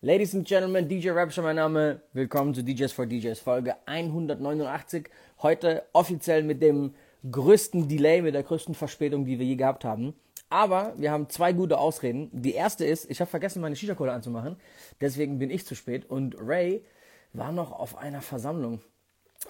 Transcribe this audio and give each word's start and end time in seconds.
Ladies 0.00 0.32
and 0.32 0.46
Gentlemen, 0.46 0.88
DJ 0.88 1.10
Rapture 1.10 1.44
mein 1.44 1.56
Name. 1.56 2.00
Willkommen 2.12 2.54
zu 2.54 2.62
DJs 2.62 2.92
for 2.92 3.04
DJs 3.04 3.40
Folge 3.40 3.74
189. 3.86 5.08
Heute 5.42 5.86
offiziell 5.92 6.44
mit 6.44 6.62
dem 6.62 6.94
größten 7.28 7.88
Delay, 7.88 8.22
mit 8.22 8.36
der 8.36 8.44
größten 8.44 8.76
Verspätung, 8.76 9.24
die 9.24 9.40
wir 9.40 9.44
je 9.44 9.56
gehabt 9.56 9.84
haben. 9.84 10.14
Aber 10.50 10.92
wir 10.98 11.10
haben 11.10 11.28
zwei 11.28 11.52
gute 11.52 11.78
Ausreden. 11.78 12.30
Die 12.32 12.54
erste 12.54 12.84
ist, 12.84 13.10
ich 13.10 13.20
habe 13.20 13.28
vergessen, 13.28 13.60
meine 13.60 13.74
Shisha-Kohle 13.74 14.12
anzumachen. 14.12 14.54
Deswegen 15.00 15.40
bin 15.40 15.50
ich 15.50 15.66
zu 15.66 15.74
spät. 15.74 16.08
Und 16.08 16.36
Ray 16.38 16.84
war 17.32 17.50
noch 17.50 17.72
auf 17.72 17.98
einer 17.98 18.22
Versammlung. 18.22 18.80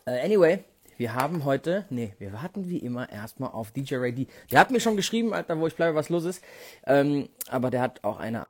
Uh, 0.07 0.13
anyway, 0.13 0.65
wir 0.97 1.15
haben 1.15 1.45
heute, 1.45 1.85
nee, 1.91 2.15
wir 2.19 2.33
warten 2.33 2.71
wie 2.71 2.79
immer 2.79 3.13
erstmal 3.13 3.51
auf 3.51 3.71
DJ 3.73 3.97
Ray 3.97 4.15
D. 4.15 4.27
Der 4.51 4.61
hat 4.61 4.71
mir 4.71 4.81
schon 4.81 4.97
geschrieben, 4.97 5.35
Alter, 5.35 5.61
wo 5.61 5.67
ich 5.67 5.77
bleibe, 5.77 5.95
was 5.95 6.09
los 6.09 6.25
ist. 6.25 6.43
Ähm, 6.87 7.29
aber 7.51 7.71
der 7.71 7.83
hat 7.83 8.03
auch 8.03 8.19
eine 8.19 8.47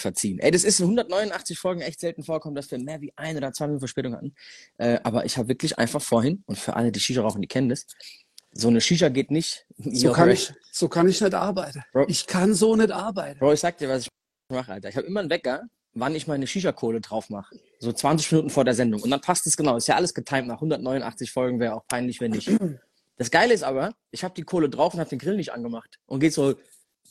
verziehen. 0.00 0.38
Ey, 0.38 0.50
das 0.50 0.64
ist 0.64 0.80
in 0.80 0.84
189 0.84 1.58
Folgen 1.58 1.80
echt 1.80 2.00
selten 2.00 2.22
vorkommen, 2.22 2.54
dass 2.54 2.70
wir 2.70 2.78
mehr 2.78 3.00
wie 3.00 3.12
ein 3.16 3.36
oder 3.36 3.52
zwei 3.52 3.66
Minuten 3.66 3.80
Verspätung 3.80 4.14
hatten. 4.14 4.34
Äh, 4.78 4.98
aber 5.02 5.24
ich 5.24 5.36
habe 5.36 5.48
wirklich 5.48 5.78
einfach 5.78 6.02
vorhin, 6.02 6.42
und 6.46 6.58
für 6.58 6.74
alle, 6.76 6.92
die 6.92 7.00
Shisha 7.00 7.22
rauchen, 7.22 7.42
die 7.42 7.48
kennen 7.48 7.68
das, 7.68 7.86
so 8.52 8.68
eine 8.68 8.80
Shisha 8.80 9.08
geht 9.08 9.30
nicht. 9.30 9.66
So 9.78 10.12
kann, 10.12 10.30
ich, 10.30 10.52
so 10.72 10.88
kann 10.88 11.08
ich 11.08 11.20
nicht 11.20 11.34
arbeiten. 11.34 11.84
Bro, 11.92 12.06
ich 12.08 12.26
kann 12.26 12.54
so 12.54 12.74
nicht 12.76 12.90
arbeiten. 12.90 13.38
Bro, 13.38 13.52
ich 13.52 13.60
sag 13.60 13.78
dir, 13.78 13.88
was 13.88 14.02
ich 14.02 14.08
mache, 14.50 14.72
Alter. 14.72 14.88
Ich 14.88 14.96
habe 14.96 15.06
immer 15.06 15.20
einen 15.20 15.30
Wecker, 15.30 15.62
wann 15.94 16.14
ich 16.14 16.26
meine 16.26 16.46
Shisha-Kohle 16.46 17.00
drauf 17.00 17.30
mache. 17.30 17.56
So 17.78 17.92
20 17.92 18.32
Minuten 18.32 18.50
vor 18.50 18.64
der 18.64 18.74
Sendung. 18.74 19.02
Und 19.02 19.10
dann 19.10 19.20
passt 19.20 19.46
es 19.46 19.56
genau. 19.56 19.76
Ist 19.76 19.88
ja 19.88 19.96
alles 19.96 20.14
getimt. 20.14 20.48
Nach 20.48 20.56
189 20.56 21.30
Folgen 21.30 21.60
wäre 21.60 21.74
auch 21.74 21.86
peinlich, 21.86 22.20
wenn 22.20 22.32
nicht. 22.32 22.50
Das 23.16 23.30
Geile 23.30 23.52
ist 23.52 23.62
aber, 23.62 23.92
ich 24.12 24.24
habe 24.24 24.32
die 24.32 24.44
Kohle 24.44 24.70
drauf 24.70 24.94
und 24.94 25.00
habe 25.00 25.10
den 25.10 25.18
Grill 25.18 25.36
nicht 25.36 25.52
angemacht. 25.52 25.98
Und 26.06 26.20
geht 26.20 26.32
so 26.32 26.54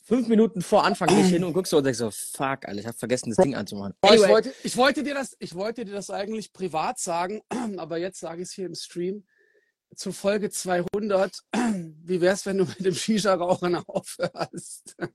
fünf 0.10 0.28
Minuten 0.28 0.62
vor 0.64 0.84
Anfang 0.86 1.16
nicht 1.16 1.30
hin 1.30 1.44
und 1.44 1.54
guckst 1.54 1.70
so 1.70 1.78
und 1.78 1.84
denkst 1.84 2.00
so, 2.00 2.10
fuck, 2.10 2.66
Alter, 2.68 2.80
ich 2.80 2.88
habe 2.88 2.98
vergessen, 2.98 3.30
das 3.30 3.38
Ding 3.38 3.54
anzumachen. 3.54 3.94
Anyway. 4.02 4.24
Ich, 4.24 4.30
wollte, 4.30 4.54
ich, 4.64 4.78
wollte 4.78 5.04
dir 5.04 5.14
das, 5.14 5.38
ich 5.40 5.54
wollte 5.54 5.86
dir 5.86 5.94
das 5.94 6.10
eigentlich 6.10 6.52
privat 6.52 6.98
sagen, 6.98 7.42
aber 7.78 7.98
jetzt 8.00 8.20
sage 8.20 8.42
ich 8.42 8.50
es 8.50 8.54
hier 8.54 8.66
im 8.66 8.74
Stream. 8.74 9.24
Zu 9.96 10.12
Folge 10.12 10.50
200, 10.50 11.40
wie 12.04 12.22
wär's, 12.22 12.46
wenn 12.48 12.58
du 12.58 12.66
mit 12.66 12.84
dem 12.84 12.96
Shisha-Rauchen 12.96 13.76
aufhörst? 13.76 14.96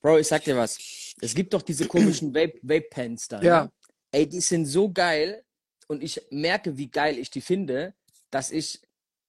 Bro, 0.00 0.18
ich 0.18 0.28
sag 0.28 0.44
dir 0.44 0.56
was. 0.56 0.78
Es 1.20 1.34
gibt 1.34 1.54
doch 1.54 1.62
diese 1.62 1.86
komischen 1.86 2.34
Vape-Pens 2.62 3.28
da. 3.28 3.42
Ja. 3.42 3.64
Ne? 3.64 3.72
Ey, 4.12 4.28
die 4.28 4.40
sind 4.40 4.66
so 4.66 4.92
geil 4.92 5.42
und 5.86 6.02
ich 6.02 6.20
merke, 6.30 6.76
wie 6.76 6.90
geil 6.90 7.18
ich 7.18 7.30
die 7.30 7.40
finde, 7.40 7.94
dass 8.30 8.50
ich 8.50 8.82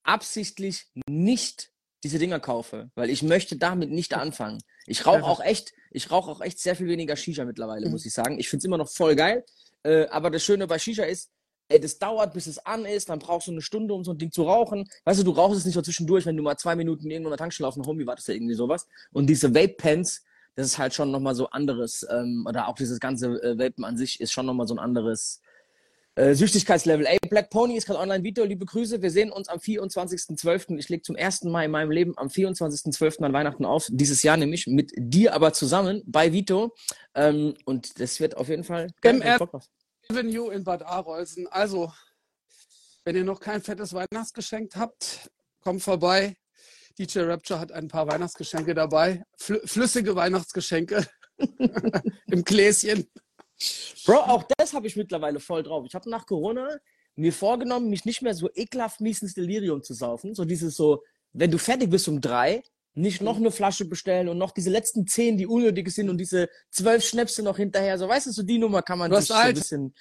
absichtlich 0.03 0.87
nicht 1.09 1.71
diese 2.03 2.19
Dinger 2.19 2.39
kaufe, 2.39 2.89
weil 2.95 3.09
ich 3.09 3.23
möchte 3.23 3.57
damit 3.57 3.91
nicht 3.91 4.13
anfangen. 4.13 4.61
Ich 4.85 5.05
rauche 5.05 5.23
auch 5.23 5.41
echt, 5.41 5.73
ich 5.91 6.11
rauche 6.11 6.31
auch 6.31 6.41
echt 6.41 6.59
sehr 6.59 6.75
viel 6.75 6.87
weniger 6.87 7.15
Shisha 7.15 7.45
mittlerweile, 7.45 7.85
mhm. 7.87 7.91
muss 7.91 8.05
ich 8.05 8.13
sagen. 8.13 8.39
Ich 8.39 8.49
finde 8.49 8.61
es 8.61 8.65
immer 8.65 8.77
noch 8.77 8.89
voll 8.89 9.15
geil. 9.15 9.43
Äh, 9.83 10.07
aber 10.07 10.29
das 10.29 10.43
Schöne 10.43 10.67
bei 10.67 10.79
Shisha 10.79 11.03
ist, 11.03 11.29
ey, 11.69 11.79
das 11.79 11.99
dauert, 11.99 12.33
bis 12.33 12.47
es 12.47 12.57
an 12.65 12.85
ist, 12.85 13.09
dann 13.09 13.19
brauchst 13.19 13.47
du 13.47 13.51
eine 13.51 13.61
Stunde, 13.61 13.93
um 13.93 14.03
so 14.03 14.11
ein 14.11 14.17
Ding 14.17 14.31
zu 14.31 14.43
rauchen. 14.43 14.87
Weißt 15.05 15.19
du, 15.19 15.23
du 15.23 15.31
rauchst 15.31 15.59
es 15.59 15.65
nicht 15.65 15.75
so 15.75 15.81
zwischendurch, 15.81 16.25
wenn 16.25 16.35
du 16.35 16.43
mal 16.43 16.57
zwei 16.57 16.75
Minuten 16.75 17.09
irgendwo 17.09 17.29
in 17.29 17.31
der 17.31 17.37
Tankstelle 17.37 17.67
auf 17.67 17.75
dem 17.75 17.85
Homie 17.85 18.05
wartest 18.05 18.29
oder 18.29 18.35
irgendwie 18.35 18.55
sowas. 18.55 18.87
Und 19.11 19.27
diese 19.27 19.53
Vape-Pens, 19.53 20.23
das 20.55 20.67
ist 20.67 20.77
halt 20.77 20.93
schon 20.93 21.11
nochmal 21.11 21.35
so 21.35 21.49
anderes, 21.49 22.05
ähm, 22.09 22.45
oder 22.47 22.67
auch 22.67 22.75
dieses 22.75 22.99
ganze 22.99 23.27
äh, 23.43 23.57
Vapen 23.57 23.85
an 23.85 23.97
sich 23.97 24.19
ist 24.19 24.31
schon 24.31 24.45
nochmal 24.45 24.67
so 24.67 24.73
ein 24.73 24.79
anderes, 24.79 25.41
äh, 26.19 26.35
Süchtigkeitslevel. 26.35 27.05
Ey, 27.05 27.17
Black 27.29 27.49
Pony 27.49 27.77
ist 27.77 27.87
gerade 27.87 27.99
online. 27.99 28.23
Vito, 28.23 28.43
liebe 28.43 28.65
Grüße. 28.65 29.01
Wir 29.01 29.09
sehen 29.09 29.31
uns 29.31 29.47
am 29.47 29.59
24.12. 29.59 30.77
Ich 30.77 30.89
lege 30.89 31.01
zum 31.01 31.15
ersten 31.15 31.49
Mal 31.49 31.63
in 31.63 31.71
meinem 31.71 31.91
Leben 31.91 32.13
am 32.17 32.27
24.12. 32.27 33.23
an 33.23 33.31
Weihnachten 33.31 33.63
auf. 33.63 33.87
Dieses 33.89 34.21
Jahr 34.21 34.35
nämlich 34.35 34.67
mit 34.67 34.91
dir 34.97 35.33
aber 35.33 35.53
zusammen 35.53 36.03
bei 36.05 36.33
Vito. 36.33 36.75
Ähm, 37.15 37.55
und 37.63 38.01
das 38.01 38.19
wird 38.19 38.35
auf 38.35 38.49
jeden 38.49 38.65
Fall 38.65 38.89
MR 39.01 39.39
Avenue 40.09 40.51
in 40.51 40.63
Bad 40.65 40.83
Arolsen. 40.83 41.47
Also, 41.47 41.93
wenn 43.05 43.15
ihr 43.15 43.23
noch 43.23 43.39
kein 43.39 43.61
fettes 43.61 43.93
Weihnachtsgeschenk 43.93 44.75
habt, 44.75 45.29
kommt 45.61 45.81
vorbei. 45.81 46.35
DJ 46.97 47.19
Rapture 47.19 47.59
hat 47.59 47.71
ein 47.71 47.87
paar 47.87 48.07
Weihnachtsgeschenke 48.07 48.73
dabei. 48.73 49.23
Fl 49.37 49.61
flüssige 49.65 50.15
Weihnachtsgeschenke 50.15 51.07
im 52.27 52.43
Gläschen. 52.43 53.07
Bro, 54.05 54.17
auch 54.17 54.43
das 54.57 54.73
habe 54.73 54.87
ich 54.87 54.95
mittlerweile 54.95 55.39
voll 55.39 55.63
drauf. 55.63 55.85
Ich 55.87 55.95
habe 55.95 56.09
nach 56.09 56.25
Corona 56.25 56.77
mir 57.15 57.33
vorgenommen, 57.33 57.89
mich 57.89 58.05
nicht 58.05 58.21
mehr 58.21 58.33
so 58.33 58.49
ekelhaft 58.55 59.01
mies 59.01 59.21
ins 59.21 59.33
Delirium 59.33 59.83
zu 59.83 59.93
saufen. 59.93 60.33
So 60.35 60.45
dieses 60.45 60.75
so, 60.75 61.03
wenn 61.33 61.51
du 61.51 61.57
fertig 61.57 61.89
bist 61.89 62.07
um 62.07 62.21
drei, 62.21 62.63
nicht 62.93 63.21
noch 63.21 63.37
eine 63.37 63.51
Flasche 63.51 63.85
bestellen 63.85 64.29
und 64.29 64.37
noch 64.37 64.51
diese 64.51 64.69
letzten 64.69 65.07
zehn, 65.07 65.37
die 65.37 65.45
unnötig 65.45 65.89
sind 65.91 66.09
und 66.09 66.17
diese 66.17 66.49
zwölf 66.69 67.03
Schnäpse 67.03 67.43
noch 67.43 67.57
hinterher. 67.57 67.97
So, 67.97 68.07
weißt 68.07 68.27
du, 68.27 68.31
so 68.31 68.43
die 68.43 68.57
Nummer 68.57 68.81
kann 68.81 68.99
man 68.99 69.11
du 69.11 69.17
sich 69.17 69.27
so 69.27 69.33
ein 69.33 69.53
bisschen. 69.53 69.93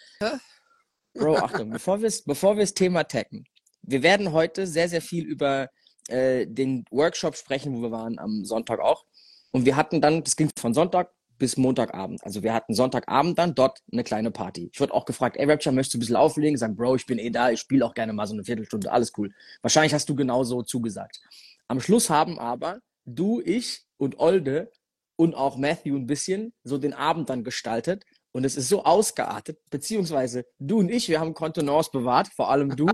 Bro, 1.14 1.36
Achtung, 1.36 1.70
bevor 1.70 2.00
wir 2.00 2.12
bevor 2.26 2.56
das 2.56 2.74
Thema 2.74 3.04
taggen. 3.04 3.44
Wir 3.82 4.02
werden 4.02 4.32
heute 4.32 4.66
sehr, 4.66 4.88
sehr 4.88 5.02
viel 5.02 5.24
über 5.24 5.68
äh, 6.08 6.46
den 6.46 6.84
Workshop 6.90 7.36
sprechen, 7.36 7.76
wo 7.76 7.82
wir 7.82 7.90
waren 7.90 8.18
am 8.18 8.44
Sonntag 8.44 8.80
auch. 8.80 9.04
Und 9.50 9.64
wir 9.64 9.76
hatten 9.76 10.00
dann, 10.00 10.22
das 10.22 10.36
ging 10.36 10.50
von 10.58 10.74
Sonntag 10.74 11.10
bis 11.38 11.56
Montagabend. 11.56 12.22
Also 12.24 12.42
wir 12.42 12.52
hatten 12.52 12.74
Sonntagabend 12.74 13.38
dann 13.38 13.54
dort 13.54 13.80
eine 13.92 14.04
kleine 14.04 14.30
Party. 14.30 14.70
Ich 14.72 14.80
wurde 14.80 14.94
auch 14.94 15.04
gefragt, 15.04 15.36
ey 15.36 15.50
Rapture, 15.50 15.74
möchtest 15.74 15.94
du 15.94 15.98
ein 15.98 16.00
bisschen 16.00 16.16
auflegen? 16.16 16.56
Sag, 16.58 16.76
Bro, 16.76 16.96
ich 16.96 17.06
bin 17.06 17.18
eh 17.18 17.30
da, 17.30 17.50
ich 17.50 17.60
spiele 17.60 17.84
auch 17.84 17.94
gerne 17.94 18.12
mal 18.12 18.26
so 18.26 18.34
eine 18.34 18.44
Viertelstunde, 18.44 18.90
alles 18.90 19.12
cool. 19.16 19.32
Wahrscheinlich 19.62 19.94
hast 19.94 20.08
du 20.08 20.14
genauso 20.14 20.62
zugesagt. 20.62 21.20
Am 21.68 21.80
Schluss 21.80 22.10
haben 22.10 22.38
aber 22.38 22.80
du, 23.04 23.40
ich 23.40 23.84
und 23.96 24.18
Olde 24.18 24.70
und 25.16 25.34
auch 25.34 25.56
Matthew 25.56 25.96
ein 25.96 26.06
bisschen 26.06 26.52
so 26.64 26.78
den 26.78 26.94
Abend 26.94 27.28
dann 27.30 27.44
gestaltet. 27.44 28.04
Und 28.32 28.44
es 28.44 28.56
ist 28.56 28.68
so 28.68 28.84
ausgeartet, 28.84 29.58
beziehungsweise 29.70 30.44
du 30.58 30.78
und 30.78 30.90
ich, 30.90 31.08
wir 31.08 31.18
haben 31.18 31.34
Kontenance 31.34 31.90
bewahrt, 31.90 32.28
vor 32.28 32.50
allem 32.50 32.76
du. 32.76 32.86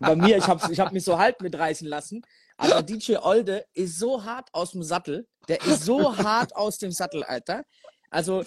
Bei 0.00 0.14
mir, 0.14 0.36
ich 0.36 0.46
habe 0.46 0.72
ich 0.72 0.80
hab 0.80 0.92
mich 0.92 1.04
so 1.04 1.18
halb 1.18 1.40
mitreißen 1.40 1.86
lassen. 1.86 2.22
Aber 2.58 2.82
DJ 2.82 3.16
Olde 3.16 3.64
ist 3.72 3.98
so 3.98 4.24
hart 4.24 4.48
aus 4.52 4.72
dem 4.72 4.82
Sattel. 4.82 5.26
Der 5.48 5.62
ist 5.64 5.84
so 5.84 6.16
hart 6.18 6.54
aus 6.54 6.78
dem 6.78 6.90
Sattel, 6.90 7.22
Alter. 7.22 7.64
Also, 8.10 8.44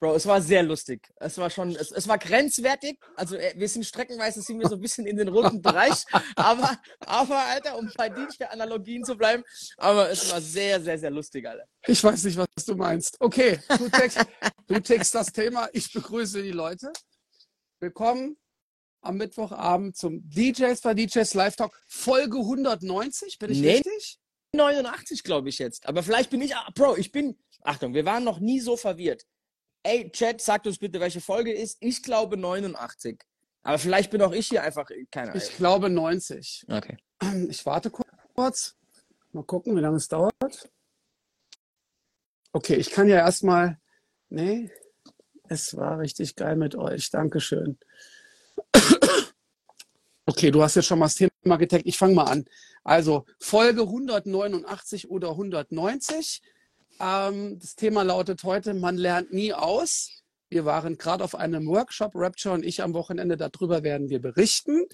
Bro, 0.00 0.16
es 0.16 0.26
war 0.26 0.40
sehr 0.42 0.62
lustig. 0.62 1.08
Es 1.16 1.38
war 1.38 1.48
schon, 1.50 1.74
es, 1.74 1.90
es 1.90 2.06
war 2.06 2.18
grenzwertig. 2.18 2.98
Also, 3.16 3.36
äh, 3.36 3.54
wir 3.56 3.68
sind 3.68 3.84
streckenweise 3.84 4.42
sind 4.42 4.60
wir 4.60 4.68
so 4.68 4.76
ein 4.76 4.80
bisschen 4.80 5.06
in 5.06 5.16
den 5.16 5.28
roten 5.28 5.62
Bereich. 5.62 6.04
Aber, 6.36 6.78
aber, 7.00 7.38
Alter, 7.38 7.78
um 7.78 7.90
bei 7.96 8.08
DJ-Analogien 8.08 9.04
zu 9.04 9.16
bleiben, 9.16 9.42
aber 9.76 10.10
es 10.10 10.30
war 10.30 10.40
sehr, 10.40 10.80
sehr, 10.80 10.98
sehr 10.98 11.10
lustig, 11.10 11.48
Alter. 11.48 11.64
Ich 11.86 12.02
weiß 12.02 12.24
nicht, 12.24 12.36
was 12.36 12.64
du 12.66 12.76
meinst. 12.76 13.16
Okay, 13.20 13.58
du 13.78 13.88
text, 13.88 14.26
du 14.66 14.80
text 14.80 15.14
das 15.14 15.32
Thema. 15.32 15.68
Ich 15.72 15.92
begrüße 15.92 16.42
die 16.42 16.52
Leute. 16.52 16.92
Willkommen 17.80 18.36
am 19.04 19.16
Mittwochabend 19.16 19.96
zum 19.96 20.28
DJs 20.28 20.80
bei 20.80 20.94
DJs 20.94 21.34
Live 21.34 21.56
Talk 21.56 21.78
Folge 21.86 22.38
190. 22.38 23.38
Bin 23.38 23.50
ich 23.50 23.60
nee, 23.60 23.74
richtig? 23.74 24.18
89, 24.52 25.22
glaube 25.22 25.48
ich 25.48 25.58
jetzt. 25.58 25.86
Aber 25.86 26.02
vielleicht 26.02 26.30
bin 26.30 26.40
ich, 26.40 26.54
ah, 26.54 26.68
Bro, 26.74 26.96
ich 26.96 27.12
bin, 27.12 27.36
Achtung, 27.62 27.94
wir 27.94 28.04
waren 28.04 28.24
noch 28.24 28.40
nie 28.40 28.60
so 28.60 28.76
verwirrt. 28.76 29.24
Ey, 29.82 30.10
Chat, 30.10 30.40
sagt 30.40 30.66
uns 30.66 30.78
bitte, 30.78 31.00
welche 31.00 31.20
Folge 31.20 31.52
ist. 31.52 31.76
Ich 31.80 32.02
glaube 32.02 32.36
89. 32.36 33.20
Aber 33.62 33.78
vielleicht 33.78 34.10
bin 34.10 34.22
auch 34.22 34.32
ich 34.32 34.48
hier 34.48 34.62
einfach, 34.62 34.88
keine 35.10 35.30
Ahnung. 35.30 35.42
Ich 35.42 35.56
glaube 35.56 35.90
90. 35.90 36.66
Okay. 36.68 36.96
Ich 37.48 37.64
warte 37.64 37.90
kurz. 37.90 38.76
Mal 39.32 39.44
gucken, 39.44 39.76
wie 39.76 39.80
lange 39.80 39.96
es 39.96 40.08
dauert. 40.08 40.70
Okay, 42.52 42.76
ich 42.76 42.90
kann 42.90 43.08
ja 43.08 43.16
erstmal. 43.16 43.78
Nee, 44.28 44.70
es 45.48 45.76
war 45.76 45.98
richtig 45.98 46.36
geil 46.36 46.56
mit 46.56 46.76
euch. 46.76 47.10
Dankeschön. 47.10 47.78
Okay, 50.26 50.50
du 50.50 50.62
hast 50.62 50.74
jetzt 50.74 50.86
schon 50.86 50.98
mal 50.98 51.06
das 51.06 51.16
Thema 51.16 51.56
getaggt. 51.56 51.84
Ich 51.86 51.98
fange 51.98 52.14
mal 52.14 52.24
an. 52.24 52.46
Also 52.82 53.26
Folge 53.38 53.82
189 53.82 55.10
oder 55.10 55.30
190. 55.30 56.42
Ähm, 57.00 57.58
das 57.58 57.76
Thema 57.76 58.02
lautet 58.02 58.42
heute, 58.42 58.74
man 58.74 58.96
lernt 58.96 59.32
nie 59.32 59.52
aus. 59.52 60.22
Wir 60.48 60.64
waren 60.64 60.96
gerade 60.96 61.24
auf 61.24 61.34
einem 61.34 61.66
Workshop, 61.66 62.12
Rapture 62.14 62.54
und 62.54 62.64
ich 62.64 62.82
am 62.82 62.94
Wochenende. 62.94 63.36
Darüber 63.36 63.82
werden 63.82 64.08
wir 64.08 64.20
berichten. 64.20 64.86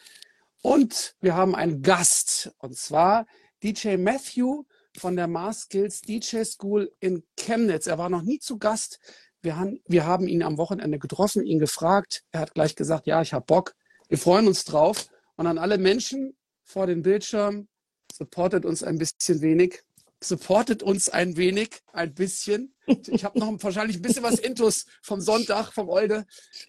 Und 0.63 1.15
wir 1.21 1.35
haben 1.35 1.55
einen 1.55 1.83
Gast, 1.83 2.53
und 2.59 2.77
zwar 2.77 3.27
DJ 3.63 3.97
Matthew 3.97 4.65
von 4.97 5.17
der 5.17 5.27
Mars 5.27 5.63
Skills 5.63 6.01
DJ 6.01 6.45
School 6.45 6.93
in 7.01 7.23
Chemnitz. 7.37 7.87
Er 7.87 7.99
war 7.99 8.11
noch 8.11 8.23
nie 8.23 8.39
zu 8.39 8.59
Gast. 8.59 9.01
Wir 9.43 9.57
haben, 9.57 9.81
wir 9.87 10.07
haben 10.07 10.29
ihn 10.29 10.43
am 10.43 10.59
Wochenende 10.59 10.99
getroffen, 10.99 11.47
ihn 11.47 11.59
gefragt. 11.59 12.25
Er 12.31 12.41
hat 12.41 12.55
gleich 12.55 12.77
gesagt, 12.77 13.07
ja, 13.07 13.23
ich 13.23 13.33
habe 13.33 13.45
Bock. 13.47 13.75
Wir 14.09 14.19
freuen 14.19 14.47
uns 14.47 14.65
drauf. 14.65 15.09
Und 15.37 15.47
an 15.47 15.57
alle 15.59 15.79
Menschen 15.79 16.37
vor 16.63 16.87
dem 16.87 17.03
Bildschirm, 17.03 17.69
supportet 18.13 18.65
uns 18.65 18.83
ein 18.83 18.99
bisschen 18.99 19.41
wenig. 19.41 19.83
Supportet 20.23 20.83
uns 20.83 21.09
ein 21.09 21.39
wenig, 21.39 21.71
ein 21.93 22.13
bisschen. 22.13 22.75
Ich 23.09 23.25
habe 23.25 23.39
noch 23.39 23.51
wahrscheinlich 23.63 23.97
ein 23.97 24.03
bisschen 24.03 24.23
was 24.23 24.39
Intus 24.39 24.85
vom 25.01 25.23
Sonntag, 25.23 25.73
vom 25.73 25.89
Olde. 25.89 26.27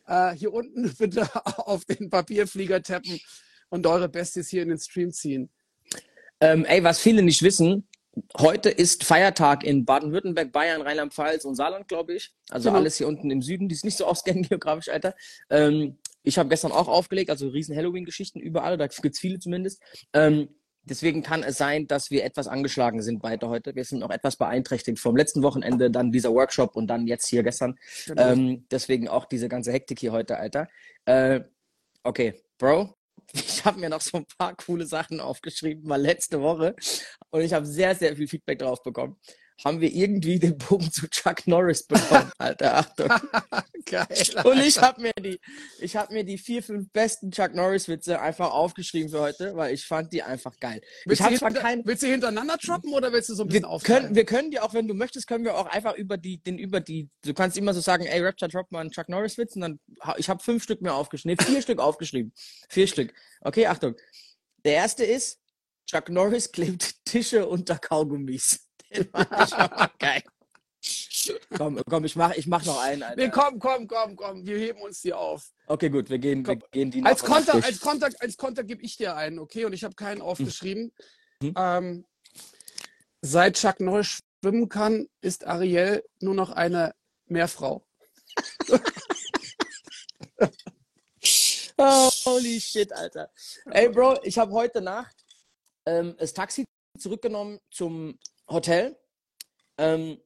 Äh, 0.08 0.32
hier 0.36 0.54
unten 0.54 0.94
bitte 0.98 1.28
auf 1.58 1.84
den 1.84 2.10
Papierflieger 2.10 2.82
tappen 2.82 3.20
und 3.70 3.86
eure 3.86 4.08
Bestes 4.08 4.48
hier 4.48 4.64
in 4.64 4.70
den 4.70 4.80
Stream 4.80 5.12
ziehen. 5.12 5.50
Ähm, 6.40 6.64
ey, 6.64 6.84
was 6.84 7.00
viele 7.00 7.22
nicht 7.22 7.44
wissen, 7.44 7.88
heute 8.38 8.70
ist 8.70 9.04
Feiertag 9.04 9.64
in 9.64 9.86
Baden-Württemberg, 9.86 10.52
Bayern, 10.52 10.82
Rheinland-Pfalz 10.82 11.46
und 11.46 11.56
Saarland, 11.56 11.88
glaube 11.88 12.14
ich. 12.16 12.32
Also 12.50 12.70
Genau. 12.70 12.80
alles 12.80 12.98
hier 12.98 13.08
unten 13.08 13.32
im 13.32 13.42
Süden, 13.42 13.70
die 13.70 13.76
es 13.76 13.84
nicht 13.84 13.98
so 13.98 14.06
auskennen 14.06 14.44
geografisch, 14.50 14.90
Alter. 14.90 15.16
Ähm, 15.50 15.98
ich 16.24 16.38
habe 16.38 16.50
gestern 16.50 16.72
auch 16.72 16.88
aufgelegt, 16.88 17.30
also 17.30 17.48
riesen 17.48 17.76
Halloween-Geschichten 17.76 18.40
überall, 18.40 18.78
da 18.78 18.88
gibt's 18.88 19.20
viele 19.20 19.40
zumindest. 19.40 19.82
Ähm, 20.14 20.50
deswegen 20.84 21.24
kann 21.24 21.44
es 21.44 21.58
sein, 21.58 21.88
dass 21.88 22.12
wir 22.12 22.24
etwas 22.24 22.48
angeschlagen 22.48 23.02
sind 23.02 23.24
weiter 23.24 23.50
heute. 23.50 23.76
Wir 23.76 23.86
sind 23.86 24.04
auch 24.04 24.12
etwas 24.12 24.36
beeinträchtigt 24.36 25.00
vom 25.00 25.16
letzten 25.16 25.42
Wochenende, 25.42 25.90
dann 25.90 26.12
dieser 26.12 26.34
Workshop 26.34 26.76
und 26.76 26.88
dann 26.88 27.08
jetzt 27.08 27.28
hier 27.28 27.44
gestern. 27.44 27.78
Genau. 28.08 28.30
Ähm, 28.30 28.66
deswegen 28.70 29.08
auch 29.08 29.26
diese 29.26 29.50
ganze 29.50 29.72
Hektik 29.72 30.00
hier 30.00 30.12
heute, 30.12 30.38
Alter. 30.38 30.68
Äh, 31.06 31.42
okay, 32.04 32.36
Bro, 32.58 32.94
ich 33.34 33.66
habe 33.66 33.80
mir 33.80 33.90
noch 33.90 34.02
so 34.02 34.18
ein 34.18 34.26
paar 34.38 34.56
coole 34.56 34.86
Sachen 34.86 35.20
aufgeschrieben, 35.20 35.88
mal 35.88 36.02
letzte 36.02 36.42
Woche. 36.42 36.76
Und 37.30 37.42
ich 37.42 37.54
habe 37.54 37.66
sehr, 37.66 37.96
sehr 37.96 38.16
viel 38.16 38.28
Feedback 38.28 38.60
drauf 38.60 38.82
bekommen. 38.84 39.18
Haben 39.64 39.80
wir 39.80 39.92
irgendwie 39.92 40.40
den 40.40 40.58
Bogen 40.58 40.92
zu 40.92 41.08
Chuck 41.08 41.46
Norris 41.46 41.84
bekommen, 41.84 42.32
Alter. 42.38 42.78
Achtung. 42.78 43.10
Geil. 43.86 44.08
Und 44.44 44.60
ich 44.60 44.80
habe 44.80 45.02
mir 45.02 45.14
die, 45.14 45.40
ich 45.80 45.96
habe 45.96 46.14
mir 46.14 46.24
die 46.24 46.38
vier, 46.38 46.64
fünf 46.64 46.90
besten 46.92 47.32
Chuck 47.32 47.54
Norris 47.54 47.88
Witze 47.88 48.20
einfach 48.20 48.52
aufgeschrieben 48.52 49.10
für 49.10 49.20
heute, 49.20 49.56
weil 49.56 49.74
ich 49.74 49.86
fand 49.86 50.14
die 50.14 50.24
einfach 50.24 50.58
geil. 50.60 50.82
Willst, 51.06 51.22
ich 51.22 51.40
du 51.40 51.46
hinter, 51.46 51.62
kein, 51.62 51.86
willst 51.86 52.04
du 52.04 52.08
hintereinander 52.08 52.58
droppen 52.58 52.94
oder 52.94 53.12
willst 53.12 53.30
du 53.30 53.36
so 53.36 53.44
ein 53.44 53.50
bisschen 53.50 53.64
wir 53.64 53.70
aufteilen? 53.70 54.04
können, 54.04 54.16
wir 54.16 54.26
können 54.26 54.52
die 54.52 54.60
auch, 54.60 54.74
wenn 54.74 54.88
du 54.88 54.94
möchtest, 54.94 55.28
können 55.28 55.44
wir 55.44 55.58
auch 55.58 55.68
einfach 55.68 55.96
über 55.96 56.18
die, 56.18 56.40
den 56.40 56.58
über 56.58 56.80
die, 56.80 57.10
du 57.24 57.34
kannst 57.34 57.58
immer 57.58 57.74
so 57.74 57.82
sagen, 57.82 58.06
ey, 58.06 58.24
Rapture, 58.24 58.50
drop 58.50 58.72
mal 58.72 58.80
einen 58.80 58.92
Chuck 58.92 59.10
Norris 59.10 59.38
Witz 59.38 59.56
und 59.56 59.62
dann, 59.62 59.80
ich 60.18 60.30
habe 60.30 60.42
fünf 60.44 60.64
Stück 60.64 60.82
mehr 60.82 60.96
aufgeschrieben, 60.96 61.38
nee, 61.40 61.52
vier 61.52 61.62
Stück 61.62 61.80
aufgeschrieben, 61.80 62.34
vier 62.70 62.88
Stück. 62.88 63.14
Okay, 63.42 63.68
Achtung. 63.68 63.96
Der 64.64 64.74
erste 64.74 65.04
ist, 65.04 65.40
Chuck 65.88 66.10
Norris 66.10 66.52
klebt 66.52 67.04
Tische 67.06 67.48
unter 67.48 67.78
Kaugummis. 67.78 68.68
Den 68.94 69.10
fand 69.10 69.30
ich 69.32 70.00
geil. 70.00 70.24
Komm, 71.56 71.80
komm, 71.88 72.06
ich 72.06 72.16
mach, 72.16 72.34
ich 72.34 72.48
mach 72.48 72.66
noch 72.66 72.82
einen, 72.82 73.04
Alter. 73.04 73.22
Nee, 73.22 73.30
komm, 73.30 73.60
komm, 73.60 73.88
komm, 73.88 74.16
komm, 74.16 74.46
wir 74.46 74.58
heben 74.58 74.82
uns 74.82 75.02
die 75.02 75.14
auf. 75.14 75.52
Okay, 75.68 75.90
gut, 75.90 76.10
wir 76.10 76.18
gehen, 76.18 76.46
wir 76.46 76.56
gehen 76.72 76.90
die 76.90 77.04
Als 77.04 77.22
und 77.22 77.30
nach 77.30 77.36
Konter, 77.36 77.54
als 77.64 77.80
Konter, 77.80 78.10
als 78.20 78.38
Konter 78.38 78.64
gebe 78.64 78.82
ich 78.82 78.98
dir 78.98 79.16
einen, 79.16 79.38
okay? 79.38 79.66
Und 79.66 79.74
ich 79.74 79.84
habe 79.84 79.94
keinen 79.94 80.22
aufgeschrieben. 80.22 80.92
Mhm. 81.42 81.54
Ähm, 81.56 82.06
seit 83.22 83.58
Chuck 83.58 83.80
Norris 83.80 84.20
schwimmen 84.44 84.70
kann, 84.70 85.08
ist 85.22 85.46
Ariel 85.46 86.04
nur 86.20 86.34
noch 86.34 86.50
eine 86.50 86.96
Meerfrau. 87.28 87.86
Oh, 91.78 92.10
holy 92.26 92.60
shit, 92.60 92.92
Alter. 92.92 93.32
Ey, 93.66 93.90
Bro, 93.90 94.24
ich 94.24 94.38
habe 94.40 94.52
heute 94.52 94.82
Nacht 94.82 95.16
ähm, 95.86 96.16
das 96.18 96.34
Taxi 96.34 96.66
zurückgenommen 96.98 97.60
zum 97.70 98.18
Hotel 98.52 98.98
ähm, 99.78 100.18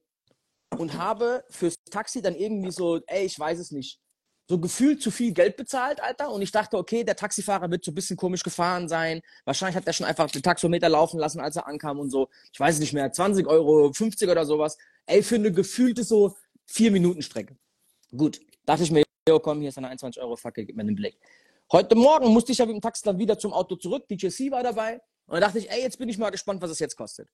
und 0.76 0.94
habe 0.94 1.44
fürs 1.50 1.76
Taxi 1.90 2.22
dann 2.22 2.34
irgendwie 2.34 2.70
so, 2.70 3.00
ey, 3.06 3.24
ich 3.24 3.38
weiß 3.38 3.58
es 3.58 3.70
nicht, 3.70 4.00
so 4.48 4.60
gefühlt 4.60 5.02
zu 5.02 5.10
viel 5.10 5.32
Geld 5.32 5.56
bezahlt, 5.56 6.00
Alter. 6.00 6.30
Und 6.30 6.40
ich 6.40 6.52
dachte, 6.52 6.76
okay, 6.76 7.02
der 7.02 7.16
Taxifahrer 7.16 7.70
wird 7.70 7.84
so 7.84 7.90
ein 7.90 7.94
bisschen 7.94 8.16
komisch 8.16 8.42
gefahren 8.42 8.88
sein. 8.88 9.20
Wahrscheinlich 9.44 9.76
hat 9.76 9.86
er 9.86 9.92
schon 9.92 10.06
einfach 10.06 10.30
den 10.30 10.42
Taxometer 10.42 10.88
laufen 10.88 11.18
lassen, 11.18 11.40
als 11.40 11.56
er 11.56 11.66
ankam 11.66 11.98
und 11.98 12.10
so. 12.10 12.28
Ich 12.52 12.60
weiß 12.60 12.74
es 12.74 12.80
nicht 12.80 12.92
mehr, 12.92 13.10
20 13.10 13.46
Euro, 13.46 13.92
50 13.92 14.28
oder 14.28 14.46
sowas. 14.46 14.78
Ey, 15.06 15.22
für 15.22 15.34
eine 15.34 15.50
gefühlte 15.50 16.04
so 16.04 16.36
vier 16.64 16.92
Minuten 16.92 17.22
Strecke. 17.22 17.56
Gut, 18.16 18.40
dachte 18.64 18.84
ich 18.84 18.92
mir, 18.92 19.02
jo, 19.28 19.40
komm, 19.40 19.60
hier 19.60 19.70
ist 19.70 19.78
eine 19.78 19.88
21 19.88 20.22
Euro 20.22 20.36
Fackel, 20.36 20.64
gib 20.64 20.76
mir 20.76 20.84
den 20.84 20.94
Blick. 20.94 21.18
Heute 21.72 21.96
Morgen 21.96 22.28
musste 22.28 22.52
ich 22.52 22.58
ja 22.58 22.66
mit 22.66 22.76
dem 22.76 22.80
Taxi 22.80 23.02
dann 23.02 23.18
wieder 23.18 23.36
zum 23.36 23.52
Auto 23.52 23.74
zurück. 23.74 24.06
DJC 24.08 24.52
war 24.52 24.62
dabei. 24.62 25.00
Und 25.26 25.34
dann 25.34 25.40
dachte 25.40 25.58
ich, 25.58 25.68
ey, 25.68 25.82
jetzt 25.82 25.98
bin 25.98 26.08
ich 26.08 26.18
mal 26.18 26.30
gespannt, 26.30 26.62
was 26.62 26.70
es 26.70 26.78
jetzt 26.78 26.96
kostet. 26.96 27.28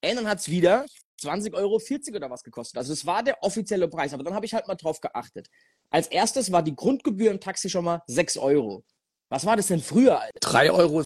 Ey, 0.00 0.14
dann 0.14 0.28
hat 0.28 0.38
es 0.38 0.48
wieder 0.48 0.86
20 1.20 1.54
Euro 1.54 1.78
40 1.78 2.14
oder 2.14 2.30
was 2.30 2.42
gekostet. 2.42 2.78
Also 2.78 2.92
es 2.92 3.06
war 3.06 3.22
der 3.22 3.42
offizielle 3.42 3.88
Preis, 3.88 4.12
aber 4.12 4.22
dann 4.22 4.34
habe 4.34 4.46
ich 4.46 4.54
halt 4.54 4.66
mal 4.68 4.74
drauf 4.74 5.00
geachtet. 5.00 5.48
Als 5.90 6.08
erstes 6.08 6.52
war 6.52 6.62
die 6.62 6.74
Grundgebühr 6.74 7.30
im 7.30 7.40
Taxi 7.40 7.70
schon 7.70 7.84
mal 7.84 8.02
6 8.06 8.36
Euro. 8.38 8.84
Was 9.28 9.44
war 9.46 9.56
das 9.56 9.68
denn 9.68 9.80
früher, 9.80 10.20
Alter? 10.20 10.38
3,50 10.40 10.72
Euro 10.72 11.04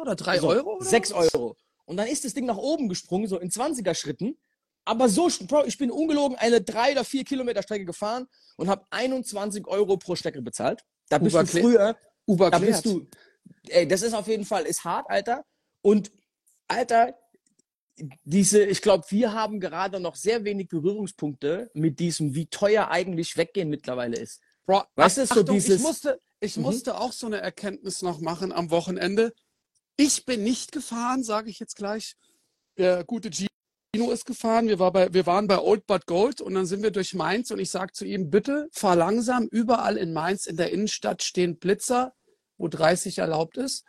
oder 0.00 0.16
3 0.16 0.38
So, 0.38 0.48
Euro? 0.48 0.76
Oder 0.76 0.84
6 0.84 1.12
was? 1.12 1.34
Euro. 1.34 1.56
Und 1.84 1.96
dann 1.96 2.06
ist 2.06 2.24
das 2.24 2.34
Ding 2.34 2.46
nach 2.46 2.56
oben 2.56 2.88
gesprungen, 2.88 3.26
so 3.26 3.38
in 3.38 3.50
20er 3.50 3.94
Schritten. 3.94 4.38
Aber 4.84 5.08
so, 5.08 5.28
Bro, 5.46 5.64
ich 5.64 5.78
bin 5.78 5.90
ungelogen 5.90 6.36
eine 6.36 6.60
3 6.60 6.92
oder 6.92 7.04
4 7.04 7.24
Kilometer 7.24 7.62
Strecke 7.62 7.84
gefahren 7.84 8.26
und 8.56 8.68
habe 8.68 8.84
21 8.90 9.66
Euro 9.66 9.96
pro 9.96 10.16
Strecke 10.16 10.42
bezahlt. 10.42 10.82
Da 11.08 11.18
bist 11.18 11.34
Uber 11.34 11.44
du 11.44 11.60
früher, 11.60 11.96
Uber 12.26 12.50
da 12.50 12.58
bist 12.58 12.84
du, 12.86 13.06
ey, 13.68 13.86
das 13.86 14.02
ist 14.02 14.14
auf 14.14 14.26
jeden 14.26 14.44
Fall, 14.44 14.64
ist 14.64 14.84
hart, 14.84 15.08
Alter. 15.08 15.44
Und, 15.82 16.10
Alter, 16.68 17.14
diese, 18.24 18.64
ich 18.64 18.80
glaube, 18.82 19.04
wir 19.10 19.32
haben 19.32 19.60
gerade 19.60 20.00
noch 20.00 20.16
sehr 20.16 20.44
wenig 20.44 20.68
Berührungspunkte 20.68 21.70
mit 21.74 21.98
diesem, 21.98 22.34
wie 22.34 22.46
teuer 22.46 22.88
eigentlich 22.90 23.36
Weggehen 23.36 23.68
mittlerweile 23.68 24.16
ist. 24.18 24.40
Bro, 24.66 24.84
Weißt 24.96 25.18
du, 25.18 25.26
so 25.26 25.42
dieses- 25.42 25.76
ich 25.76 25.82
musste, 25.82 26.20
ich 26.40 26.56
Mhm. 26.56 26.62
musste 26.62 26.98
auch 26.98 27.12
so 27.12 27.26
eine 27.26 27.40
Erkenntnis 27.40 28.02
noch 28.02 28.20
machen 28.20 28.52
am 28.52 28.70
Wochenende. 28.70 29.32
Ich 29.96 30.24
bin 30.24 30.42
nicht 30.42 30.72
gefahren, 30.72 31.22
sage 31.22 31.50
ich 31.50 31.58
jetzt 31.58 31.76
gleich. 31.76 32.14
Der 32.78 33.04
gute 33.04 33.30
Gino 33.30 34.10
ist 34.10 34.24
gefahren. 34.24 34.66
Wir, 34.68 34.78
war 34.78 34.90
bei, 34.92 35.12
wir 35.12 35.26
waren 35.26 35.46
bei 35.46 35.58
Old 35.58 35.86
But 35.86 36.06
Gold 36.06 36.40
und 36.40 36.54
dann 36.54 36.64
sind 36.66 36.82
wir 36.82 36.90
durch 36.90 37.12
Mainz 37.14 37.50
und 37.50 37.58
ich 37.58 37.70
sage 37.70 37.92
zu 37.92 38.06
ihm, 38.06 38.30
bitte 38.30 38.68
fahr 38.72 38.96
langsam. 38.96 39.46
Überall 39.50 39.98
in 39.98 40.12
Mainz 40.14 40.46
in 40.46 40.56
der 40.56 40.70
Innenstadt 40.72 41.22
stehen 41.22 41.58
Blitzer, 41.58 42.14
wo 42.56 42.68
30 42.68 43.18
erlaubt 43.18 43.58
ist. 43.58 43.84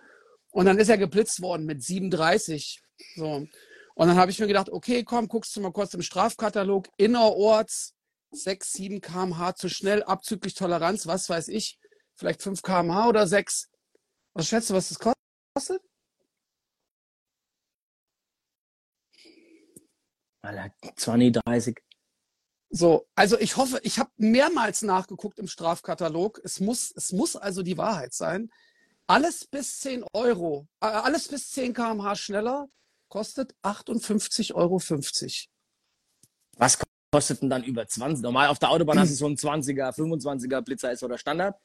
Und 0.51 0.65
dann 0.65 0.77
ist 0.77 0.89
er 0.89 0.97
geblitzt 0.97 1.41
worden 1.41 1.65
mit 1.65 1.81
37. 1.81 2.81
So. 3.15 3.47
Und 3.95 4.07
dann 4.07 4.17
habe 4.17 4.31
ich 4.31 4.39
mir 4.39 4.47
gedacht, 4.47 4.69
okay, 4.69 5.03
komm, 5.03 5.27
guckst 5.27 5.55
du 5.55 5.61
mal 5.61 5.71
kurz 5.71 5.93
im 5.93 6.01
Strafkatalog. 6.01 6.87
Innerorts 6.97 7.93
6, 8.31 8.73
7 8.73 9.01
km/h 9.01 9.55
zu 9.55 9.69
schnell, 9.69 10.03
abzüglich 10.03 10.55
Toleranz, 10.55 11.05
was 11.05 11.29
weiß 11.29 11.49
ich, 11.49 11.79
vielleicht 12.15 12.41
5 12.41 12.61
km/h 12.63 13.07
oder 13.09 13.27
6. 13.27 13.69
Was 14.33 14.47
schätzt 14.47 14.69
du, 14.69 14.73
was 14.73 14.89
das 14.89 14.99
kostet? 14.99 15.81
Alter, 20.41 20.73
20, 20.95 21.33
30. 21.45 21.77
So, 22.69 23.07
also 23.13 23.37
ich 23.37 23.55
hoffe, 23.55 23.79
ich 23.83 23.99
habe 23.99 24.09
mehrmals 24.17 24.81
nachgeguckt 24.81 25.37
im 25.37 25.47
Strafkatalog. 25.47 26.41
Es 26.43 26.59
muss, 26.59 26.91
es 26.95 27.11
muss 27.11 27.35
also 27.35 27.61
die 27.61 27.77
Wahrheit 27.77 28.13
sein. 28.13 28.51
Alles 29.05 29.45
bis 29.45 29.79
10 29.81 30.03
Euro, 30.13 30.67
äh, 30.81 30.87
alles 30.87 31.27
bis 31.27 31.51
10 31.51 31.75
km/h 31.75 32.15
schneller 32.15 32.67
kostet 33.13 33.53
58,50 33.61 34.55
Euro. 34.55 34.81
Was 36.57 36.79
kostet 37.13 37.43
denn 37.43 37.49
dann 37.51 37.63
über 37.63 37.85
20? 37.85 38.23
Normal 38.23 38.47
auf 38.47 38.57
der 38.57 38.71
Autobahn 38.71 38.97
hast 38.97 39.11
du 39.11 39.15
so 39.15 39.27
einen 39.27 39.35
20er, 39.35 39.93
25er 39.95 40.61
Blitzer 40.61 40.91
ist 40.91 41.03
oder 41.03 41.19
Standard. 41.19 41.55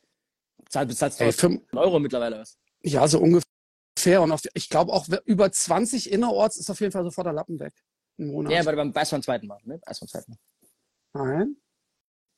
Zahlst 0.69 0.91
bezahlst 0.91 1.21
du 1.21 1.25
Ey, 1.25 1.31
1000 1.31 1.73
Euro 1.73 2.01
mittlerweile 2.01 2.39
was. 2.39 2.59
Ja, 2.83 3.09
so 3.09 3.19
ungefähr. 3.21 4.21
Und 4.21 4.31
auf, 4.31 4.43
ich 4.53 4.69
glaube 4.69 4.93
auch 4.93 5.09
über 5.25 5.51
20 5.51 6.13
innerorts 6.13 6.59
ist 6.59 6.69
auf 6.69 6.81
jeden 6.81 6.93
Fall 6.93 7.05
sofort 7.05 7.27
der 7.27 7.33
Lappen 7.33 7.59
weg. 7.59 7.73
Im 8.19 8.27
Monat. 8.27 8.53
Ja, 8.53 8.61
aber 8.61 8.77
beim 8.77 8.93
erst 8.95 9.13
beim 9.13 9.23
zweiten 9.23 9.47
Mal, 9.47 9.61
ne? 9.65 9.81
Erst 9.87 10.01
beim 10.01 10.09
zweiten 10.09 10.33
Mal. 10.33 11.25
Nein, 11.25 11.57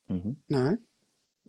Mhm. 0.07 0.41
nein. 0.47 0.87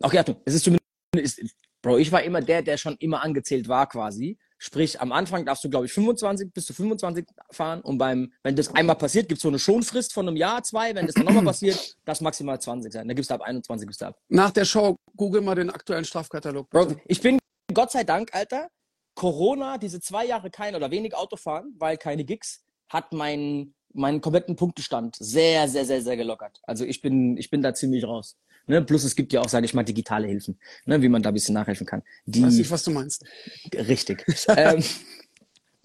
Okay, 0.01 0.19
Achtung, 0.19 0.41
es 0.43 0.55
ist 0.55 0.63
zumindest, 0.65 1.39
ist, 1.39 1.55
Bro, 1.81 1.97
ich 1.97 2.11
war 2.11 2.23
immer 2.23 2.41
der, 2.41 2.61
der 2.61 2.77
schon 2.77 2.97
immer 2.97 3.21
angezählt 3.21 3.69
war 3.69 3.87
quasi. 3.87 4.37
Sprich, 4.63 5.01
am 5.01 5.11
Anfang 5.11 5.45
darfst 5.45 5.61
du, 5.65 5.69
glaube 5.69 5.87
ich, 5.87 5.91
25 5.91 6.53
bis 6.53 6.65
zu 6.67 6.73
25 6.73 7.25
fahren 7.51 7.81
und 7.81 7.97
beim, 7.97 8.31
wenn 8.43 8.55
das 8.55 8.73
einmal 8.73 8.95
passiert, 8.95 9.27
gibt 9.27 9.39
es 9.39 9.41
so 9.41 9.49
eine 9.49 9.59
Schonfrist 9.59 10.13
von 10.13 10.25
einem 10.25 10.37
Jahr, 10.37 10.63
zwei. 10.63 10.95
Wenn 10.95 11.05
das 11.05 11.15
dann 11.15 11.25
nochmal 11.25 11.43
passiert, 11.43 11.97
das 12.05 12.21
maximal 12.21 12.61
20 12.61 12.93
sein. 12.93 13.05
Da 13.05 13.13
gibst 13.13 13.29
du 13.29 13.35
ab 13.35 13.41
21 13.41 13.85
gibst 13.85 13.99
du 13.99 14.05
ab. 14.05 14.17
Nach 14.29 14.51
der 14.51 14.63
Show 14.63 14.95
google 15.17 15.41
mal 15.41 15.55
den 15.55 15.69
aktuellen 15.69 16.05
Strafkatalog. 16.05 16.69
Bro, 16.69 16.95
ich 17.07 17.19
bin 17.19 17.39
Gott 17.73 17.91
sei 17.91 18.05
Dank, 18.05 18.33
Alter, 18.33 18.69
Corona, 19.15 19.77
diese 19.77 19.99
zwei 19.99 20.25
Jahre 20.25 20.49
kein 20.49 20.75
oder 20.75 20.91
wenig 20.91 21.13
Autofahren, 21.13 21.75
weil 21.77 21.97
keine 21.97 22.23
Gigs, 22.23 22.63
hat 22.87 23.11
meinen 23.11 23.75
meinen 23.93 24.21
kompletten 24.21 24.55
Punktestand 24.55 25.15
sehr, 25.19 25.67
sehr, 25.67 25.85
sehr, 25.85 26.01
sehr 26.01 26.17
gelockert. 26.17 26.61
Also 26.63 26.85
ich 26.85 27.01
bin, 27.01 27.37
ich 27.37 27.49
bin 27.49 27.61
da 27.61 27.73
ziemlich 27.73 28.03
raus. 28.03 28.37
Ne? 28.67 28.81
Plus 28.81 29.03
es 29.03 29.15
gibt 29.15 29.33
ja 29.33 29.41
auch, 29.41 29.49
sage 29.49 29.65
ich 29.65 29.73
mal, 29.73 29.83
digitale 29.83 30.27
Hilfen, 30.27 30.57
ne? 30.85 31.01
wie 31.01 31.09
man 31.09 31.21
da 31.21 31.29
ein 31.29 31.33
bisschen 31.33 31.53
nachhelfen 31.53 31.85
kann. 31.85 32.01
Die, 32.25 32.43
Weiß 32.43 32.53
nicht, 32.53 32.71
was 32.71 32.83
du 32.83 32.91
meinst. 32.91 33.25
Richtig. 33.73 34.25
ähm, 34.55 34.83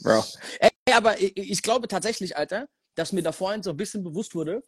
Bro. 0.02 0.24
Ey, 0.60 0.70
aber 0.94 1.20
ich, 1.20 1.36
ich 1.36 1.62
glaube 1.62 1.88
tatsächlich, 1.88 2.36
Alter, 2.36 2.68
dass 2.94 3.12
mir 3.12 3.22
da 3.22 3.32
vorhin 3.32 3.62
so 3.62 3.70
ein 3.70 3.76
bisschen 3.76 4.02
bewusst 4.02 4.34
wurde, 4.34 4.62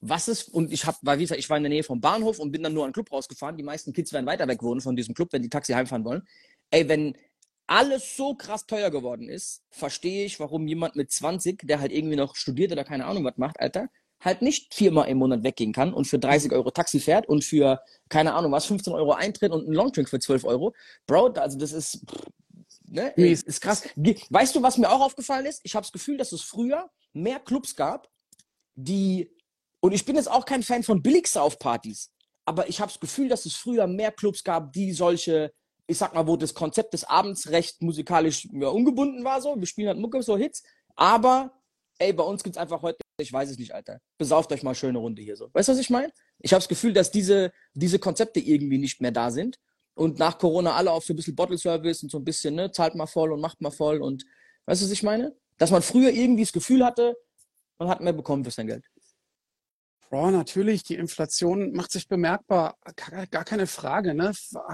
was 0.00 0.28
es, 0.28 0.44
und 0.44 0.72
ich 0.72 0.84
habe, 0.84 0.98
weil 1.02 1.18
wie 1.18 1.22
gesagt, 1.22 1.38
ich 1.38 1.48
war 1.48 1.56
in 1.56 1.62
der 1.62 1.70
Nähe 1.70 1.84
vom 1.84 2.00
Bahnhof 2.00 2.38
und 2.38 2.50
bin 2.50 2.62
dann 2.62 2.74
nur 2.74 2.84
an 2.84 2.88
den 2.88 2.94
Club 2.94 3.12
rausgefahren. 3.12 3.56
Die 3.56 3.62
meisten 3.62 3.92
Kids 3.92 4.12
werden 4.12 4.26
weiter 4.26 4.48
weg 4.48 4.62
wohnen 4.62 4.80
von 4.80 4.96
diesem 4.96 5.14
Club, 5.14 5.28
wenn 5.32 5.42
die 5.42 5.48
Taxi 5.48 5.72
heimfahren 5.72 6.04
wollen. 6.04 6.26
Ey, 6.70 6.88
wenn 6.88 7.16
alles 7.72 8.16
so 8.18 8.34
krass 8.34 8.66
teuer 8.66 8.90
geworden 8.90 9.30
ist, 9.30 9.62
verstehe 9.70 10.26
ich, 10.26 10.38
warum 10.38 10.68
jemand 10.68 10.94
mit 10.94 11.10
20, 11.10 11.66
der 11.66 11.80
halt 11.80 11.90
irgendwie 11.90 12.16
noch 12.16 12.36
studiert 12.36 12.70
oder 12.70 12.84
keine 12.84 13.06
Ahnung 13.06 13.24
was 13.24 13.38
macht, 13.38 13.58
Alter, 13.58 13.88
halt 14.20 14.42
nicht 14.42 14.74
viermal 14.74 15.08
im 15.08 15.16
Monat 15.16 15.42
weggehen 15.42 15.72
kann 15.72 15.94
und 15.94 16.04
für 16.04 16.18
30 16.18 16.52
Euro 16.52 16.70
Taxi 16.70 17.00
fährt 17.00 17.26
und 17.26 17.44
für, 17.44 17.80
keine 18.10 18.34
Ahnung 18.34 18.52
was, 18.52 18.66
15 18.66 18.92
Euro 18.92 19.12
Eintritt 19.12 19.52
und 19.52 19.64
einen 19.64 19.72
Longdrink 19.72 20.10
für 20.10 20.20
12 20.20 20.44
Euro. 20.44 20.74
Bro, 21.06 21.32
also 21.32 21.58
das 21.58 21.72
ist, 21.72 22.04
ne, 22.86 23.14
Mies. 23.16 23.42
ist 23.42 23.62
krass. 23.62 23.88
Weißt 23.96 24.54
du, 24.54 24.62
was 24.62 24.76
mir 24.76 24.90
auch 24.90 25.00
aufgefallen 25.00 25.46
ist? 25.46 25.60
Ich 25.64 25.74
habe 25.74 25.84
das 25.84 25.92
Gefühl, 25.92 26.18
dass 26.18 26.32
es 26.32 26.42
früher 26.42 26.90
mehr 27.14 27.40
Clubs 27.40 27.74
gab, 27.74 28.10
die, 28.74 29.34
und 29.80 29.92
ich 29.92 30.04
bin 30.04 30.16
jetzt 30.16 30.30
auch 30.30 30.44
kein 30.44 30.62
Fan 30.62 30.82
von 30.82 31.02
Billigsaufpartys, 31.02 32.12
aber 32.44 32.68
ich 32.68 32.80
habe 32.80 32.92
das 32.92 33.00
Gefühl, 33.00 33.28
dass 33.28 33.46
es 33.46 33.54
früher 33.54 33.86
mehr 33.86 34.12
Clubs 34.12 34.44
gab, 34.44 34.74
die 34.74 34.92
solche, 34.92 35.54
ich 35.86 35.98
sag 35.98 36.14
mal, 36.14 36.26
wo 36.26 36.36
das 36.36 36.54
Konzept 36.54 36.94
des 36.94 37.04
Abends 37.04 37.50
recht 37.50 37.82
musikalisch 37.82 38.48
ja, 38.52 38.68
ungebunden 38.68 39.24
war, 39.24 39.40
so, 39.40 39.56
wir 39.58 39.66
spielen 39.66 39.88
halt 39.88 39.98
Mucke, 39.98 40.22
so 40.22 40.36
Hits, 40.36 40.62
aber 40.96 41.52
ey, 41.98 42.12
bei 42.12 42.24
uns 42.24 42.42
gibt's 42.42 42.58
einfach 42.58 42.82
heute, 42.82 42.98
ich 43.18 43.32
weiß 43.32 43.50
es 43.50 43.58
nicht, 43.58 43.74
Alter, 43.74 44.00
besauft 44.18 44.52
euch 44.52 44.62
mal 44.62 44.74
schöne 44.74 44.98
Runde 44.98 45.22
hier 45.22 45.36
so. 45.36 45.48
Weißt 45.52 45.68
du, 45.68 45.72
was 45.72 45.78
ich 45.78 45.90
meine? 45.90 46.12
Ich 46.40 46.52
habe 46.52 46.60
das 46.60 46.68
Gefühl, 46.68 46.92
dass 46.92 47.10
diese, 47.10 47.52
diese 47.74 47.98
Konzepte 47.98 48.40
irgendwie 48.40 48.78
nicht 48.78 49.00
mehr 49.00 49.12
da 49.12 49.30
sind 49.30 49.58
und 49.94 50.18
nach 50.18 50.38
Corona 50.38 50.74
alle 50.74 50.90
auf 50.90 51.04
so 51.04 51.12
ein 51.12 51.16
bisschen 51.16 51.36
Bottle 51.36 51.58
Service 51.58 52.02
und 52.02 52.10
so 52.10 52.18
ein 52.18 52.24
bisschen, 52.24 52.54
ne, 52.54 52.72
zahlt 52.72 52.94
mal 52.94 53.06
voll 53.06 53.32
und 53.32 53.40
macht 53.40 53.60
mal 53.60 53.70
voll 53.70 54.02
und 54.02 54.24
weißt 54.66 54.82
du, 54.82 54.86
was 54.86 54.92
ich 54.92 55.02
meine? 55.02 55.34
Dass 55.58 55.70
man 55.70 55.82
früher 55.82 56.10
irgendwie 56.10 56.42
das 56.42 56.52
Gefühl 56.52 56.84
hatte, 56.84 57.16
man 57.78 57.88
hat 57.88 58.00
mehr 58.00 58.12
bekommen 58.12 58.44
für 58.44 58.50
sein 58.50 58.66
Geld. 58.66 58.84
Bro, 60.12 60.30
natürlich, 60.30 60.82
die 60.82 60.96
Inflation 60.96 61.72
macht 61.72 61.90
sich 61.90 62.06
bemerkbar, 62.06 62.76
gar 63.30 63.44
keine 63.46 63.66
Frage. 63.66 64.12
Ne? 64.12 64.32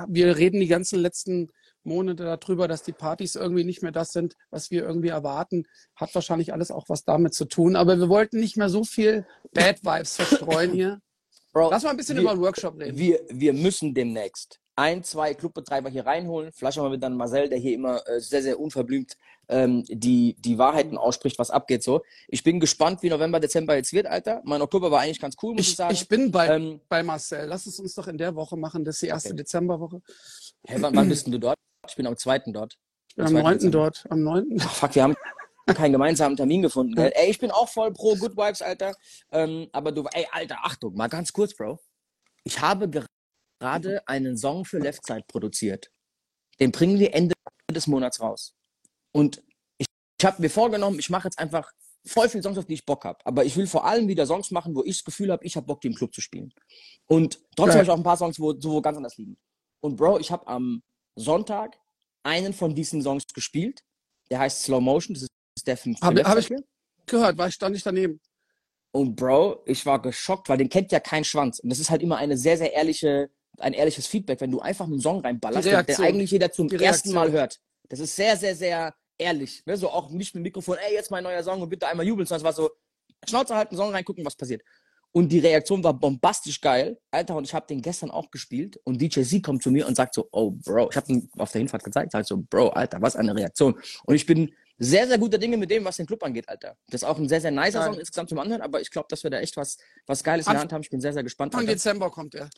Wir 0.09 0.37
reden 0.37 0.59
die 0.59 0.66
ganzen 0.66 0.99
letzten 0.99 1.47
Monate 1.85 2.25
darüber, 2.25 2.66
dass 2.66 2.83
die 2.83 2.92
Partys 2.92 3.37
irgendwie 3.37 3.62
nicht 3.62 3.80
mehr 3.80 3.92
das 3.92 4.11
sind, 4.11 4.35
was 4.50 4.73
wir 4.73 4.83
irgendwie 4.83 5.11
erwarten. 5.11 5.62
Hat 5.95 6.12
wahrscheinlich 6.16 6.52
alles 6.52 6.73
auch 6.73 6.88
was 6.88 7.04
damit 7.04 7.35
zu 7.35 7.45
tun. 7.45 7.76
Aber 7.76 8.00
wir 8.00 8.09
wollten 8.09 8.40
nicht 8.40 8.57
mehr 8.57 8.68
so 8.68 8.83
viel 8.83 9.28
Bad 9.52 9.85
Vibes 9.85 10.16
verstreuen 10.21 10.73
hier. 10.73 10.99
Bro, 11.52 11.71
Lass 11.71 11.85
mal 11.85 11.90
ein 11.90 11.97
bisschen 11.97 12.16
wir, 12.16 12.23
über 12.23 12.35
den 12.35 12.40
Workshop 12.40 12.76
reden. 12.76 12.99
Wir, 12.99 13.21
wir 13.30 13.52
müssen 13.52 13.95
demnächst 13.95 14.59
ein, 14.78 15.02
zwei 15.02 15.35
Clubbetreiber 15.35 15.90
hier 15.90 16.06
reinholen. 16.06 16.52
Vielleicht 16.52 16.78
mal 16.78 16.88
mit 16.88 17.02
dann 17.02 17.16
Marcel, 17.16 17.49
der 17.49 17.58
hier 17.58 17.75
immer 17.75 18.00
äh, 18.06 18.20
sehr, 18.20 18.42
sehr 18.42 18.61
unverblümt 18.61 19.16
ähm, 19.49 19.85
die, 19.88 20.37
die 20.38 20.56
Wahrheiten 20.56 20.97
ausspricht, 20.97 21.38
was 21.38 21.50
abgeht 21.50 21.82
so. 21.82 22.02
Ich 22.28 22.44
bin 22.44 22.61
gespannt, 22.61 23.02
wie 23.02 23.11
November, 23.11 23.40
Dezember 23.40 23.75
jetzt 23.75 23.92
wird, 23.92 24.06
Alter. 24.06 24.40
Mein 24.44 24.62
Oktober 24.62 24.90
war 24.92 25.00
eigentlich 25.00 25.20
ganz 25.20 25.37
cool, 25.42 25.54
muss 25.54 25.62
ich, 25.62 25.70
ich 25.70 25.76
sagen. 25.76 25.92
Ich 25.92 26.06
bin 26.08 26.30
bei, 26.30 26.47
ähm, 26.49 26.80
bei 26.88 27.02
Marcel. 27.02 27.47
Lass 27.47 27.66
es 27.66 27.80
uns 27.80 27.94
doch 27.94 28.06
in 28.06 28.18
der 28.18 28.37
Woche 28.37 28.56
machen. 28.56 28.85
Das 28.85 28.97
ist 28.97 29.02
die 29.02 29.08
erste 29.08 29.30
okay. 29.30 29.38
Dezemberwoche. 29.38 30.00
Hä, 30.66 30.76
wann, 30.78 30.94
wann 30.94 31.08
bist 31.08 31.26
du 31.32 31.38
dort? 31.38 31.56
Ich 31.88 31.97
bin 31.97 32.06
am 32.06 32.16
zweiten 32.16 32.52
dort. 32.52 32.76
Am, 33.16 33.35
am 33.35 33.42
9. 33.42 33.73
dort. 33.73 34.06
Am 34.11 34.23
9. 34.23 34.58
Ach, 34.61 34.75
fuck, 34.75 34.94
wir 34.94 35.02
haben 35.02 35.16
keinen 35.66 35.92
gemeinsamen 35.92 36.37
Termin 36.37 36.62
gefunden. 36.62 36.94
Gell? 36.94 37.11
Ey, 37.16 37.30
ich 37.30 37.40
bin 37.40 37.50
auch 37.50 37.68
voll 37.68 37.92
pro 37.92 38.14
Good 38.14 38.37
Vibes, 38.37 38.62
Alter. 38.62 38.94
Ähm, 39.32 39.68
aber 39.73 39.90
du, 39.90 40.04
ey, 40.12 40.26
Alter, 40.30 40.58
Achtung, 40.62 40.94
mal 40.94 41.08
ganz 41.08 41.32
kurz, 41.32 41.54
Bro. 41.54 41.80
Ich 42.44 42.61
habe 42.61 42.88
gerade 42.88 43.06
einen 43.61 44.37
Song 44.37 44.65
für 44.65 44.79
Left 44.79 45.07
Side 45.07 45.25
produziert. 45.27 45.91
Den 46.61 46.73
bringen 46.73 46.99
wir 46.99 47.15
Ende 47.15 47.35
des 47.73 47.87
Monats 47.87 48.21
raus. 48.21 48.55
Und 49.12 49.43
ich, 49.79 49.87
ich 50.19 50.27
habe 50.27 50.43
mir 50.43 50.50
vorgenommen, 50.50 50.99
ich 50.99 51.11
mache 51.11 51.29
jetzt 51.29 51.38
einfach 51.38 51.73
voll 52.05 52.29
viele 52.29 52.43
Songs, 52.43 52.59
auf 52.59 52.67
die 52.67 52.75
ich 52.75 52.87
Bock 52.87 53.05
habe. 53.05 53.19
Aber 53.25 53.45
ich 53.45 53.57
will 53.57 53.67
vor 53.67 53.85
allem 53.85 54.09
wieder 54.09 54.27
Songs 54.27 54.50
machen, 54.50 54.75
wo 54.75 54.83
ich 54.85 54.99
das 54.99 55.05
Gefühl 55.05 55.31
habe, 55.31 55.45
ich 55.45 55.57
habe 55.57 55.67
Bock, 55.67 55.81
die 55.81 55.88
im 55.88 55.95
Club 55.95 56.15
zu 56.15 56.21
spielen. 56.21 56.53
Und 57.07 57.41
trotzdem 57.57 57.75
habe 57.75 57.85
ich 57.85 57.91
auch 57.91 57.97
ein 57.97 58.03
paar 58.03 58.17
Songs, 58.17 58.41
wo, 58.41 58.59
so, 58.59 58.73
wo 58.73 58.81
ganz 58.81 58.97
anders 58.97 59.17
liegen. 59.17 59.37
Und 59.81 59.97
Bro, 59.97 60.19
ich 60.19 60.31
habe 60.31 60.47
am 60.47 60.83
Sonntag 61.15 61.79
einen 62.23 62.53
von 62.53 62.75
diesen 62.75 63.03
Songs 63.03 63.27
gespielt. 63.33 63.85
Der 64.31 64.41
heißt 64.41 64.62
Slow 64.62 64.81
Motion. 64.81 65.15
Das 65.15 65.23
ist 65.23 65.67
der 65.67 65.77
fünfte. 65.77 66.05
Habe 66.05 66.23
hab 66.25 66.38
ich 66.38 66.53
gehört, 67.07 67.38
war 67.38 67.49
ich 67.49 67.55
stand 67.55 67.75
nicht 67.75 67.87
daneben. 67.87 68.21
Und 68.91 69.17
Bro, 69.17 69.62
ich 69.67 69.85
war 69.87 70.00
geschockt, 70.00 70.49
weil 70.49 70.59
den 70.59 70.69
kennt 70.69 70.93
ja 70.93 71.00
kein 71.00 71.25
Schwanz. 71.25 71.61
Und 71.61 71.69
das 71.71 71.79
ist 71.79 71.91
halt 71.91 72.03
immer 72.03 72.17
eine 72.17 72.37
sehr, 72.37 72.57
sehr 72.57 72.73
ehrliche 72.73 73.31
ein 73.59 73.73
ehrliches 73.73 74.07
Feedback, 74.07 74.41
wenn 74.41 74.50
du 74.50 74.61
einfach 74.61 74.87
einen 74.87 75.00
Song 75.00 75.21
reinballerst, 75.21 75.67
der 75.67 76.00
eigentlich 76.00 76.31
jeder 76.31 76.50
zum 76.50 76.71
ersten 76.71 77.12
Mal 77.12 77.31
hört. 77.33 77.59
Das 77.88 78.00
ist 78.00 78.15
sehr, 78.15 78.37
sehr, 78.37 78.55
sehr 78.55 78.95
ehrlich. 79.17 79.62
Ne? 79.67 79.77
So 79.77 79.91
auch 79.91 80.11
nicht 80.11 80.35
mit 80.35 80.41
dem 80.41 80.45
Mikrofon, 80.45 80.77
ey, 80.79 80.95
jetzt 80.95 81.11
mein 81.11 81.25
neuer 81.25 81.43
Song 81.43 81.61
und 81.61 81.69
bitte 81.69 81.87
einmal 81.87 82.07
jubeln, 82.07 82.27
sondern 82.27 82.41
es 82.41 82.45
war 82.45 82.53
so, 82.53 82.71
Schnauze 83.27 83.55
halten, 83.55 83.77
Song 83.77 83.91
reingucken, 83.91 84.25
was 84.25 84.37
passiert. 84.37 84.62
Und 85.11 85.31
die 85.31 85.38
Reaktion 85.38 85.83
war 85.83 85.95
bombastisch 85.95 86.61
geil. 86.61 86.99
Alter, 87.11 87.37
und 87.37 87.45
ich 87.45 87.55
habe 87.55 87.67
den 87.67 87.81
gestern 87.81 88.11
auch 88.11 88.31
gespielt. 88.31 88.79
Und 88.85 89.00
DJ 89.00 89.23
Z 89.23 89.43
kommt 89.43 89.62
zu 89.62 89.71
mir 89.71 89.87
und 89.87 89.97
sagt 89.97 90.15
so, 90.15 90.29
oh, 90.33 90.50
Bro, 90.50 90.91
ich 90.91 90.97
habe 90.97 91.11
ihn 91.11 91.31
auf 91.38 91.50
der 91.50 91.61
Hinfahrt 91.61 91.83
gezeigt, 91.83 92.12
sagt 92.12 92.27
so, 92.27 92.37
Bro, 92.37 92.69
Alter, 92.71 93.00
was 93.00 93.17
eine 93.17 93.35
Reaktion. 93.35 93.81
Und 94.05 94.15
ich 94.15 94.27
bin 94.27 94.53
sehr, 94.79 95.09
sehr 95.09 95.19
guter 95.19 95.38
Dinge 95.38 95.57
mit 95.57 95.71
dem, 95.71 95.85
was 95.85 95.97
den 95.97 96.07
Club 96.07 96.23
angeht, 96.23 96.49
Alter. 96.49 96.77
Das 96.88 97.03
ist 97.03 97.09
auch 97.09 97.19
ein 97.19 97.29
sehr, 97.29 97.41
sehr 97.41 97.50
nicer 97.50 97.85
Song 97.85 97.99
insgesamt 97.99 98.29
zum 98.29 98.38
Anhören, 98.38 98.61
aber 98.61 98.81
ich 98.81 98.91
glaube, 98.91 99.09
dass 99.11 99.25
wir 99.25 99.31
da 99.31 99.41
echt 99.41 99.57
was, 99.57 99.79
was 100.07 100.23
Geiles 100.23 100.47
in 100.47 100.53
der 100.53 100.61
Hand 100.61 100.73
haben. 100.73 100.83
Ich 100.83 100.91
bin 100.91 101.00
sehr, 101.00 101.12
sehr 101.12 101.25
gespannt. 101.25 101.55
Anfang 101.55 101.67
Dezember 101.67 102.11
kommt 102.11 102.35
er. 102.35 102.49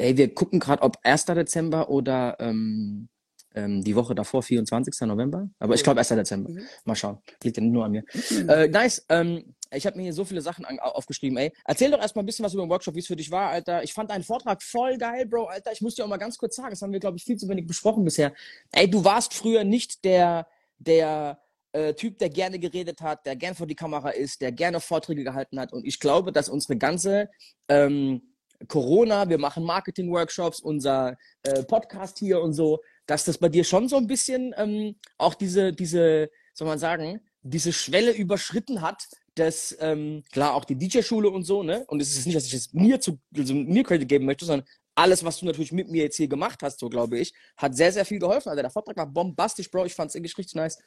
Ey, 0.00 0.16
wir 0.16 0.34
gucken 0.34 0.60
gerade, 0.60 0.82
ob 0.82 0.96
1. 1.02 1.26
Dezember 1.26 1.90
oder 1.90 2.36
ähm, 2.40 3.08
ähm, 3.54 3.84
die 3.84 3.94
Woche 3.94 4.14
davor, 4.14 4.42
24. 4.42 5.06
November. 5.06 5.50
Aber 5.58 5.74
ich 5.74 5.82
glaube 5.82 6.00
1. 6.00 6.08
Dezember. 6.08 6.50
Mhm. 6.50 6.62
Mal 6.84 6.94
schauen. 6.94 7.18
Liegt 7.44 7.58
ja 7.58 7.62
nur 7.62 7.84
an 7.84 7.90
mir. 7.90 8.04
Mhm. 8.30 8.48
Äh, 8.48 8.68
nice. 8.68 9.04
Ähm, 9.10 9.54
ich 9.72 9.86
habe 9.86 9.98
mir 9.98 10.04
hier 10.04 10.14
so 10.14 10.24
viele 10.24 10.40
Sachen 10.40 10.64
aufgeschrieben, 10.80 11.36
ey. 11.36 11.52
Erzähl 11.64 11.90
doch 11.90 12.00
erstmal 12.00 12.24
ein 12.24 12.26
bisschen 12.26 12.44
was 12.44 12.54
über 12.54 12.64
den 12.64 12.70
Workshop, 12.70 12.94
wie 12.94 13.00
es 13.00 13.06
für 13.06 13.14
dich 13.14 13.30
war, 13.30 13.50
Alter. 13.50 13.84
Ich 13.84 13.92
fand 13.92 14.10
deinen 14.10 14.24
Vortrag 14.24 14.62
voll 14.62 14.96
geil, 14.96 15.26
Bro, 15.26 15.44
Alter. 15.44 15.70
Ich 15.70 15.82
muss 15.82 15.94
dir 15.94 16.04
auch 16.04 16.08
mal 16.08 16.16
ganz 16.16 16.38
kurz 16.38 16.56
sagen, 16.56 16.70
das 16.70 16.82
haben 16.82 16.92
wir, 16.92 16.98
glaube 16.98 17.18
ich, 17.18 17.24
viel 17.24 17.36
zu 17.36 17.48
wenig 17.48 17.66
besprochen 17.66 18.02
bisher. 18.02 18.32
Ey, 18.72 18.90
du 18.90 19.04
warst 19.04 19.34
früher 19.34 19.62
nicht 19.64 20.04
der, 20.04 20.48
der 20.78 21.40
äh, 21.72 21.94
Typ, 21.94 22.18
der 22.18 22.30
gerne 22.30 22.58
geredet 22.58 23.00
hat, 23.00 23.26
der 23.26 23.36
gern 23.36 23.54
vor 23.54 23.66
die 23.66 23.76
Kamera 23.76 24.10
ist, 24.10 24.40
der 24.40 24.50
gerne 24.50 24.80
Vorträge 24.80 25.22
gehalten 25.22 25.60
hat. 25.60 25.72
Und 25.72 25.86
ich 25.86 26.00
glaube, 26.00 26.32
dass 26.32 26.48
unsere 26.48 26.76
ganze 26.76 27.30
ähm, 27.68 28.22
Corona, 28.68 29.28
wir 29.28 29.38
machen 29.38 29.64
Marketing-Workshops, 29.64 30.60
unser 30.60 31.16
äh, 31.42 31.62
Podcast 31.62 32.18
hier 32.18 32.40
und 32.40 32.52
so, 32.52 32.80
dass 33.06 33.24
das 33.24 33.38
bei 33.38 33.48
dir 33.48 33.64
schon 33.64 33.88
so 33.88 33.96
ein 33.96 34.06
bisschen 34.06 34.54
ähm, 34.56 34.96
auch 35.18 35.34
diese, 35.34 35.72
diese, 35.72 36.30
soll 36.54 36.68
man 36.68 36.78
sagen, 36.78 37.20
diese 37.42 37.72
Schwelle 37.72 38.12
überschritten 38.12 38.82
hat, 38.82 39.08
dass 39.34 39.76
ähm, 39.80 40.22
klar 40.32 40.54
auch 40.54 40.64
die 40.64 40.76
DJ-Schule 40.76 41.30
und 41.30 41.44
so, 41.44 41.62
ne? 41.62 41.84
Und 41.86 42.02
es 42.02 42.16
ist 42.16 42.26
nicht, 42.26 42.36
dass 42.36 42.46
ich 42.46 42.54
es 42.54 42.72
mir 42.72 43.00
zu 43.00 43.18
also 43.34 43.54
mir 43.54 43.84
Credit 43.84 44.08
geben 44.08 44.26
möchte, 44.26 44.44
sondern 44.44 44.68
alles, 44.94 45.24
was 45.24 45.38
du 45.38 45.46
natürlich 45.46 45.72
mit 45.72 45.88
mir 45.88 46.02
jetzt 46.02 46.16
hier 46.16 46.28
gemacht 46.28 46.62
hast, 46.62 46.80
so 46.80 46.88
glaube 46.88 47.18
ich, 47.18 47.32
hat 47.56 47.74
sehr, 47.74 47.92
sehr 47.92 48.04
viel 48.04 48.18
geholfen. 48.18 48.50
Also 48.50 48.60
der 48.60 48.70
Vortrag 48.70 48.96
war 48.96 49.06
bombastisch, 49.06 49.70
Bro. 49.70 49.86
Ich 49.86 49.94
fand 49.94 50.10
es 50.10 50.14
wirklich 50.14 50.36
richtig 50.36 50.56
nice. 50.56 50.78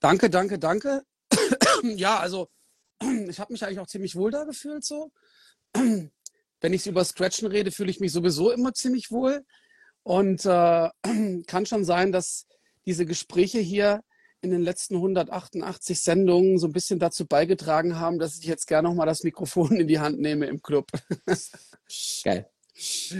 Danke, 0.00 0.30
danke, 0.30 0.58
danke. 0.58 1.02
ja, 1.82 2.18
also 2.18 2.48
ich 3.28 3.38
habe 3.38 3.52
mich 3.52 3.62
eigentlich 3.64 3.80
auch 3.80 3.86
ziemlich 3.86 4.16
wohl 4.16 4.30
da 4.30 4.44
gefühlt 4.44 4.84
so 4.84 5.12
wenn 5.74 6.72
ich 6.72 6.86
über 6.86 7.04
Scratchen 7.04 7.48
rede, 7.48 7.70
fühle 7.70 7.90
ich 7.90 8.00
mich 8.00 8.12
sowieso 8.12 8.50
immer 8.50 8.72
ziemlich 8.72 9.10
wohl. 9.10 9.44
Und 10.02 10.44
äh, 10.44 10.88
kann 11.46 11.66
schon 11.66 11.84
sein, 11.84 12.12
dass 12.12 12.46
diese 12.86 13.06
Gespräche 13.06 13.58
hier 13.58 14.02
in 14.40 14.50
den 14.50 14.62
letzten 14.62 14.96
188 14.96 16.00
Sendungen 16.02 16.58
so 16.58 16.66
ein 16.66 16.72
bisschen 16.72 16.98
dazu 16.98 17.26
beigetragen 17.26 17.98
haben, 17.98 18.18
dass 18.18 18.38
ich 18.38 18.44
jetzt 18.44 18.66
gerne 18.66 18.88
nochmal 18.88 19.06
das 19.06 19.24
Mikrofon 19.24 19.76
in 19.76 19.88
die 19.88 19.98
Hand 19.98 20.20
nehme 20.20 20.46
im 20.46 20.60
Club. 20.62 20.90
Geil. 22.24 22.48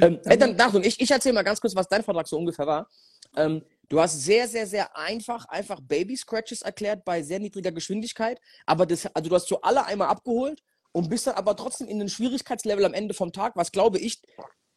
Ähm, 0.00 0.20
ey, 0.24 0.36
dann, 0.36 0.60
Achtung, 0.60 0.82
ich, 0.82 1.00
ich 1.00 1.10
erzähle 1.10 1.34
mal 1.34 1.42
ganz 1.42 1.60
kurz, 1.60 1.74
was 1.74 1.88
dein 1.88 2.02
Vortrag 2.02 2.28
so 2.28 2.36
ungefähr 2.36 2.66
war. 2.66 2.88
Ähm, 3.36 3.62
du 3.88 4.00
hast 4.00 4.20
sehr, 4.20 4.48
sehr, 4.48 4.66
sehr 4.66 4.96
einfach, 4.96 5.46
einfach 5.46 5.80
Baby-Scratches 5.80 6.62
erklärt 6.62 7.04
bei 7.04 7.22
sehr 7.22 7.38
niedriger 7.38 7.72
Geschwindigkeit. 7.72 8.38
Aber 8.66 8.84
das, 8.84 9.06
also 9.06 9.28
du 9.28 9.34
hast 9.34 9.48
so 9.48 9.60
alle 9.60 9.86
einmal 9.86 10.08
abgeholt 10.08 10.62
und 10.94 11.10
bist 11.10 11.26
dann 11.26 11.34
aber 11.34 11.56
trotzdem 11.56 11.88
in 11.88 11.98
den 11.98 12.08
Schwierigkeitslevel 12.08 12.84
am 12.84 12.94
Ende 12.94 13.14
vom 13.14 13.32
Tag, 13.32 13.56
was 13.56 13.72
glaube 13.72 13.98
ich, 13.98 14.22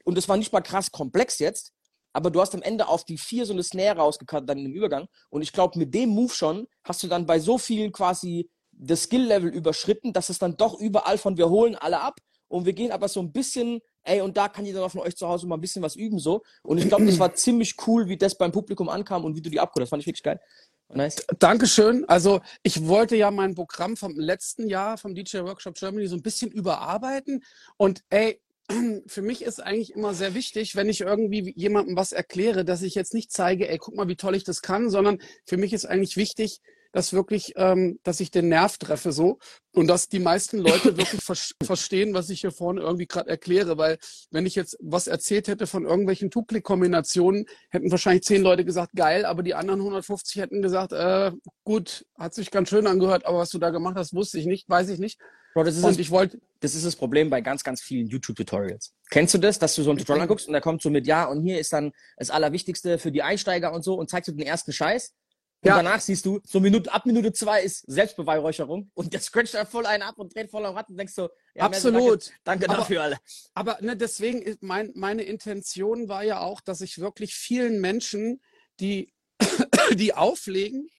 und 0.04 0.18
das 0.18 0.28
war 0.28 0.36
nicht 0.36 0.52
mal 0.52 0.62
krass 0.62 0.92
komplex 0.92 1.38
jetzt, 1.40 1.74
aber 2.12 2.32
du 2.32 2.42
hast 2.42 2.56
am 2.56 2.64
Ende 2.64 2.88
auf 2.88 3.06
die 3.06 3.18
vier 3.18 3.46
so 3.46 3.54
eine 3.54 3.62
Snare 3.62 3.98
rausgekannt 3.98 4.50
dann 4.50 4.58
im 4.58 4.74
Übergang. 4.74 5.08
Und 5.30 5.44
ich 5.44 5.54
glaube, 5.54 5.78
mit 5.78 5.94
dem 5.94 6.10
Move 6.10 6.34
schon 6.34 6.68
hast 6.84 7.04
du 7.04 7.08
dann 7.08 7.28
bei 7.28 7.40
so 7.40 7.60
vielen 7.60 7.92
quasi 7.92 8.50
das 8.72 9.04
Skill-Level 9.04 9.50
überschritten, 9.50 10.14
dass 10.14 10.30
es 10.30 10.40
dann 10.40 10.58
doch 10.58 10.80
überall 10.80 11.20
von 11.20 11.38
wir 11.38 11.50
holen 11.50 11.76
alle 11.76 12.00
ab 12.00 12.16
und 12.48 12.66
wir 12.66 12.74
gehen 12.74 12.92
aber 12.92 13.08
so 13.10 13.20
ein 13.20 13.32
bisschen, 13.32 13.82
ey, 14.04 14.22
und 14.22 14.38
da 14.38 14.48
kann 14.48 14.66
jeder 14.66 14.80
noch 14.80 14.92
von 14.92 15.02
euch 15.02 15.16
zu 15.16 15.28
Hause 15.28 15.46
mal 15.46 15.58
ein 15.58 15.62
bisschen 15.62 15.84
was 15.84 15.96
üben 15.96 16.18
so. 16.18 16.42
Und 16.64 16.80
ich 16.80 16.88
glaube, 16.88 17.06
das 17.06 17.20
war 17.20 17.34
ziemlich 17.36 17.76
cool, 17.86 18.08
wie 18.08 18.18
das 18.18 18.36
beim 18.38 18.52
Publikum 18.52 18.90
ankam 18.90 19.26
und 19.26 19.36
wie 19.36 19.42
du 19.42 19.50
die 19.50 19.60
abgeholt 19.60 19.84
hast, 19.84 19.90
fand 19.90 20.02
ich 20.02 20.08
wirklich 20.08 20.24
geil. 20.24 20.40
Nice. 20.90 21.26
Dankeschön. 21.40 22.06
Also 22.08 22.42
ich 22.64 22.88
wollte 22.88 23.18
ja 23.18 23.30
mein 23.30 23.56
Programm 23.56 23.98
vom 23.98 24.16
letzten 24.16 24.68
Jahr 24.68 24.98
vom 24.98 25.14
DJ 25.14 25.40
Workshop 25.40 25.76
Germany 25.76 26.08
so 26.08 26.16
ein 26.16 26.22
bisschen 26.22 26.50
überarbeiten. 26.50 27.44
Und 27.76 28.04
ey, 28.10 28.40
für 29.08 29.22
mich 29.22 29.44
ist 29.44 29.62
eigentlich 29.62 29.94
immer 29.94 30.14
sehr 30.14 30.34
wichtig, 30.34 30.76
wenn 30.76 30.88
ich 30.90 31.02
irgendwie 31.02 31.54
jemandem 31.58 31.98
was 31.98 32.14
erkläre, 32.14 32.64
dass 32.64 32.82
ich 32.82 32.96
jetzt 32.96 33.14
nicht 33.14 33.32
zeige, 33.32 33.68
ey, 33.68 33.78
guck 33.78 33.96
mal, 33.96 34.08
wie 34.08 34.16
toll 34.16 34.36
ich 34.36 34.46
das 34.46 34.62
kann, 34.62 34.90
sondern 34.90 35.20
für 35.46 35.58
mich 35.58 35.74
ist 35.74 35.86
eigentlich 35.86 36.16
wichtig, 36.16 36.62
dass 36.92 37.14
wirklich, 37.14 37.54
ähm, 37.56 38.00
dass 38.04 38.20
ich 38.20 38.32
den 38.32 38.50
Nerv 38.50 38.78
treffe 38.78 39.12
so 39.12 39.40
und 39.74 39.88
dass 39.88 40.10
die 40.10 40.20
meisten 40.20 40.58
Leute 40.58 40.98
wirklich 40.98 41.24
ver 41.24 41.36
verstehen, 41.64 42.14
was 42.14 42.30
ich 42.30 42.42
hier 42.42 42.52
vorne 42.52 42.82
irgendwie 42.82 43.08
gerade 43.08 43.30
erkläre, 43.30 43.78
weil 43.78 43.98
wenn 44.32 44.46
ich 44.46 44.56
jetzt 44.56 44.78
was 44.82 45.08
erzählt 45.08 45.48
hätte 45.48 45.68
von 45.68 45.86
irgendwelchen 45.86 46.32
Tupli-Kombinationen, 46.32 47.46
hätten 47.70 47.92
wahrscheinlich 47.92 48.24
zehn 48.24 48.42
Leute 48.42 48.66
gesagt, 48.66 48.94
geil, 48.96 49.26
aber 49.26 49.44
die 49.44 49.54
anderen 49.54 49.80
150 49.80 50.42
hätten 50.42 50.62
gesagt, 50.62 50.94
äh, 50.94 51.32
gut, 51.64 52.06
hat 52.18 52.34
sich 52.34 52.52
ganz 52.52 52.70
schön 52.70 52.88
angehört, 52.88 53.26
aber 53.26 53.40
was 53.40 53.50
du 53.50 53.60
da 53.60 53.70
gemacht 53.70 53.96
hast, 53.98 54.14
wusste 54.14 54.40
ich 54.40 54.46
nicht, 54.46 54.68
weiß 54.70 54.90
ich 54.90 55.00
nicht. 55.00 55.20
Bro, 55.54 55.64
das 55.64 55.76
ist 55.76 55.84
und 55.84 55.92
das, 55.92 55.98
ich 56.00 56.12
wollte, 56.12 56.40
das 56.60 56.76
ist 56.76 56.86
das 56.86 56.96
Problem 56.96 57.30
bei 57.30 57.42
ganz, 57.42 57.64
ganz 57.64 57.82
vielen 57.82 58.08
YouTube-Tutorials. 58.08 58.94
Kennst 59.10 59.34
du 59.34 59.38
das, 59.40 59.58
dass 59.58 59.74
du 59.74 59.82
so 59.82 59.92
ein 59.92 59.98
Tutorial 59.98 60.22
anguckst 60.22 60.48
und 60.48 60.54
da 60.54 60.60
kommt 60.60 60.82
so 60.82 60.90
mit, 60.90 61.08
ja, 61.08 61.26
und 61.26 61.42
hier 61.42 61.60
ist 61.60 61.74
dann 61.74 61.94
das 62.18 62.30
Allerwichtigste 62.30 63.00
für 63.00 63.12
die 63.12 63.24
Einsteiger 63.24 63.74
und 63.74 63.84
so 63.84 63.96
und 63.96 64.10
zeigst 64.10 64.28
du 64.28 64.34
den 64.34 64.46
ersten 64.46 64.72
Scheiß 64.72 65.16
Und 65.62 65.70
Ja. 65.70 65.78
danach 65.78 66.00
siehst 66.00 66.24
du, 66.26 66.40
so 66.44 66.60
Minute, 66.60 66.92
ab 66.94 67.06
Minute 67.08 67.34
zwei 67.34 67.64
ist 67.64 67.84
Selbstbeweihräucherung 67.88 68.92
und 68.94 69.12
der 69.12 69.20
scratcht 69.22 69.56
da 69.56 69.66
voll 69.66 69.88
einen 69.88 70.04
ab 70.04 70.20
und 70.20 70.36
dreht 70.36 70.52
voll 70.52 70.64
am 70.66 70.76
Rad 70.76 70.90
und 70.90 70.98
denkst 70.98 71.14
so, 71.16 71.30
ja, 71.56 71.64
Absolut. 71.66 72.26
Danke, 72.44 72.68
danke 72.68 72.70
Aber- 72.70 72.78
dafür, 72.78 73.02
alle. 73.02 73.18
Aber 73.56 73.78
ne, 73.82 73.98
deswegen, 73.98 74.56
mein, 74.62 74.92
meine 74.96 75.24
Intention 75.24 76.10
war 76.10 76.24
ja 76.24 76.42
auch, 76.42 76.62
dass 76.62 76.82
ich 76.82 77.00
wirklich 77.00 77.34
vielen 77.34 77.82
Menschen, 77.82 78.40
die, 78.80 79.14
die 79.96 80.14
auflegen, 80.14 80.90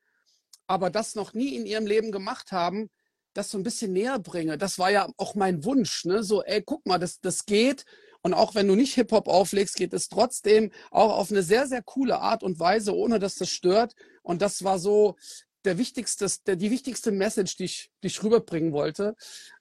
aber 0.66 0.90
das 0.90 1.14
noch 1.14 1.34
nie 1.34 1.54
in 1.54 1.64
ihrem 1.64 1.86
Leben 1.86 2.10
gemacht 2.10 2.50
haben, 2.50 2.90
das 3.34 3.50
so 3.50 3.58
ein 3.58 3.62
bisschen 3.62 3.92
näher 3.92 4.18
bringe. 4.18 4.58
Das 4.58 4.78
war 4.80 4.90
ja 4.90 5.08
auch 5.18 5.36
mein 5.36 5.64
Wunsch. 5.64 6.04
Ne? 6.04 6.24
So, 6.24 6.42
ey, 6.42 6.62
guck 6.62 6.84
mal, 6.84 6.98
das, 6.98 7.20
das 7.20 7.46
geht. 7.46 7.84
Und 8.28 8.34
auch 8.34 8.54
wenn 8.54 8.68
du 8.68 8.74
nicht 8.74 8.92
Hip-Hop 8.92 9.26
auflegst, 9.26 9.76
geht 9.76 9.94
es 9.94 10.10
trotzdem 10.10 10.70
auch 10.90 11.16
auf 11.16 11.30
eine 11.30 11.42
sehr, 11.42 11.66
sehr 11.66 11.82
coole 11.82 12.20
Art 12.20 12.42
und 12.42 12.60
Weise, 12.60 12.94
ohne 12.94 13.18
dass 13.18 13.36
das 13.36 13.48
stört. 13.48 13.94
Und 14.20 14.42
das 14.42 14.62
war 14.64 14.78
so 14.78 15.16
der 15.64 15.78
wichtigste, 15.78 16.30
der, 16.46 16.56
die 16.56 16.70
wichtigste 16.70 17.10
Message, 17.10 17.56
die 17.56 17.64
ich, 17.64 17.90
die 18.02 18.08
ich 18.08 18.22
rüberbringen 18.22 18.72
wollte. 18.72 19.16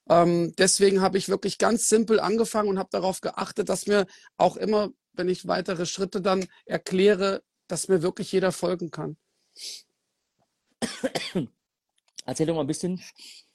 Ähm, 0.10 0.54
deswegen 0.58 1.00
habe 1.00 1.18
ich 1.18 1.30
wirklich 1.30 1.60
ganz 1.60 1.88
simpel 1.88 2.20
angefangen 2.20 2.68
und 2.68 2.78
habe 2.78 2.90
darauf 2.92 3.22
geachtet, 3.22 3.70
dass 3.70 3.88
mir 3.88 4.06
auch 4.36 4.58
immer, 4.58 4.90
wenn 5.14 5.30
ich 5.30 5.48
weitere 5.48 5.86
Schritte 5.86 6.20
dann 6.20 6.46
erkläre, 6.66 7.44
dass 7.70 7.88
mir 7.88 8.02
wirklich 8.02 8.34
jeder 8.34 8.52
folgen 8.52 8.92
kann. 8.92 9.16
Erzähl 12.27 12.46
doch 12.46 12.55
mal 12.55 12.62
ein 12.62 12.67
bisschen, 12.67 13.01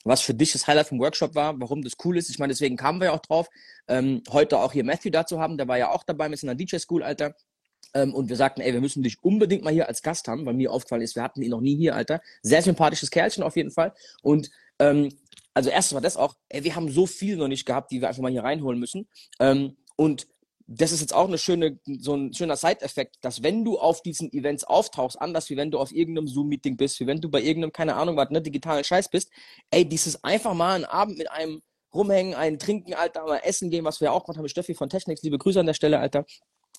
was 0.02 0.22
für 0.22 0.34
dich 0.34 0.52
das 0.52 0.66
Highlight 0.66 0.88
vom 0.88 0.98
Workshop 0.98 1.34
war, 1.34 1.60
warum 1.60 1.82
das 1.82 1.92
cool 2.04 2.16
ist. 2.16 2.30
Ich 2.30 2.38
meine, 2.38 2.52
deswegen 2.52 2.76
kamen 2.76 3.00
wir 3.00 3.06
ja 3.08 3.12
auch 3.12 3.20
drauf, 3.20 3.48
ähm, 3.86 4.22
heute 4.30 4.58
auch 4.58 4.72
hier 4.72 4.82
Matthew 4.82 5.10
dazu 5.10 5.38
haben. 5.38 5.58
Der 5.58 5.68
war 5.68 5.78
ja 5.78 5.90
auch 5.90 6.04
dabei 6.04 6.28
mit 6.28 6.38
seiner 6.38 6.54
DJ-School, 6.54 7.02
Alter. 7.02 7.34
Ähm, 7.94 8.14
und 8.14 8.30
wir 8.30 8.36
sagten, 8.36 8.62
ey, 8.62 8.72
wir 8.72 8.80
müssen 8.80 9.02
dich 9.02 9.22
unbedingt 9.22 9.62
mal 9.62 9.72
hier 9.72 9.88
als 9.88 10.02
Gast 10.02 10.26
haben, 10.26 10.46
weil 10.46 10.54
mir 10.54 10.72
aufgefallen 10.72 11.02
ist, 11.02 11.14
wir 11.14 11.22
hatten 11.22 11.42
ihn 11.42 11.50
noch 11.50 11.60
nie 11.60 11.76
hier, 11.76 11.94
Alter. 11.94 12.22
Sehr 12.40 12.62
sympathisches 12.62 13.10
Kerlchen 13.10 13.42
auf 13.42 13.56
jeden 13.56 13.70
Fall. 13.70 13.92
Und 14.22 14.50
ähm, 14.78 15.10
also 15.54 15.68
erstens 15.68 15.94
war 15.94 16.00
das 16.00 16.16
auch, 16.16 16.34
ey, 16.48 16.64
wir 16.64 16.74
haben 16.74 16.90
so 16.90 17.06
viel 17.06 17.36
noch 17.36 17.48
nicht 17.48 17.66
gehabt, 17.66 17.90
die 17.90 18.00
wir 18.00 18.08
einfach 18.08 18.22
mal 18.22 18.32
hier 18.32 18.42
reinholen 18.42 18.80
müssen. 18.80 19.06
Ähm, 19.38 19.76
und 19.96 20.26
das 20.74 20.92
ist 20.92 21.00
jetzt 21.00 21.14
auch 21.14 21.28
eine 21.28 21.38
schöne, 21.38 21.78
so 21.84 22.14
ein 22.14 22.32
schöner 22.32 22.56
Side-Effekt, 22.56 23.16
dass 23.20 23.42
wenn 23.42 23.64
du 23.64 23.78
auf 23.78 24.02
diesen 24.02 24.32
Events 24.32 24.64
auftauchst, 24.64 25.20
anders 25.20 25.50
wie 25.50 25.56
wenn 25.56 25.70
du 25.70 25.78
auf 25.78 25.92
irgendeinem 25.92 26.28
Zoom-Meeting 26.28 26.76
bist, 26.76 26.98
wie 27.00 27.06
wenn 27.06 27.20
du 27.20 27.28
bei 27.30 27.42
irgendeinem, 27.42 27.72
keine 27.72 27.94
Ahnung 27.96 28.16
was, 28.16 28.30
ne, 28.30 28.40
digitalen 28.40 28.84
Scheiß 28.84 29.10
bist, 29.10 29.30
ey, 29.70 29.86
dieses 29.86 30.22
einfach 30.24 30.54
mal 30.54 30.74
einen 30.74 30.84
Abend 30.84 31.18
mit 31.18 31.30
einem 31.30 31.62
rumhängen, 31.94 32.34
einen 32.34 32.58
trinken, 32.58 32.94
Alter, 32.94 33.24
mal 33.24 33.40
essen 33.44 33.70
gehen, 33.70 33.84
was 33.84 34.00
wir 34.00 34.06
ja 34.06 34.12
auch 34.12 34.24
gemacht 34.24 34.38
haben 34.38 34.44
mit 34.44 34.50
Steffi 34.50 34.74
von 34.74 34.88
Technics, 34.88 35.22
liebe 35.22 35.38
Grüße 35.38 35.60
an 35.60 35.66
der 35.66 35.74
Stelle, 35.74 35.98
Alter. 35.98 36.24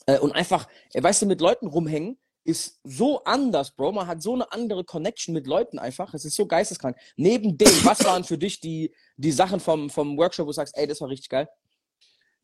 Äh, 0.08 0.20
und 0.20 0.32
einfach, 0.32 0.68
ey, 0.94 1.04
weißt 1.04 1.22
du, 1.22 1.26
mit 1.28 1.40
Leuten 1.40 1.68
rumhängen 1.68 2.18
ist 2.46 2.80
so 2.84 3.24
anders, 3.24 3.72
Bro. 3.72 3.94
Man 3.94 4.08
hat 4.08 4.22
so 4.22 4.34
eine 4.34 4.52
andere 4.52 4.84
Connection 4.84 5.34
mit 5.34 5.48
Leuten 5.48 5.80
einfach. 5.80 6.14
Es 6.14 6.26
ist 6.26 6.36
so 6.36 6.46
geisteskrank. 6.46 6.98
Neben 7.16 7.58
dem, 7.58 7.86
was 7.86 8.04
waren 8.04 8.24
für 8.24 8.38
dich 8.38 8.60
die, 8.60 8.94
die 9.16 9.32
Sachen 9.32 9.60
vom, 9.60 9.90
vom 9.90 10.18
Workshop, 10.18 10.46
wo 10.46 10.50
du 10.50 10.56
sagst, 10.56 10.78
ey, 10.78 10.86
das 10.86 11.00
war 11.00 11.10
richtig 11.10 11.30
geil? 11.30 11.48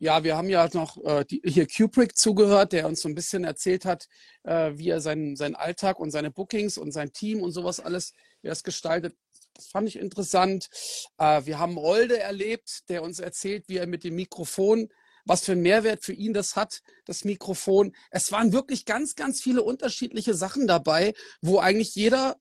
Ja, 0.01 0.23
wir 0.23 0.37
haben 0.37 0.49
ja 0.49 0.69
noch 0.73 0.97
äh, 1.03 1.25
die, 1.25 1.41
hier 1.43 1.67
Kubrick 1.67 2.17
zugehört, 2.17 2.71
der 2.71 2.87
uns 2.87 3.01
so 3.01 3.09
ein 3.09 3.15
bisschen 3.15 3.43
erzählt 3.43 3.83
hat, 3.83 4.07
äh, 4.43 4.71
wie 4.75 4.89
er 4.89 5.01
seinen, 5.01 5.35
seinen 5.35 5.55
Alltag 5.55 5.99
und 5.99 6.11
seine 6.11 6.31
Bookings 6.31 6.77
und 6.77 6.93
sein 6.93 7.11
Team 7.11 7.41
und 7.43 7.51
sowas 7.51 7.81
alles, 7.81 8.13
wie 8.41 8.47
er 8.47 8.53
es 8.53 8.63
gestaltet. 8.63 9.13
Das 9.53 9.67
fand 9.67 9.89
ich 9.89 9.97
interessant. 9.97 10.69
Äh, 11.17 11.45
wir 11.45 11.59
haben 11.59 11.77
Rolde 11.77 12.17
erlebt, 12.17 12.87
der 12.87 13.03
uns 13.03 13.19
erzählt, 13.19 13.67
wie 13.67 13.75
er 13.75 13.87
mit 13.87 14.05
dem 14.05 14.15
Mikrofon, 14.15 14.87
was 15.25 15.43
für 15.43 15.51
einen 15.51 15.63
Mehrwert 15.63 16.05
für 16.05 16.13
ihn 16.13 16.33
das 16.33 16.55
hat, 16.55 16.79
das 17.03 17.25
Mikrofon. 17.25 17.93
Es 18.09 18.31
waren 18.31 18.53
wirklich 18.53 18.85
ganz, 18.85 19.15
ganz 19.15 19.41
viele 19.41 19.63
unterschiedliche 19.63 20.33
Sachen 20.33 20.65
dabei, 20.65 21.13
wo 21.41 21.59
eigentlich 21.59 21.93
jeder 21.93 22.37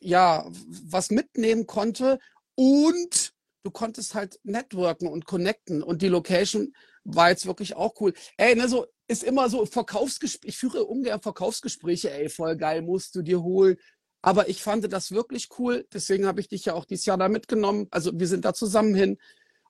ja 0.00 0.46
was 0.48 1.10
mitnehmen 1.10 1.66
konnte 1.66 2.18
und 2.54 3.34
du 3.62 3.70
konntest 3.70 4.14
halt 4.14 4.40
networken 4.42 5.08
und 5.08 5.26
connecten 5.26 5.82
und 5.82 6.02
die 6.02 6.08
Location 6.08 6.72
war 7.04 7.30
jetzt 7.30 7.46
wirklich 7.46 7.76
auch 7.76 7.94
cool. 8.00 8.12
Ey, 8.36 8.54
ne, 8.54 8.68
so 8.68 8.86
ist 9.06 9.22
immer 9.22 9.48
so 9.48 9.66
Verkaufsgespräche. 9.66 10.48
Ich 10.48 10.58
führe 10.58 10.84
ungern 10.84 11.20
Verkaufsgespräche. 11.20 12.10
Ey, 12.10 12.28
voll 12.28 12.56
geil, 12.56 12.82
musst 12.82 13.14
du 13.14 13.22
dir 13.22 13.42
holen. 13.42 13.76
Aber 14.22 14.48
ich 14.48 14.62
fand 14.62 14.90
das 14.92 15.12
wirklich 15.12 15.48
cool. 15.58 15.86
Deswegen 15.92 16.26
habe 16.26 16.40
ich 16.40 16.48
dich 16.48 16.64
ja 16.64 16.74
auch 16.74 16.86
dieses 16.86 17.04
Jahr 17.04 17.18
da 17.18 17.28
mitgenommen. 17.28 17.88
Also 17.90 18.18
wir 18.18 18.26
sind 18.26 18.44
da 18.44 18.54
zusammen 18.54 18.94
hin. 18.94 19.18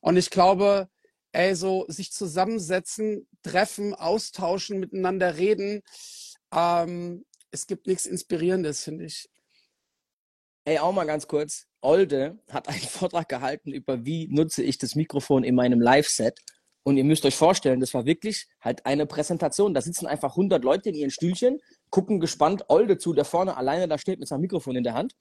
Und 0.01 0.17
ich 0.17 0.31
glaube, 0.31 0.89
ey, 1.33 1.57
so 1.57 1.85
sich 1.89 2.13
zusammensetzen, 2.13 3.29
treffen, 3.43 3.95
austauschen, 3.95 4.79
miteinander 4.79 5.37
reden. 5.37 5.83
Ähm, 6.53 7.25
es 7.51 7.67
gibt 7.67 7.87
nichts 7.87 8.07
Inspirierendes, 8.07 8.85
finde 8.85 9.07
ich. 9.07 9.29
Ey, 10.65 10.79
auch 10.79 10.93
mal 10.93 11.05
ganz 11.05 11.27
kurz. 11.27 11.67
Olde 11.81 12.39
hat 12.51 12.69
einen 12.69 12.79
Vortrag 12.81 13.29
gehalten 13.29 13.73
über, 13.73 14.05
wie 14.05 14.29
nutze 14.29 14.63
ich 14.63 14.79
das 14.79 14.95
Mikrofon 14.95 15.45
in 15.45 15.55
meinem 15.55 15.81
Live-Set. 15.81 16.41
Und 16.85 16.99
ihr 16.99 17.05
müsst 17.05 17.25
euch 17.25 17.35
vorstellen, 17.35 17.81
das 17.81 17.95
war 17.95 18.05
wirklich 18.05 18.47
halt 18.61 18.85
eine 18.85 19.07
Präsentation. 19.07 19.73
Da 19.73 19.81
sitzen 19.81 20.07
einfach 20.07 20.33
100 20.33 20.63
Leute 20.63 20.91
in 20.91 20.95
ihren 20.95 21.11
Stühlchen, 21.11 21.61
gucken 21.91 22.21
gespannt 22.21 22.67
Olde 22.69 22.99
zu, 22.99 23.15
der 23.15 23.25
vorne 23.25 23.57
alleine 23.57 23.89
da 23.89 23.99
steht 23.99 24.21
mit 24.21 24.29
seinem 24.29 24.43
Mikrofon 24.43 24.77
in 24.77 24.85
der 24.85 24.95
Hand. 24.95 25.17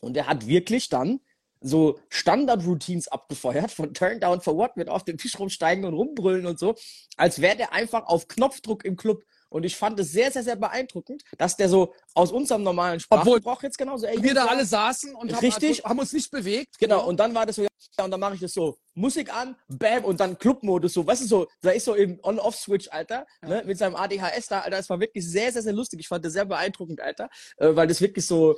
Und 0.00 0.16
er 0.16 0.26
hat 0.26 0.46
wirklich 0.46 0.88
dann 0.88 1.20
so 1.60 1.98
Standard-Routines 2.08 3.08
abgefeuert 3.08 3.70
von 3.70 3.92
Turn 3.94 4.20
Down 4.20 4.40
for 4.40 4.56
What 4.56 4.76
mit 4.76 4.88
auf 4.88 5.04
den 5.04 5.18
Tisch 5.18 5.38
rumsteigen 5.38 5.84
und 5.84 5.94
rumbrüllen 5.94 6.46
und 6.46 6.58
so, 6.58 6.74
als 7.16 7.40
wäre 7.40 7.56
der 7.56 7.72
einfach 7.72 8.06
auf 8.06 8.28
Knopfdruck 8.28 8.84
im 8.84 8.96
Club. 8.96 9.22
Und 9.54 9.62
ich 9.62 9.76
fand 9.76 10.00
es 10.00 10.10
sehr, 10.10 10.32
sehr, 10.32 10.42
sehr 10.42 10.56
beeindruckend, 10.56 11.22
dass 11.38 11.56
der 11.56 11.68
so 11.68 11.94
aus 12.12 12.32
unserem 12.32 12.64
normalen 12.64 12.98
Sprachgebrauch 12.98 13.62
jetzt 13.62 13.78
genauso, 13.78 14.04
ey, 14.04 14.20
Wir 14.20 14.34
da 14.34 14.46
alle 14.46 14.64
saßen 14.66 15.14
und 15.14 15.32
haben, 15.32 15.44
Richtig. 15.44 15.84
haben 15.84 15.96
uns 16.00 16.12
nicht 16.12 16.28
bewegt. 16.32 16.76
Genau, 16.80 17.06
und 17.06 17.20
dann 17.20 17.32
war 17.36 17.46
das 17.46 17.54
so, 17.54 17.62
ja, 17.62 18.04
und 18.04 18.10
dann 18.10 18.18
mache 18.18 18.34
ich 18.34 18.40
das 18.40 18.52
so, 18.52 18.76
Musik 18.94 19.32
an, 19.32 19.54
bam, 19.68 20.04
und 20.04 20.18
dann 20.18 20.36
Clubmodus, 20.36 20.94
so, 20.94 21.06
weißt 21.06 21.22
du, 21.22 21.26
so, 21.28 21.46
da 21.60 21.70
ist 21.70 21.84
so 21.84 21.94
im 21.94 22.18
On-Off-Switch, 22.24 22.88
Alter, 22.90 23.26
Ja. 23.42 23.48
ne, 23.48 23.62
mit 23.64 23.78
seinem 23.78 23.94
ADHS 23.94 24.48
da, 24.48 24.58
Alter, 24.62 24.76
das 24.78 24.90
war 24.90 24.98
wirklich 24.98 25.24
sehr, 25.24 25.52
sehr, 25.52 25.62
sehr 25.62 25.72
lustig. 25.72 26.00
Ich 26.00 26.08
fand 26.08 26.24
das 26.24 26.32
sehr 26.32 26.46
beeindruckend, 26.46 27.00
Alter, 27.00 27.28
äh, 27.58 27.68
weil 27.76 27.86
das 27.86 28.00
wirklich 28.00 28.26
so, 28.26 28.56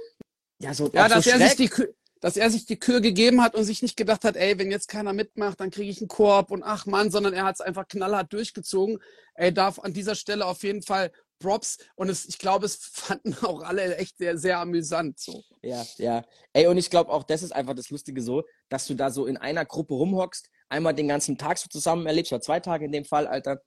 ja, 0.63 0.73
so, 0.73 0.91
Ja, 0.95 1.11
dass 1.11 1.25
so 1.25 1.31
er 1.31 1.47
sich 1.47 1.57
die 1.57 1.71
dass 2.21 2.37
er 2.37 2.51
sich 2.51 2.67
die 2.67 2.79
Kür 2.79 3.01
gegeben 3.01 3.43
hat 3.43 3.55
und 3.55 3.65
sich 3.65 3.83
nicht 3.83 3.97
gedacht 3.97 4.25
hat, 4.25 4.37
ey, 4.37 4.59
wenn 4.59 4.71
jetzt 4.71 4.89
keiner 4.89 5.13
mitmacht, 5.13 5.61
dann 5.61 5.71
kriege 5.71 5.91
ich 5.91 6.01
einen 6.01 6.09
Korb 6.09 6.51
und 6.51 6.63
ach 6.63 6.87
Mann, 6.87 7.11
sondern 7.11 7.35
er 7.35 7.45
hat 7.45 7.57
es 7.57 7.61
einfach 7.61 7.87
knallhart 7.89 8.33
durchgezogen. 8.33 8.99
Ey, 9.35 9.53
darf 9.53 9.79
an 9.79 9.93
dieser 9.93 10.15
Stelle 10.15 10.47
auf 10.47 10.63
jeden 10.63 10.83
Fall 10.83 11.13
Props 11.39 11.79
und 11.97 12.09
es, 12.09 12.27
ich 12.27 12.39
glaube, 12.39 12.67
es 12.67 12.77
fanden 12.93 13.35
auch 13.43 13.63
alle 13.63 13.97
echt 13.97 14.19
sehr, 14.19 14.39
sehr 14.39 14.59
amüsant. 14.59 15.19
So. 15.19 15.43
Ja, 15.63 15.85
ja. 15.99 16.25
Ey, 16.53 16.67
und 16.67 16.79
ich 16.79 16.91
glaube 16.91 17.11
auch, 17.11 17.25
das 17.25 17.43
ist 17.43 17.53
einfach 17.53 17.75
das 17.75 17.91
Lustige 17.91 18.23
so, 18.23 18.45
dass 18.69 18.87
du 18.87 18.95
da 18.95 19.11
so 19.11 19.27
in 19.27 19.37
einer 19.37 19.65
Gruppe 19.65 19.95
rumhockst, 19.95 20.49
einmal 20.69 20.95
den 20.95 21.09
ganzen 21.09 21.39
Tag 21.39 21.59
so 21.59 21.69
zusammen 21.69 22.07
erlebst, 22.07 22.33
oder 22.33 22.41
zwei 22.41 22.61
Tage 22.61 22.87
in 22.87 22.93
dem 22.93 23.05
Fall, 23.05 23.27
Alter. 23.27 23.61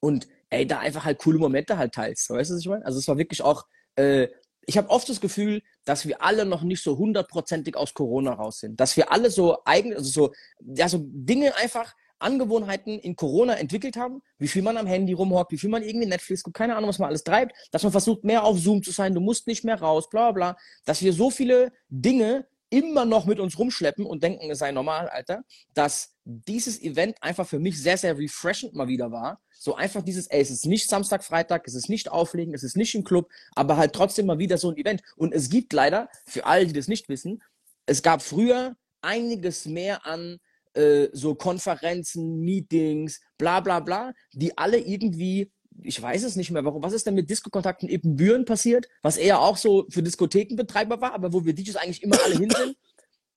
Und 0.00 0.26
ey, 0.48 0.66
da 0.66 0.78
einfach 0.78 1.04
halt 1.04 1.18
coole 1.18 1.38
Momente 1.38 1.76
halt 1.76 1.94
teilst. 1.94 2.30
Weißt 2.30 2.50
du, 2.50 2.54
was 2.54 2.60
ich 2.60 2.68
meine? 2.68 2.84
Also 2.84 2.98
es 2.98 3.06
war 3.06 3.18
wirklich 3.18 3.42
auch, 3.42 3.66
äh, 3.96 4.28
ich 4.70 4.78
habe 4.78 4.88
oft 4.88 5.08
das 5.08 5.20
Gefühl, 5.20 5.62
dass 5.84 6.06
wir 6.06 6.22
alle 6.22 6.44
noch 6.44 6.62
nicht 6.62 6.80
so 6.80 6.96
hundertprozentig 6.96 7.76
aus 7.76 7.92
Corona 7.92 8.34
raus 8.34 8.60
sind. 8.60 8.78
Dass 8.78 8.96
wir 8.96 9.10
alle 9.10 9.28
so 9.28 9.58
eigen, 9.64 9.92
also 9.94 10.08
so, 10.08 10.32
ja, 10.60 10.88
so 10.88 11.00
Dinge 11.02 11.56
einfach, 11.56 11.96
Angewohnheiten 12.20 13.00
in 13.00 13.16
Corona 13.16 13.54
entwickelt 13.54 13.96
haben, 13.96 14.22
wie 14.38 14.46
viel 14.46 14.62
man 14.62 14.76
am 14.76 14.86
Handy 14.86 15.12
rumhockt, 15.12 15.50
wie 15.50 15.58
viel 15.58 15.70
man 15.70 15.82
irgendwie 15.82 16.06
Netflix 16.06 16.44
guckt, 16.44 16.56
keine 16.56 16.76
Ahnung, 16.76 16.88
was 16.88 17.00
man 17.00 17.08
alles 17.08 17.24
treibt, 17.24 17.52
dass 17.72 17.82
man 17.82 17.90
versucht, 17.90 18.22
mehr 18.22 18.44
auf 18.44 18.60
Zoom 18.60 18.80
zu 18.84 18.92
sein, 18.92 19.12
du 19.12 19.20
musst 19.20 19.48
nicht 19.48 19.64
mehr 19.64 19.80
raus, 19.80 20.08
bla 20.08 20.30
bla, 20.30 20.56
dass 20.84 21.02
wir 21.02 21.12
so 21.12 21.30
viele 21.30 21.72
Dinge 21.88 22.46
immer 22.68 23.06
noch 23.06 23.26
mit 23.26 23.40
uns 23.40 23.58
rumschleppen 23.58 24.06
und 24.06 24.22
denken, 24.22 24.50
es 24.50 24.58
sei 24.58 24.70
normal, 24.70 25.08
Alter, 25.08 25.42
dass 25.74 26.14
dieses 26.30 26.80
Event 26.80 27.16
einfach 27.22 27.46
für 27.46 27.58
mich 27.58 27.80
sehr, 27.82 27.96
sehr 27.96 28.16
refreshend 28.16 28.74
mal 28.74 28.88
wieder 28.88 29.10
war. 29.10 29.40
So 29.58 29.74
einfach 29.74 30.02
dieses, 30.02 30.26
ey, 30.28 30.40
es 30.40 30.50
ist 30.50 30.66
nicht 30.66 30.88
Samstag, 30.88 31.22
Freitag, 31.22 31.66
es 31.66 31.74
ist 31.74 31.88
nicht 31.88 32.10
Auflegen, 32.10 32.54
es 32.54 32.62
ist 32.62 32.76
nicht 32.76 32.94
im 32.94 33.04
Club, 33.04 33.28
aber 33.54 33.76
halt 33.76 33.92
trotzdem 33.92 34.26
mal 34.26 34.38
wieder 34.38 34.56
so 34.56 34.70
ein 34.70 34.76
Event. 34.76 35.02
Und 35.16 35.34
es 35.34 35.50
gibt 35.50 35.72
leider, 35.72 36.08
für 36.26 36.46
alle, 36.46 36.66
die 36.66 36.72
das 36.72 36.88
nicht 36.88 37.08
wissen, 37.08 37.42
es 37.86 38.02
gab 38.02 38.22
früher 38.22 38.76
einiges 39.02 39.66
mehr 39.66 40.06
an 40.06 40.38
äh, 40.74 41.08
so 41.12 41.34
Konferenzen, 41.34 42.40
Meetings, 42.40 43.20
bla 43.38 43.60
bla 43.60 43.80
bla, 43.80 44.12
die 44.32 44.56
alle 44.56 44.78
irgendwie, 44.78 45.50
ich 45.82 46.00
weiß 46.00 46.22
es 46.22 46.36
nicht 46.36 46.50
mehr, 46.50 46.64
warum, 46.64 46.82
was 46.82 46.92
ist 46.92 47.06
denn 47.06 47.14
mit 47.14 47.28
Disco-Kontakten 47.28 47.88
in 47.88 48.16
Büren 48.16 48.44
passiert, 48.44 48.86
was 49.02 49.16
eher 49.16 49.40
auch 49.40 49.56
so 49.56 49.86
für 49.90 50.02
Diskothekenbetreiber 50.02 51.00
war, 51.00 51.12
aber 51.12 51.32
wo 51.32 51.44
wir 51.44 51.54
DJs 51.54 51.76
eigentlich 51.76 52.02
immer 52.02 52.22
alle 52.24 52.36
hin 52.36 52.50
sind, 52.50 52.76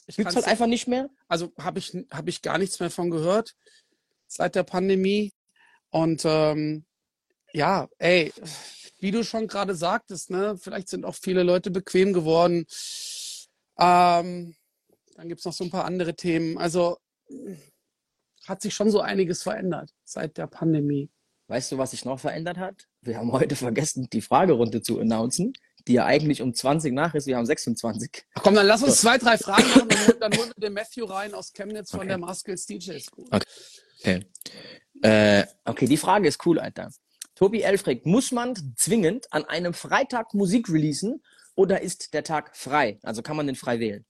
Ich 0.08 0.18
gibt's 0.18 0.34
kann's- 0.34 0.46
halt 0.46 0.52
einfach 0.52 0.68
nicht 0.68 0.88
mehr. 0.88 1.10
Also 1.28 1.52
habe 1.60 1.80
ich, 1.80 1.96
hab 2.12 2.28
ich 2.28 2.42
gar 2.42 2.58
nichts 2.58 2.80
mehr 2.80 2.89
von 2.89 3.10
gehört 3.10 3.56
seit 4.28 4.56
der 4.56 4.63
Pandemie. 4.63 5.32
Und 5.89 6.24
ähm, 6.26 6.86
ja, 7.54 7.88
ey, 8.00 8.34
wie 9.00 9.12
du 9.12 9.24
schon 9.24 9.48
gerade 9.48 9.76
sagtest, 9.76 10.30
ne, 10.30 10.58
vielleicht 10.58 10.89
sind 10.89 11.06
auch 11.06 11.16
viele 11.16 11.44
Leute 11.44 11.72
bequem 11.72 12.13
geworden. 12.13 12.66
Ähm, 13.78 14.56
dann 15.16 15.30
gibt's 15.30 15.46
noch 15.46 15.54
so 15.54 15.63
ein 15.63 15.70
paar 15.70 15.86
andere 15.86 16.16
Themen. 16.16 16.58
Also 16.58 16.98
hat 18.48 18.62
sich 18.62 18.74
schon 18.74 18.89
so 18.89 19.02
einiges 19.02 19.44
verändert 19.44 19.92
seit 20.04 20.38
der 20.38 20.48
Pandemie. 20.48 21.10
Weißt 21.48 21.72
du, 21.72 21.78
was 21.78 21.92
sich 21.92 22.06
noch 22.06 22.20
verändert 22.20 22.58
hat? 22.58 22.88
Wir 23.02 23.18
haben 23.18 23.32
heute 23.32 23.56
vergessen, 23.56 24.08
die 24.12 24.22
Fragerunde 24.22 24.82
zu 24.82 25.00
announcen. 25.00 25.54
Die 25.88 25.93
ja 25.93 26.06
eigentlich 26.06 26.41
um 26.41 26.54
20 26.54 26.93
nach 26.93 27.13
ist. 27.13 27.28
Wir 27.28 27.38
haben 27.38 27.46
26. 27.46 28.26
Ach 28.36 28.43
komm, 28.43 28.56
dann 28.56 28.65
lass 28.65 28.84
uns 28.84 29.02
zwei, 29.02 29.17
drei 29.17 29.38
Fragen 29.38 29.67
machen. 29.67 29.88
Dann, 29.89 30.19
dann 30.19 30.39
holen 30.39 30.52
wir 30.56 30.62
den 30.62 30.74
Matthew 30.74 31.06
rein 31.06 31.34
aus 31.34 31.54
Chemnitz 31.54 31.91
von 31.91 32.02
okay. 32.02 32.10
der 32.10 32.17
Maskels 32.17 32.65
DJ 32.65 33.00
School. 33.00 33.26
Okay. 33.32 33.46
Okay. 34.00 34.26
Äh, 35.02 35.46
okay, 35.65 35.86
die 35.86 35.98
Frage 35.98 36.28
ist 36.28 36.46
cool, 36.46 36.60
Alter. 36.60 36.91
Tobi 37.36 37.62
Elfrick, 37.62 38.06
muss 38.06 38.32
man 38.32 38.54
zwingend 38.78 39.32
an 39.34 39.46
einem 39.46 39.74
Freitag 39.74 40.34
Musik 40.34 40.69
releasen 40.69 41.24
oder 41.56 41.82
ist 41.82 42.13
der 42.13 42.24
Tag 42.24 42.56
frei? 42.56 43.00
Also 43.04 43.22
kann 43.22 43.36
man 43.36 43.48
den 43.48 43.56
frei 43.56 43.80
wählen? 43.80 44.06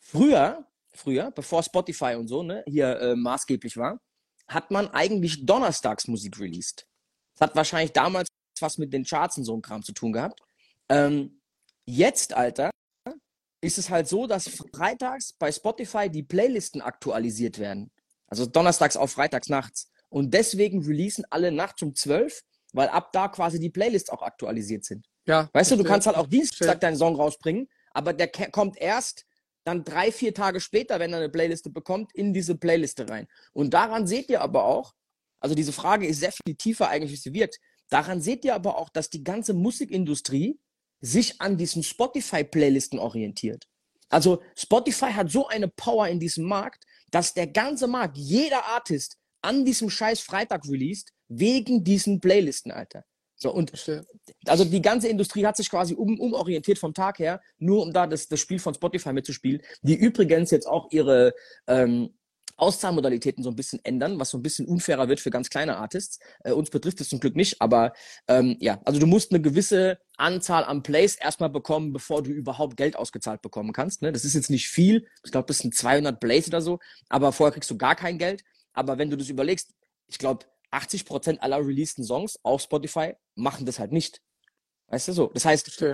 Früher, 0.00 0.66
früher, 0.92 1.30
bevor 1.30 1.62
Spotify 1.62 2.16
und 2.16 2.28
so 2.28 2.42
ne, 2.42 2.64
hier 2.66 2.98
äh, 3.00 3.16
maßgeblich 3.16 3.76
war, 3.76 4.00
hat 4.48 4.70
man 4.70 4.88
eigentlich 4.88 5.46
donnerstags 5.46 6.08
Musik 6.08 6.38
released. 6.40 6.86
Das 7.34 7.48
hat 7.48 7.56
wahrscheinlich 7.56 7.92
damals 7.92 8.28
was 8.60 8.78
mit 8.78 8.92
den 8.92 9.04
Charts 9.04 9.38
und 9.38 9.44
so 9.44 9.56
ein 9.56 9.62
Kram 9.62 9.82
zu 9.82 9.92
tun 9.92 10.12
gehabt. 10.12 10.40
Ähm, 10.88 11.40
jetzt, 11.86 12.34
Alter, 12.34 12.70
ist 13.62 13.78
es 13.78 13.90
halt 13.90 14.08
so, 14.08 14.26
dass 14.26 14.48
freitags 14.74 15.32
bei 15.32 15.52
Spotify 15.52 16.10
die 16.10 16.24
Playlisten 16.24 16.82
aktualisiert 16.82 17.58
werden. 17.58 17.90
Also 18.26 18.46
donnerstags 18.46 18.96
auf 18.96 19.12
freitags 19.12 19.48
nachts. 19.48 19.90
Und 20.08 20.34
deswegen 20.34 20.84
releasen 20.84 21.24
alle 21.30 21.52
nachts 21.52 21.82
um 21.82 21.94
12, 21.94 22.42
weil 22.72 22.88
ab 22.88 23.12
da 23.12 23.28
quasi 23.28 23.60
die 23.60 23.70
Playlists 23.70 24.10
auch 24.10 24.22
aktualisiert 24.22 24.84
sind. 24.84 25.06
Ja. 25.26 25.48
Weißt 25.52 25.70
du, 25.70 25.76
du 25.76 25.84
kannst 25.84 26.06
halt 26.06 26.16
auch 26.16 26.26
Dienstag 26.26 26.80
deinen 26.80 26.96
Song 26.96 27.14
rausbringen, 27.14 27.68
aber 27.92 28.12
der 28.12 28.28
kommt 28.28 28.76
erst 28.78 29.24
dann 29.64 29.84
drei, 29.84 30.10
vier 30.10 30.34
Tage 30.34 30.60
später, 30.60 30.98
wenn 30.98 31.12
er 31.12 31.18
eine 31.18 31.28
Playliste 31.28 31.70
bekommt, 31.70 32.12
in 32.14 32.34
diese 32.34 32.56
Playliste 32.56 33.08
rein. 33.08 33.28
Und 33.52 33.74
daran 33.74 34.06
seht 34.06 34.28
ihr 34.28 34.40
aber 34.40 34.64
auch, 34.64 34.92
also 35.38 35.54
diese 35.54 35.72
Frage 35.72 36.06
ist 36.06 36.20
sehr 36.20 36.32
viel 36.32 36.56
tiefer 36.56 36.88
eigentlich, 36.88 37.12
wie 37.12 37.16
sie 37.16 37.32
wirkt. 37.32 37.58
Daran 37.88 38.20
seht 38.20 38.44
ihr 38.44 38.54
aber 38.54 38.76
auch, 38.78 38.88
dass 38.88 39.10
die 39.10 39.22
ganze 39.22 39.54
Musikindustrie 39.54 40.58
sich 41.02 41.40
an 41.40 41.58
diesen 41.58 41.82
Spotify-Playlisten 41.82 42.98
orientiert. 42.98 43.68
Also 44.08 44.42
Spotify 44.56 45.12
hat 45.12 45.30
so 45.30 45.48
eine 45.48 45.68
Power 45.68 46.08
in 46.08 46.20
diesem 46.20 46.46
Markt, 46.46 46.84
dass 47.10 47.34
der 47.34 47.48
ganze 47.48 47.86
Markt, 47.86 48.16
jeder 48.16 48.64
Artist 48.66 49.18
an 49.42 49.64
diesem 49.64 49.90
scheiß 49.90 50.20
Freitag 50.20 50.66
released, 50.66 51.12
wegen 51.28 51.84
diesen 51.84 52.20
Playlisten, 52.20 52.72
Alter. 52.72 53.04
So, 53.36 53.52
und 53.52 53.72
also 54.46 54.64
die 54.64 54.80
ganze 54.80 55.08
Industrie 55.08 55.44
hat 55.44 55.56
sich 55.56 55.68
quasi 55.68 55.94
um, 55.94 56.20
umorientiert 56.20 56.78
vom 56.78 56.94
Tag 56.94 57.18
her, 57.18 57.40
nur 57.58 57.82
um 57.82 57.92
da 57.92 58.06
das, 58.06 58.28
das 58.28 58.38
Spiel 58.38 58.60
von 58.60 58.72
Spotify 58.72 59.12
mitzuspielen, 59.12 59.60
die 59.82 59.96
übrigens 59.96 60.52
jetzt 60.52 60.66
auch 60.66 60.92
ihre 60.92 61.34
ähm, 61.66 62.14
Auszahlmodalitäten 62.62 63.42
so 63.42 63.50
ein 63.50 63.56
bisschen 63.56 63.80
ändern, 63.84 64.20
was 64.20 64.30
so 64.30 64.38
ein 64.38 64.42
bisschen 64.42 64.66
unfairer 64.66 65.08
wird 65.08 65.18
für 65.18 65.30
ganz 65.30 65.50
kleine 65.50 65.76
Artists. 65.76 66.20
Äh, 66.44 66.52
uns 66.52 66.70
betrifft 66.70 67.00
es 67.00 67.08
zum 67.08 67.18
Glück 67.18 67.34
nicht, 67.34 67.60
aber 67.60 67.92
ähm, 68.28 68.56
ja, 68.60 68.80
also 68.84 69.00
du 69.00 69.06
musst 69.06 69.32
eine 69.32 69.42
gewisse 69.42 69.98
Anzahl 70.16 70.64
an 70.64 70.84
Plays 70.84 71.16
erstmal 71.16 71.50
bekommen, 71.50 71.92
bevor 71.92 72.22
du 72.22 72.30
überhaupt 72.30 72.76
Geld 72.76 72.94
ausgezahlt 72.94 73.42
bekommen 73.42 73.72
kannst. 73.72 74.00
Ne? 74.00 74.12
Das 74.12 74.24
ist 74.24 74.34
jetzt 74.34 74.48
nicht 74.48 74.68
viel, 74.68 75.08
ich 75.24 75.32
glaube, 75.32 75.46
das 75.48 75.58
sind 75.58 75.74
200 75.74 76.20
Plays 76.20 76.46
oder 76.46 76.62
so, 76.62 76.78
aber 77.08 77.32
vorher 77.32 77.52
kriegst 77.52 77.70
du 77.70 77.76
gar 77.76 77.96
kein 77.96 78.16
Geld. 78.16 78.44
Aber 78.72 78.96
wenn 78.96 79.10
du 79.10 79.16
das 79.16 79.28
überlegst, 79.28 79.74
ich 80.06 80.18
glaube, 80.18 80.46
80 80.70 81.04
Prozent 81.04 81.42
aller 81.42 81.58
releaseden 81.58 82.04
Songs 82.04 82.38
auf 82.44 82.62
Spotify 82.62 83.14
machen 83.34 83.66
das 83.66 83.80
halt 83.80 83.90
nicht. 83.90 84.22
Weißt 84.86 85.08
du 85.08 85.12
so? 85.12 85.26
Das 85.34 85.44
heißt. 85.44 85.84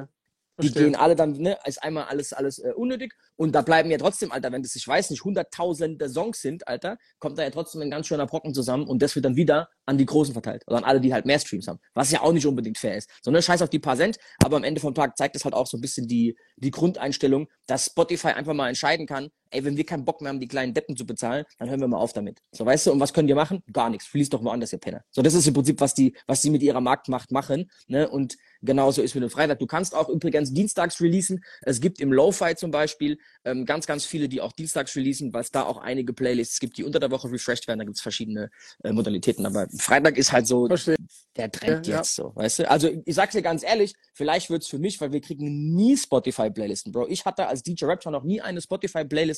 Die 0.60 0.72
gehen 0.72 0.96
alle 0.96 1.14
dann, 1.14 1.32
ne, 1.32 1.56
ist 1.64 1.82
einmal 1.82 2.04
alles, 2.04 2.32
alles 2.32 2.58
äh, 2.58 2.72
unnötig. 2.74 3.14
Und 3.36 3.54
da 3.54 3.62
bleiben 3.62 3.90
ja 3.90 3.98
trotzdem, 3.98 4.32
Alter, 4.32 4.50
wenn 4.50 4.62
das, 4.62 4.74
ich 4.74 4.86
weiß 4.86 5.10
nicht, 5.10 5.24
hunderttausende 5.24 6.08
Songs 6.08 6.40
sind, 6.40 6.66
Alter, 6.66 6.98
kommt 7.18 7.38
da 7.38 7.42
ja 7.42 7.50
trotzdem 7.50 7.80
ein 7.82 7.90
ganz 7.90 8.06
schöner 8.06 8.26
Brocken 8.26 8.54
zusammen 8.54 8.86
und 8.88 9.00
das 9.00 9.14
wird 9.14 9.24
dann 9.24 9.36
wieder 9.36 9.68
an 9.86 9.98
die 9.98 10.06
Großen 10.06 10.32
verteilt. 10.32 10.64
Oder 10.66 10.78
an 10.78 10.84
alle, 10.84 11.00
die 11.00 11.12
halt 11.12 11.26
mehr 11.26 11.38
Streams 11.38 11.68
haben. 11.68 11.78
Was 11.94 12.10
ja 12.10 12.22
auch 12.22 12.32
nicht 12.32 12.46
unbedingt 12.46 12.78
fair 12.78 12.96
ist. 12.96 13.08
Sondern 13.22 13.42
scheiß 13.42 13.62
auf 13.62 13.70
die 13.70 13.78
paar 13.78 13.96
Cent, 13.96 14.18
aber 14.42 14.56
am 14.56 14.64
Ende 14.64 14.80
vom 14.80 14.94
Tag 14.94 15.16
zeigt 15.16 15.36
es 15.36 15.44
halt 15.44 15.54
auch 15.54 15.66
so 15.66 15.76
ein 15.76 15.80
bisschen 15.80 16.08
die, 16.08 16.36
die 16.56 16.70
Grundeinstellung, 16.70 17.48
dass 17.66 17.86
Spotify 17.86 18.28
einfach 18.28 18.54
mal 18.54 18.68
entscheiden 18.68 19.06
kann, 19.06 19.28
ey, 19.50 19.64
wenn 19.64 19.76
wir 19.76 19.84
keinen 19.84 20.04
Bock 20.04 20.20
mehr 20.20 20.30
haben, 20.30 20.40
die 20.40 20.48
kleinen 20.48 20.74
Deppen 20.74 20.96
zu 20.96 21.06
bezahlen, 21.06 21.44
dann 21.58 21.68
hören 21.70 21.80
wir 21.80 21.88
mal 21.88 21.98
auf 21.98 22.12
damit. 22.12 22.40
So, 22.52 22.64
weißt 22.64 22.86
du, 22.86 22.92
und 22.92 23.00
was 23.00 23.12
können 23.12 23.28
die 23.28 23.34
machen? 23.34 23.62
Gar 23.72 23.90
nichts. 23.90 24.06
Fließt 24.06 24.32
doch 24.32 24.42
woanders, 24.42 24.72
ihr 24.72 24.78
Penner. 24.78 25.04
So, 25.10 25.22
das 25.22 25.34
ist 25.34 25.46
im 25.46 25.54
Prinzip, 25.54 25.80
was 25.80 25.94
die, 25.94 26.14
was 26.26 26.42
die 26.42 26.50
mit 26.50 26.62
ihrer 26.62 26.80
Marktmacht 26.80 27.30
machen, 27.30 27.70
ne, 27.86 28.08
und 28.08 28.36
genauso 28.62 29.02
ist 29.02 29.14
mit 29.14 29.22
dem 29.22 29.30
Freitag. 29.30 29.58
Du 29.58 29.66
kannst 29.66 29.94
auch 29.94 30.08
übrigens 30.08 30.52
dienstags 30.52 31.00
releasen. 31.00 31.44
Es 31.62 31.80
gibt 31.80 32.00
im 32.00 32.12
Lo-Fi 32.12 32.56
zum 32.56 32.70
Beispiel 32.70 33.18
ähm, 33.44 33.64
ganz, 33.64 33.86
ganz 33.86 34.04
viele, 34.04 34.28
die 34.28 34.40
auch 34.40 34.52
dienstags 34.52 34.94
releasen, 34.96 35.32
weil 35.32 35.42
es 35.42 35.50
da 35.50 35.62
auch 35.62 35.78
einige 35.78 36.12
Playlists 36.12 36.60
gibt, 36.60 36.76
die 36.78 36.84
unter 36.84 37.00
der 37.00 37.10
Woche 37.10 37.30
refreshed 37.30 37.68
werden. 37.68 37.78
Da 37.78 37.84
gibt 37.84 37.96
es 37.96 38.02
verschiedene 38.02 38.50
äh, 38.82 38.92
Modalitäten. 38.92 39.46
Aber 39.46 39.68
Freitag 39.78 40.18
ist 40.18 40.32
halt 40.32 40.46
so 40.46 40.66
Verstehe. 40.66 40.96
der 41.36 41.50
Trend 41.50 41.86
ja, 41.86 41.98
jetzt 41.98 42.18
ja. 42.18 42.24
so, 42.24 42.32
weißt 42.34 42.60
du? 42.60 42.70
Also 42.70 42.90
ich 43.04 43.14
sag's 43.14 43.32
dir 43.32 43.42
ganz 43.42 43.62
ehrlich, 43.62 43.94
vielleicht 44.12 44.50
wird's 44.50 44.68
für 44.68 44.78
mich, 44.78 45.00
weil 45.00 45.12
wir 45.12 45.20
kriegen 45.20 45.74
nie 45.74 45.96
Spotify-Playlisten, 45.96 46.92
Bro. 46.92 47.08
Ich 47.08 47.24
hatte 47.24 47.46
als 47.46 47.62
DJ 47.62 47.86
Raptor 47.86 48.12
noch 48.12 48.24
nie 48.24 48.40
eine 48.40 48.60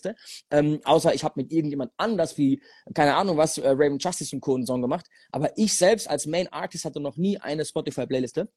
Spotify-Playliste, 0.00 0.16
ähm, 0.50 0.80
außer 0.84 1.14
ich 1.14 1.24
habe 1.24 1.34
mit 1.36 1.52
irgendjemand 1.52 1.92
anders 1.96 2.38
wie, 2.38 2.62
keine 2.94 3.14
Ahnung 3.14 3.36
was, 3.36 3.58
äh, 3.58 3.68
Raymond 3.68 4.02
Justice 4.02 4.34
und 4.34 4.40
Co. 4.40 4.54
einen 4.54 4.66
Song 4.66 4.82
gemacht. 4.82 5.06
Aber 5.30 5.50
ich 5.56 5.74
selbst 5.74 6.08
als 6.08 6.26
Main 6.26 6.48
Artist 6.48 6.84
hatte 6.84 7.00
noch 7.00 7.16
nie 7.16 7.38
eine 7.38 7.64
Spotify-Playliste. 7.64 8.48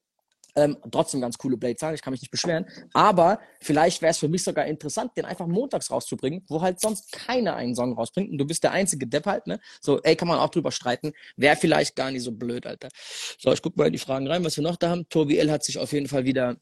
Ähm, 0.56 0.76
trotzdem 0.92 1.20
ganz 1.20 1.36
coole 1.36 1.56
Blade-Zahlen, 1.56 1.96
ich 1.96 2.02
kann 2.02 2.12
mich 2.12 2.20
nicht 2.20 2.30
beschweren. 2.30 2.66
Aber 2.92 3.40
vielleicht 3.60 4.02
wäre 4.02 4.12
es 4.12 4.18
für 4.18 4.28
mich 4.28 4.44
sogar 4.44 4.66
interessant, 4.66 5.10
den 5.16 5.24
einfach 5.24 5.48
montags 5.48 5.90
rauszubringen, 5.90 6.44
wo 6.48 6.62
halt 6.62 6.80
sonst 6.80 7.10
keiner 7.10 7.56
einen 7.56 7.74
Song 7.74 7.94
rausbringt 7.94 8.30
und 8.30 8.38
du 8.38 8.44
bist 8.44 8.62
der 8.62 8.70
einzige 8.70 9.08
Depp 9.08 9.26
halt, 9.26 9.48
ne? 9.48 9.58
So, 9.80 10.00
ey, 10.02 10.14
kann 10.14 10.28
man 10.28 10.38
auch 10.38 10.50
drüber 10.50 10.70
streiten. 10.70 11.12
Wäre 11.36 11.56
vielleicht 11.56 11.96
gar 11.96 12.12
nicht 12.12 12.22
so 12.22 12.30
blöd, 12.30 12.66
Alter. 12.66 12.88
So, 13.36 13.52
ich 13.52 13.62
guck 13.62 13.76
mal 13.76 13.86
in 13.86 13.94
die 13.94 13.98
Fragen 13.98 14.28
rein, 14.28 14.44
was 14.44 14.56
wir 14.56 14.62
noch 14.62 14.76
da 14.76 14.90
haben. 14.90 15.08
Tobi 15.08 15.38
L 15.38 15.50
hat 15.50 15.64
sich 15.64 15.78
auf 15.78 15.92
jeden 15.92 16.06
Fall 16.06 16.24
wieder 16.24 16.56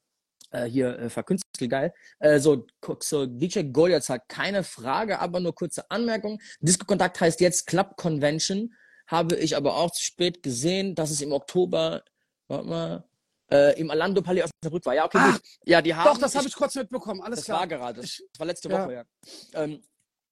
äh, 0.53 0.65
hier 0.65 0.99
äh, 0.99 1.11
verkünstelt, 1.11 1.71
geil. 1.71 1.93
Äh, 2.19 2.39
so, 2.39 2.67
so, 3.01 3.27
DJ 3.27 3.63
Goliath 3.73 4.09
hat 4.09 4.29
keine 4.29 4.63
Frage, 4.63 5.19
aber 5.19 5.41
nur 5.41 5.55
kurze 5.55 5.91
Anmerkung. 5.91 6.41
Disco-Kontakt 6.61 7.21
heißt 7.21 7.41
jetzt 7.41 7.67
Club 7.67 7.97
Convention. 7.97 8.75
Habe 9.07 9.37
ich 9.37 9.57
aber 9.57 9.77
auch 9.77 9.91
zu 9.91 10.03
spät 10.03 10.43
gesehen, 10.43 10.95
dass 10.95 11.11
es 11.11 11.21
im 11.21 11.33
Oktober, 11.33 12.03
warte 12.49 12.69
mal, 12.69 13.05
äh, 13.51 13.79
im 13.79 13.91
Orlando 13.91 14.23
Palais 14.23 14.45
Osnabrück 14.45 14.87
war. 14.87 14.95
Ja, 14.95 15.05
okay, 15.05 15.19
ah, 15.21 15.33
gut. 15.33 15.43
Ja, 15.65 15.83
die 15.83 15.95
haben. 15.95 16.07
Doch, 16.07 16.19
das 16.19 16.35
habe 16.35 16.47
ich 16.47 16.55
kurz 16.55 16.75
mitbekommen. 16.75 17.21
Alles 17.21 17.41
das 17.41 17.45
klar. 17.47 17.61
war 17.61 17.67
gerade. 17.67 18.01
Das 18.01 18.23
war 18.39 18.47
letzte 18.47 18.71
ja. 18.71 18.85
Woche, 18.85 18.93
ja. 18.95 19.05
Ähm, 19.55 19.83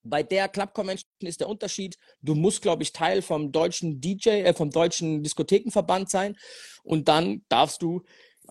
bei 0.02 0.22
der 0.22 0.48
Club 0.48 0.72
Convention 0.72 1.10
ist 1.20 1.40
der 1.40 1.48
Unterschied, 1.48 1.98
du 2.22 2.34
musst, 2.34 2.62
glaube 2.62 2.82
ich, 2.82 2.92
Teil 2.92 3.20
vom 3.20 3.52
deutschen 3.52 4.00
DJ, 4.00 4.28
äh, 4.28 4.54
vom 4.54 4.70
deutschen 4.70 5.22
Diskothekenverband 5.22 6.08
sein 6.08 6.36
und 6.82 7.08
dann 7.08 7.44
darfst 7.48 7.82
du 7.82 8.02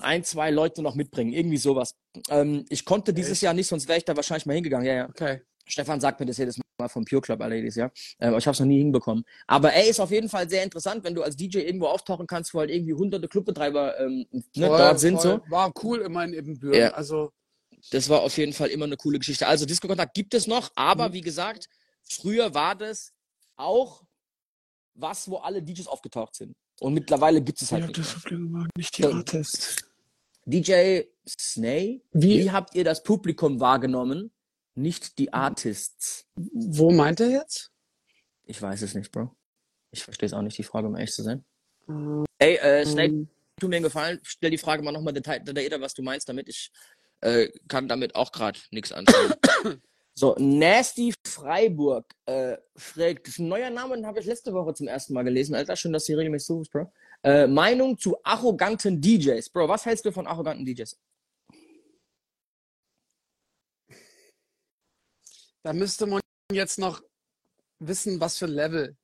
ein, 0.02 0.24
zwei 0.24 0.52
Leute 0.52 0.82
noch 0.82 0.96
mitbringen. 0.96 1.34
Irgendwie 1.34 1.58
sowas. 1.58 1.96
Ähm, 2.30 2.66
ich 2.70 2.86
konnte 2.86 3.14
dieses 3.14 3.34
Echt? 3.34 3.42
Jahr 3.44 3.54
nicht, 3.54 3.68
sonst 3.68 3.88
wäre 3.88 3.98
ich 3.98 4.06
da 4.06 4.16
wahrscheinlich 4.16 4.46
mal 4.46 4.54
hingegangen. 4.54 4.86
Ja, 4.86 4.94
ja. 4.94 5.10
Okay. 5.10 5.42
Stefan 5.66 6.02
sagt 6.02 6.20
mir 6.20 6.26
das 6.26 6.38
jedes 6.38 6.58
Mal 6.58 6.88
vom 6.88 7.06
Pure 7.06 7.22
Club 7.22 7.40
Ladies, 7.40 7.76
ja. 7.76 7.92
Ähm, 8.20 8.36
ich 8.38 8.46
habe 8.48 8.54
es 8.54 8.60
noch 8.60 8.66
nie 8.66 8.80
hinbekommen. 8.80 9.24
Aber 9.48 9.72
er 9.72 9.88
ist 9.88 10.00
auf 10.00 10.12
jeden 10.12 10.30
Fall 10.30 10.50
sehr 10.50 10.64
interessant, 10.64 11.04
wenn 11.04 11.14
du 11.14 11.22
als 11.22 11.36
DJ 11.36 11.60
irgendwo 11.60 11.88
auftauchen 11.88 12.26
kannst, 12.26 12.54
wo 12.54 12.60
halt 12.60 12.72
irgendwie 12.72 12.94
hunderte 12.94 13.28
Clubbetreiber 13.28 14.00
ähm, 14.00 14.26
ne, 14.32 14.68
voll, 14.68 14.78
dort 14.78 15.00
sind. 15.00 15.22
Voll. 15.22 15.42
So. 15.46 15.52
War 15.52 15.72
cool 15.84 16.00
immer 16.00 16.24
in 16.24 16.34
Ebenbüren. 16.34 16.74
Ja. 16.74 16.92
Also 16.92 17.32
das 17.92 18.10
war 18.10 18.22
auf 18.22 18.38
jeden 18.38 18.54
Fall 18.54 18.70
immer 18.70 18.86
eine 18.86 18.98
coole 18.98 19.20
Geschichte. 19.20 19.48
Also 19.48 19.66
Disco 19.66 19.88
Kontakt 19.88 20.14
gibt 20.14 20.34
es 20.34 20.48
noch, 20.48 20.72
aber 20.76 21.10
mhm. 21.10 21.14
wie 21.14 21.22
gesagt, 21.22 21.68
früher 22.04 22.54
war 22.54 22.76
das 22.76 23.14
auch 23.56 24.04
was, 24.96 25.30
wo 25.30 25.38
alle 25.38 25.62
DJs 25.62 25.88
aufgetaucht 25.88 26.36
sind. 26.36 26.56
Und 26.80 26.94
mittlerweile 26.94 27.42
gibt 27.42 27.62
es 27.62 27.72
halt 27.72 27.82
ja, 27.82 27.88
nicht. 27.88 28.00
Das 28.00 28.32
mehr. 28.32 28.68
nicht 28.76 28.98
die 28.98 29.06
Artist. 29.06 29.89
DJ 30.50 31.02
Snay, 31.28 32.04
wie? 32.12 32.44
wie 32.44 32.52
habt 32.52 32.76
ihr 32.76 32.84
das 32.84 33.04
Publikum 33.04 33.60
wahrgenommen? 33.60 34.32
nicht 34.80 35.18
die 35.20 35.32
Artists. 35.34 36.26
Wo 36.36 36.92
meint 36.92 37.20
er 37.20 37.30
jetzt? 37.30 37.72
Ich 38.46 38.62
weiß 38.62 38.82
es 38.82 38.96
nicht, 38.96 39.12
Bro. 39.12 39.36
Ich 39.92 40.04
verstehe 40.04 40.28
es 40.28 40.34
auch 40.34 40.42
nicht, 40.42 40.58
die 40.58 40.64
Frage, 40.64 40.88
um 40.88 40.96
ehrlich 40.96 41.14
zu 41.14 41.24
sein. 41.24 41.44
Uh, 41.88 42.24
Ey, 42.38 42.56
äh, 42.56 42.86
Snake, 42.86 43.28
tu 43.60 43.68
mir 43.68 43.78
einen 43.78 43.84
Gefallen, 43.84 44.20
stell 44.24 44.52
die 44.52 44.58
Frage 44.58 44.84
mal 44.84 44.92
nochmal 44.92 45.14
detaillierter, 45.14 45.82
was 45.82 45.94
du 45.94 46.02
meinst 46.02 46.30
damit. 46.30 46.48
Ich 46.48 46.72
äh, 47.22 47.50
kann 47.68 47.88
damit 47.88 48.16
auch 48.16 48.32
gerade 48.32 48.60
nichts 48.72 48.92
anfangen. 48.92 49.34
so, 50.14 50.36
Nasty 50.38 51.14
Freiburg 51.26 52.06
äh, 52.26 52.58
fragt, 52.76 53.28
das 53.28 53.34
ist 53.34 53.40
ein 53.40 53.48
neuer 53.48 53.70
Name, 53.70 53.96
den 53.96 54.06
habe 54.06 54.20
ich 54.20 54.26
letzte 54.26 54.54
Woche 54.54 54.74
zum 54.74 54.88
ersten 54.88 55.14
Mal 55.14 55.24
gelesen. 55.24 55.56
Alter, 55.56 55.76
schön, 55.76 55.94
dass 55.94 56.06
du 56.06 56.14
hier 56.14 56.20
regelmäßig 56.20 56.48
suchst, 56.48 56.72
Bro. 56.72 56.92
Äh, 57.24 57.48
Meinung 57.48 57.98
zu 57.98 58.18
arroganten 58.24 59.02
DJs. 59.02 59.50
Bro, 59.50 59.68
was 59.68 59.86
hältst 59.86 60.06
du 60.06 60.12
von 60.12 60.28
arroganten 60.28 60.66
DJs? 60.66 60.98
da 65.64 65.74
müsste 65.74 66.06
man 66.06 66.22
jetzt 66.52 66.80
noch 66.80 67.02
wissen, 67.80 68.20
was 68.20 68.38
für 68.38 68.46
ein 68.46 68.52
Level. 68.52 68.98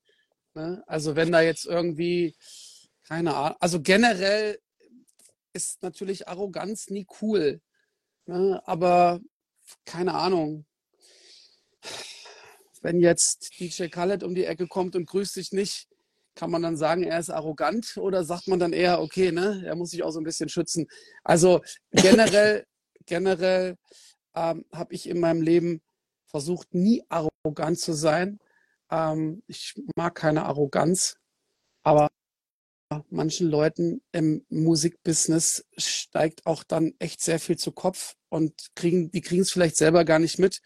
Ne? 0.54 0.84
Also 0.88 1.15
wenn 1.15 1.32
da 1.32 1.41
jetzt 1.41 1.65
irgendwie, 1.65 2.36
keine 3.04 3.36
Ahnung, 3.36 3.58
also 3.60 3.82
generell 3.82 4.60
ist 5.54 5.82
natürlich 5.84 6.28
Arroganz 6.28 6.89
nie 6.89 7.08
cool. 7.21 7.62
Ne? 8.25 8.62
Aber 8.65 9.21
keine 9.86 10.13
Ahnung. 10.15 10.65
Wenn 12.82 12.99
jetzt 12.99 13.60
DJ 13.60 13.88
Khaled 13.88 14.23
um 14.23 14.36
die 14.36 14.45
Ecke 14.45 14.67
kommt 14.67 14.95
und 14.95 15.06
grüßt 15.06 15.36
dich 15.38 15.51
nicht 15.51 15.88
Kann 16.36 16.52
man 16.52 16.62
dann 16.62 16.78
sagen, 16.78 17.04
er 17.04 17.19
ist 17.19 17.30
arrogant 17.30 17.98
oder 17.98 18.24
sagt 18.26 18.48
man 18.48 18.60
dann 18.60 18.74
eher, 18.74 19.02
okay, 19.02 19.32
ne, 19.32 19.63
er 19.65 19.76
muss 19.76 19.91
sich 19.91 20.04
auch 20.04 20.12
so 20.12 20.19
ein 20.19 20.26
bisschen 20.26 20.50
schützen? 20.50 20.88
Also 21.24 21.62
generell, 21.91 22.65
generell 23.06 23.78
ähm, 24.36 24.65
habe 24.74 24.93
ich 24.93 25.08
in 25.10 25.19
meinem 25.19 25.41
Leben 25.41 25.82
versucht, 26.28 26.74
nie 26.74 27.04
arrogant 27.10 27.80
zu 27.80 27.93
sein. 27.93 28.39
Ähm, 28.91 29.43
ich 29.48 29.76
mag 29.95 30.15
keine 30.15 30.45
Arroganz, 30.45 31.17
aber 31.84 32.10
manchen 33.10 33.50
Leuten 33.50 34.02
im 34.12 34.45
Musikbusiness 34.50 35.65
steigt 35.78 36.45
auch 36.45 36.63
dann 36.63 36.93
echt 37.00 37.21
sehr 37.21 37.39
viel 37.39 37.58
zu 37.58 37.71
Kopf 37.71 38.15
und 38.30 38.54
kriegen, 38.76 39.12
die 39.12 39.21
kriegen 39.21 39.41
es 39.41 39.52
vielleicht 39.52 39.78
selber 39.78 40.06
gar 40.06 40.19
nicht 40.19 40.39
mit. 40.39 40.62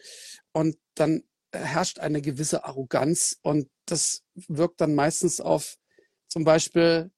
Und 0.52 0.76
dann 0.94 1.22
herrscht 1.52 1.98
eine 1.98 2.22
gewisse 2.22 2.64
Arroganz 2.64 3.38
und 3.42 3.68
das 3.86 4.22
wirkt 4.34 4.80
dann 4.80 4.94
meistens 4.94 5.40
auf 5.40 5.76
zum 6.28 6.44
Beispiel 6.44 7.10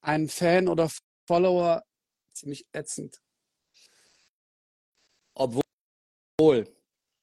einen 0.00 0.28
Fan 0.28 0.68
oder 0.68 0.90
Follower 1.26 1.84
ziemlich 2.32 2.66
ätzend. 2.72 3.20
Obwohl, 5.34 6.64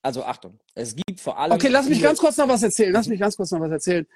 also 0.01 0.23
Achtung, 0.23 0.59
es 0.73 0.95
gibt 0.95 1.19
vor 1.19 1.37
allem. 1.37 1.53
Okay, 1.53 1.67
lass 1.67 1.89
mich 1.89 2.01
ganz 2.01 2.19
kurz 2.19 2.37
noch 2.37 2.47
was 2.47 2.63
erzählen. 2.63 2.93
Lass 2.93 3.07
mich 3.07 3.19
ganz 3.19 3.35
kurz 3.35 3.51
noch 3.51 3.59
was 3.59 3.71
erzählen. 3.71 4.07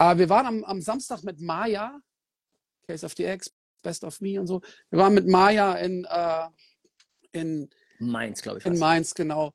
Uh, 0.00 0.16
wir 0.16 0.28
waren 0.28 0.46
am, 0.46 0.64
am 0.64 0.80
Samstag 0.80 1.22
mit 1.22 1.40
Maya, 1.40 2.00
Case 2.86 3.04
of 3.06 3.14
the 3.16 3.24
X, 3.24 3.52
Best 3.82 4.04
of 4.04 4.20
Me 4.20 4.38
und 4.40 4.46
so. 4.46 4.60
Wir 4.90 4.98
waren 4.98 5.14
mit 5.14 5.26
Maya 5.26 5.74
in, 5.74 6.06
uh, 6.06 6.48
in 7.32 7.70
Mainz, 7.98 8.42
glaube 8.42 8.58
ich. 8.58 8.66
In 8.66 8.78
Mainz, 8.78 9.14
genau. 9.14 9.52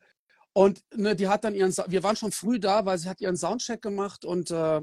Und 0.57 0.81
ne, 0.95 1.15
die 1.15 1.27
hat 1.27 1.43
dann 1.43 1.53
ihren, 1.53 1.71
wir 1.85 2.01
waren 2.01 2.15
schon 2.15 2.31
früh 2.31 2.59
da, 2.59 2.83
weil 2.83 2.97
sie 2.97 3.07
hat 3.07 3.21
ihren 3.21 3.37
Soundcheck 3.37 3.79
gemacht 3.79 4.25
und 4.25 4.49
äh, 4.49 4.81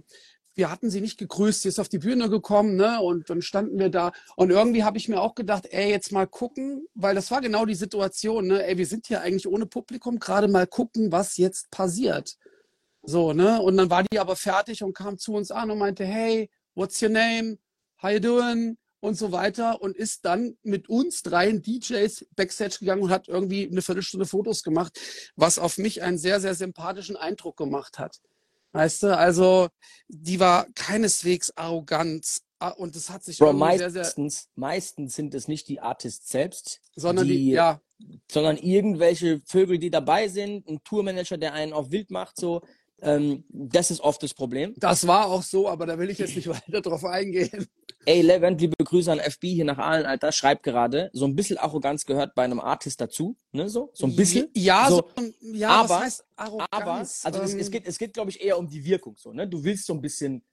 wir 0.55 0.71
hatten 0.71 0.89
sie 0.89 1.01
nicht 1.01 1.19
gegrüßt. 1.19 1.63
Sie 1.63 1.69
ist 1.69 1.81
auf 1.81 1.89
die 1.89 1.99
Bühne 1.99 2.31
gekommen, 2.31 2.77
ne? 2.77 3.01
Und 3.01 3.29
dann 3.29 3.43
standen 3.43 3.77
wir 3.81 3.89
da. 3.89 4.13
Und 4.37 4.51
irgendwie 4.51 4.85
habe 4.85 4.99
ich 4.99 5.09
mir 5.09 5.21
auch 5.21 5.35
gedacht, 5.35 5.67
ey, 5.73 5.91
jetzt 5.91 6.13
mal 6.13 6.29
gucken, 6.29 6.87
weil 6.95 7.17
das 7.17 7.33
war 7.33 7.41
genau 7.41 7.67
die 7.67 7.75
Situation, 7.75 8.47
ne? 8.47 8.65
Ey, 8.65 8.79
wir 8.79 8.87
sind 8.87 9.09
hier 9.09 9.21
eigentlich 9.21 9.49
ohne 9.49 9.67
Publikum, 9.67 10.21
gerade 10.21 10.47
mal 10.47 10.69
gucken, 10.69 11.11
was 11.11 11.39
jetzt 11.39 11.73
passiert. 11.73 12.37
So, 13.03 13.33
ne? 13.33 13.61
Und 13.61 13.77
dann 13.77 13.91
war 13.91 14.05
die 14.05 14.21
aber 14.21 14.37
fertig 14.37 14.85
und 14.85 14.95
kam 14.95 15.19
zu 15.19 15.33
uns 15.35 15.51
an 15.51 15.73
und 15.73 15.79
meinte, 15.79 16.05
hey, 16.05 16.51
what's 16.77 17.03
your 17.03 17.09
name? 17.09 17.59
How 18.01 18.13
you 18.13 18.21
doing? 18.21 18.79
Und 19.05 19.17
so 19.17 19.33
weiter 19.33 19.83
und 19.83 19.97
ist 19.97 20.25
dann 20.25 20.57
mit 20.63 20.89
uns 20.89 21.23
dreien 21.23 21.61
DJs 21.61 22.27
Backstage 22.35 22.79
gegangen 22.81 23.03
und 23.03 23.11
hat 23.11 23.29
irgendwie 23.29 23.69
eine 23.71 23.83
Viertelstunde 23.83 24.25
Fotos 24.25 24.63
gemacht, 24.63 24.99
was 25.37 25.59
auf 25.59 25.77
mich 25.77 26.03
einen 26.03 26.17
sehr, 26.17 26.41
sehr 26.41 26.55
sympathischen 26.55 27.17
Eindruck 27.17 27.59
gemacht 27.59 27.99
hat. 27.99 28.23
Weißt 28.73 29.03
du, 29.03 29.17
also 29.17 29.69
die 30.09 30.41
war 30.41 30.67
keineswegs 30.75 31.53
arrogant 31.55 32.41
ah, 32.59 32.71
und 32.71 32.97
das 32.97 33.11
hat 33.11 33.23
sich 33.23 33.39
Bro, 33.39 33.53
meistens, 33.53 33.93
sehr, 33.93 34.05
sehr 34.05 34.33
meistens 34.57 35.15
sind 35.15 35.35
es 35.35 35.49
nicht 35.49 35.69
die 35.69 35.81
Artists 35.81 36.31
selbst, 36.31 36.81
sondern 36.97 37.29
die, 37.29 37.37
die, 37.37 37.51
ja, 37.51 37.83
sondern 38.33 38.57
irgendwelche 38.57 39.43
Vögel, 39.45 39.79
die 39.79 39.91
dabei 39.91 40.29
sind, 40.29 40.67
ein 40.67 40.83
Tourmanager, 40.83 41.37
der 41.37 41.53
einen 41.53 41.75
auf 41.75 41.91
wild 41.91 42.11
macht, 42.11 42.37
so. 42.39 42.63
Ähm, 43.03 43.45
das 43.51 43.91
ist 43.91 44.01
oft 44.01 44.23
das 44.23 44.33
Problem. 44.33 44.73
Das 44.79 45.07
war 45.07 45.27
auch 45.27 45.43
so, 45.43 45.69
aber 45.69 45.85
da 45.85 45.99
will 45.99 46.09
ich 46.09 46.19
jetzt 46.19 46.37
nicht 46.37 46.49
weiter 46.49 46.81
drauf 46.81 47.05
eingehen. 47.05 47.67
Ey, 48.07 48.21
Levent, 48.21 48.61
liebe 48.61 48.77
Grüße 48.83 49.11
an 49.11 49.19
FB 49.19 49.45
hier 49.45 49.65
nach 49.65 49.79
Aalen, 49.79 50.05
Alter, 50.05 50.31
schreibt 50.31 50.63
gerade, 50.63 51.11
so 51.13 51.25
ein 51.25 51.35
bisschen 51.35 51.57
Arroganz 51.57 52.05
gehört 52.05 52.35
bei 52.35 52.45
einem 52.45 52.61
Artist 52.61 53.01
dazu, 53.01 53.37
ne, 53.53 53.69
so, 53.69 53.91
so 53.95 54.07
ein 54.07 54.15
bisschen. 54.15 54.49
Ja, 54.55 54.89
so, 54.91 55.09
ja, 55.41 55.71
aber, 55.71 55.89
was 55.89 56.03
heißt 56.03 56.25
Arroganz? 56.37 56.71
Aber, 56.71 56.93
also 56.93 57.39
ähm, 57.39 57.45
es, 57.45 57.55
es, 57.55 57.71
geht, 57.71 57.87
es 57.87 57.99
geht, 57.99 58.13
glaube 58.13 58.31
ich, 58.31 58.43
eher 58.43 58.59
um 58.59 58.69
die 58.69 58.85
Wirkung, 58.85 59.17
so, 59.17 59.33
ne, 59.33 59.49
du 59.49 59.63
willst 59.65 59.87
so 59.87 59.95
ein 59.95 60.01
bisschen 60.01 60.45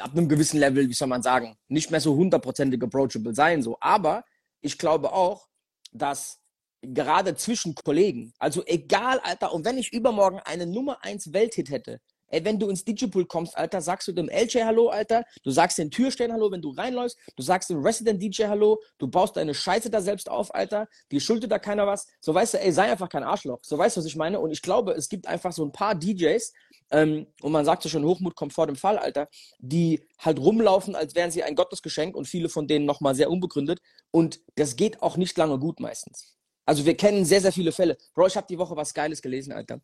ab 0.00 0.12
einem 0.12 0.28
gewissen 0.28 0.58
Level, 0.58 0.88
wie 0.88 0.94
soll 0.94 1.08
man 1.08 1.22
sagen, 1.22 1.56
nicht 1.68 1.90
mehr 1.90 2.00
so 2.00 2.16
hundertprozentig 2.16 2.82
approachable 2.82 3.34
sein, 3.34 3.62
so, 3.62 3.76
aber 3.80 4.24
ich 4.60 4.76
glaube 4.76 5.12
auch, 5.12 5.48
dass 5.92 6.40
gerade 6.82 7.36
zwischen 7.36 7.74
Kollegen, 7.74 8.32
also 8.38 8.64
egal, 8.66 9.20
Alter, 9.20 9.52
und 9.52 9.64
wenn 9.64 9.78
ich 9.78 9.92
übermorgen 9.92 10.40
eine 10.40 10.66
Nummer 10.66 11.02
1 11.04 11.32
Welthit 11.32 11.70
hätte, 11.70 12.00
Ey, 12.28 12.44
wenn 12.44 12.58
du 12.58 12.68
ins 12.68 12.84
Digipool 12.84 13.26
kommst, 13.26 13.56
Alter, 13.56 13.80
sagst 13.80 14.08
du 14.08 14.12
dem 14.12 14.28
LJ 14.28 14.62
Hallo, 14.64 14.88
Alter. 14.88 15.24
Du 15.42 15.50
sagst 15.50 15.78
den 15.78 15.90
Türstellen 15.90 16.32
Hallo, 16.32 16.50
wenn 16.50 16.62
du 16.62 16.70
reinläufst. 16.70 17.18
Du 17.36 17.42
sagst 17.42 17.70
dem 17.70 17.80
Resident 17.82 18.22
DJ 18.22 18.44
Hallo. 18.44 18.80
Du 18.98 19.08
baust 19.08 19.36
deine 19.36 19.54
Scheiße 19.54 19.90
da 19.90 20.00
selbst 20.00 20.30
auf, 20.30 20.54
Alter. 20.54 20.88
Dir 21.10 21.20
schuldet 21.20 21.50
da 21.50 21.58
keiner 21.58 21.86
was. 21.86 22.06
So 22.20 22.34
weißt 22.34 22.54
du, 22.54 22.60
ey, 22.60 22.72
sei 22.72 22.90
einfach 22.90 23.08
kein 23.08 23.22
Arschloch. 23.22 23.60
So 23.62 23.78
weißt 23.78 23.96
du, 23.96 24.00
was 24.00 24.06
ich 24.06 24.16
meine? 24.16 24.40
Und 24.40 24.50
ich 24.50 24.62
glaube, 24.62 24.92
es 24.92 25.08
gibt 25.08 25.26
einfach 25.26 25.52
so 25.52 25.64
ein 25.64 25.72
paar 25.72 25.94
DJs, 25.94 26.52
ähm, 26.90 27.26
und 27.42 27.52
man 27.52 27.64
sagt 27.64 27.82
so 27.82 27.88
schon, 27.88 28.04
Hochmut 28.04 28.36
kommt 28.36 28.52
vor 28.52 28.66
dem 28.66 28.76
Fall, 28.76 28.98
Alter, 28.98 29.28
die 29.58 30.00
halt 30.18 30.38
rumlaufen, 30.38 30.94
als 30.94 31.14
wären 31.14 31.30
sie 31.30 31.42
ein 31.42 31.56
Gottesgeschenk 31.56 32.14
und 32.14 32.26
viele 32.28 32.48
von 32.48 32.68
denen 32.68 32.84
nochmal 32.86 33.14
sehr 33.14 33.30
unbegründet. 33.30 33.80
Und 34.10 34.40
das 34.54 34.76
geht 34.76 35.02
auch 35.02 35.16
nicht 35.16 35.36
lange 35.36 35.58
gut 35.58 35.80
meistens. 35.80 36.36
Also 36.64 36.84
wir 36.84 36.96
kennen 36.96 37.24
sehr, 37.24 37.40
sehr 37.40 37.52
viele 37.52 37.72
Fälle. 37.72 37.96
Bro, 38.14 38.28
ich 38.28 38.36
habe 38.36 38.46
die 38.48 38.58
Woche 38.58 38.76
was 38.76 38.94
Geiles 38.94 39.22
gelesen, 39.22 39.52
Alter. 39.52 39.80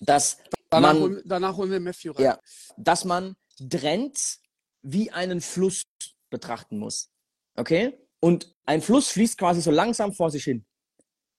Dass 0.00 0.38
Danach, 0.70 0.92
man, 0.92 1.02
holen, 1.02 1.22
danach 1.24 1.56
holen 1.56 1.70
wir 1.70 1.80
Matthew 1.80 2.12
rein. 2.12 2.24
Ja, 2.24 2.40
dass 2.76 3.04
man 3.04 3.36
Trends 3.70 4.40
wie 4.82 5.10
einen 5.10 5.40
Fluss 5.40 5.82
betrachten 6.30 6.78
muss. 6.78 7.10
Okay? 7.56 7.98
Und 8.20 8.54
ein 8.64 8.82
Fluss 8.82 9.10
fließt 9.10 9.38
quasi 9.38 9.60
so 9.62 9.70
langsam 9.70 10.12
vor 10.12 10.30
sich 10.30 10.44
hin. 10.44 10.66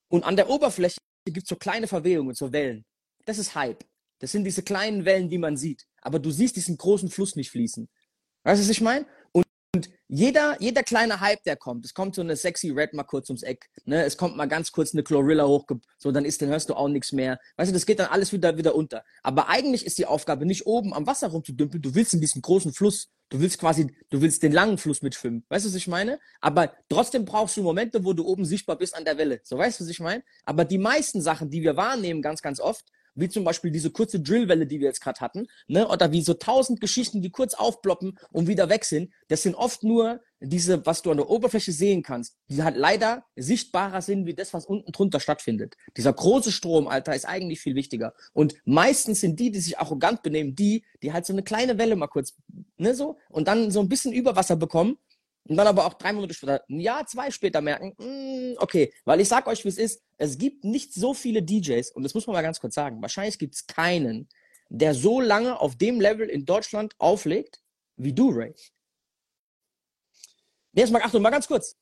Und 0.10 0.24
an 0.24 0.36
der 0.36 0.50
Oberfläche 0.50 0.98
gibt 1.26 1.44
es 1.44 1.50
so 1.50 1.56
kleine 1.56 1.88
Verwehungen, 1.88 2.34
so 2.34 2.52
Wellen. 2.52 2.86
Das 3.26 3.38
ist 3.38 3.56
Hype. 3.56 3.86
Das 4.20 4.32
sind 4.32 4.44
diese 4.44 4.64
kleinen 4.64 5.06
Wellen, 5.06 5.30
die 5.30 5.38
man 5.38 5.56
sieht. 5.56 5.86
Aber 6.02 6.20
du 6.20 6.32
siehst 6.32 6.56
diesen 6.56 6.78
großen 6.78 7.10
Fluss 7.10 7.36
nicht 7.36 7.52
fließen. 7.52 7.88
Weißt 8.44 8.62
du, 8.62 8.64
was 8.64 8.70
ich 8.70 8.82
meine? 8.82 9.06
Jeder, 10.12 10.58
jeder 10.60 10.82
kleine 10.82 11.20
Hype, 11.20 11.44
der 11.44 11.56
kommt, 11.56 11.86
es 11.86 11.94
kommt 11.94 12.16
so 12.16 12.22
eine 12.22 12.36
sexy 12.36 12.72
Red 12.72 12.96
mal 12.96 13.04
kurz 13.04 13.30
ums 13.30 13.44
Eck, 13.44 13.70
ne? 13.86 14.04
Es 14.04 14.18
kommt 14.18 14.36
mal 14.36 14.48
ganz 14.48 14.72
kurz 14.72 14.92
eine 14.92 15.04
Chlorilla 15.04 15.46
hoch, 15.46 15.68
so 16.00 16.12
dann 16.12 16.26
ist, 16.26 16.42
dann 16.42 16.50
hörst 16.50 16.68
du 16.68 16.74
auch 16.74 16.88
nichts 16.88 17.12
mehr. 17.12 17.40
Weißt 17.58 17.70
du, 17.70 17.74
das 17.76 17.86
geht 17.86 18.00
dann 18.00 18.08
alles 18.08 18.34
wieder, 18.34 18.58
wieder 18.58 18.74
unter. 18.74 19.04
Aber 19.22 19.50
eigentlich 19.50 19.86
ist 19.86 20.00
die 20.00 20.08
Aufgabe 20.08 20.48
nicht 20.48 20.66
oben 20.66 20.96
am 20.96 21.06
Wasser 21.06 21.28
rumzudümpeln, 21.28 21.84
du 21.84 21.94
willst 21.94 22.16
in 22.16 22.22
diesem 22.22 22.42
großen 22.42 22.74
Fluss, 22.74 23.10
du 23.30 23.40
willst 23.40 23.60
quasi, 23.60 23.96
du 24.10 24.20
willst 24.20 24.42
den 24.42 24.52
langen 24.52 24.80
Fluss 24.80 25.04
mitschwimmen. 25.04 25.46
Weißt 25.48 25.66
du, 25.66 25.70
was 25.70 25.76
ich 25.76 25.88
meine? 25.88 26.20
Aber 26.42 26.74
trotzdem 26.90 27.24
brauchst 27.24 27.56
du 27.58 27.62
Momente, 27.62 28.04
wo 28.04 28.14
du 28.14 28.26
oben 28.26 28.46
sichtbar 28.46 28.80
bist 28.80 28.96
an 28.96 29.06
der 29.06 29.20
Welle. 29.20 29.42
So 29.44 29.60
weißt 29.60 29.80
du, 29.80 29.84
was 29.84 29.92
ich 29.92 30.00
meine? 30.00 30.24
Aber 30.44 30.66
die 30.66 30.80
meisten 30.80 31.22
Sachen, 31.22 31.52
die 31.52 31.62
wir 31.62 31.78
wahrnehmen, 31.78 32.24
ganz, 32.24 32.42
ganz 32.42 32.60
oft, 32.60 32.84
wie 33.20 33.30
zum 33.30 33.44
Beispiel 33.44 33.72
diese 33.72 33.92
kurze 33.92 34.20
Drillwelle, 34.20 34.66
die 34.66 34.80
wir 34.80 34.88
jetzt 34.88 35.02
gerade 35.02 35.20
hatten, 35.20 35.48
ne? 35.68 35.88
oder 35.88 36.12
wie 36.12 36.22
so 36.22 36.34
tausend 36.34 36.82
Geschichten, 36.82 37.22
die 37.22 37.30
kurz 37.30 37.54
aufploppen 37.54 38.18
und 38.32 38.48
wieder 38.48 38.70
weg 38.70 38.86
sind, 38.86 39.12
das 39.28 39.44
sind 39.44 39.56
oft 39.56 39.84
nur 39.84 40.22
diese, 40.42 40.86
was 40.86 41.02
du 41.02 41.12
an 41.12 41.18
der 41.18 41.30
Oberfläche 41.30 41.72
sehen 41.72 42.02
kannst, 42.02 42.38
die 42.50 42.64
halt 42.64 42.78
leider 42.78 43.26
sichtbarer 43.36 44.02
sind, 44.02 44.26
wie 44.26 44.34
das, 44.34 44.54
was 44.54 44.66
unten 44.66 44.92
drunter 44.92 45.20
stattfindet. 45.20 45.76
Dieser 45.98 46.14
große 46.14 46.52
Strom, 46.52 46.88
Alter, 46.88 47.14
ist 47.14 47.26
eigentlich 47.26 47.60
viel 47.60 47.76
wichtiger. 47.76 48.14
Und 48.34 48.56
meistens 48.64 49.20
sind 49.20 49.40
die, 49.40 49.52
die 49.52 49.60
sich 49.60 49.80
arrogant 49.80 50.24
benehmen, 50.24 50.56
die, 50.56 50.86
die 51.04 51.12
halt 51.12 51.26
so 51.26 51.34
eine 51.34 51.44
kleine 51.44 51.78
Welle 51.78 51.96
mal 51.96 52.08
kurz, 52.08 52.36
ne, 52.78 52.96
so, 52.96 53.18
und 53.30 53.48
dann 53.48 53.72
so 53.72 53.82
ein 53.82 53.90
bisschen 53.90 54.14
Überwasser 54.14 54.56
bekommen 54.56 54.98
und 55.50 55.58
dann 55.58 55.66
aber 55.66 55.86
auch 55.86 55.96
drei 55.96 56.14
Monate 56.14 56.36
später, 56.36 56.64
ein 56.70 56.80
Jahr, 56.80 57.08
zwei 57.08 57.32
später 57.32 57.60
merken, 57.60 57.96
mh, 57.98 58.06
hm, 58.06 58.56
okay, 58.60 58.94
weil 59.04 59.20
ich 59.20 59.28
sag 59.28 59.48
euch, 59.48 59.66
wie 59.66 59.70
es 59.70 59.80
ist, 59.80 60.04
es 60.18 60.38
gibt 60.38 60.64
nicht 60.64 60.94
so 60.94 61.16
viele 61.16 61.42
DJs, 61.42 61.92
und 61.92 62.04
das 62.04 62.14
muss 62.14 62.28
man 62.28 62.36
mal 62.36 62.44
ganz 62.44 62.60
kurz 62.60 62.76
sagen, 62.76 63.02
wahrscheinlich 63.02 63.40
gibt 63.40 63.56
es 63.56 63.66
keinen, 63.66 64.30
der 64.70 64.94
so 64.94 65.20
lange 65.20 65.60
auf 65.60 65.76
dem 65.76 66.00
Level 66.00 66.30
in 66.30 66.46
Deutschland 66.46 66.94
auflegt, 67.00 67.62
wie 67.98 68.14
du, 68.14 68.30
Ray. 68.30 68.54
Jetzt 70.74 70.92
mal, 70.92 71.02
Achtung, 71.02 71.24
mal 71.24 71.32
ganz 71.32 71.48
kurz. 71.48 71.76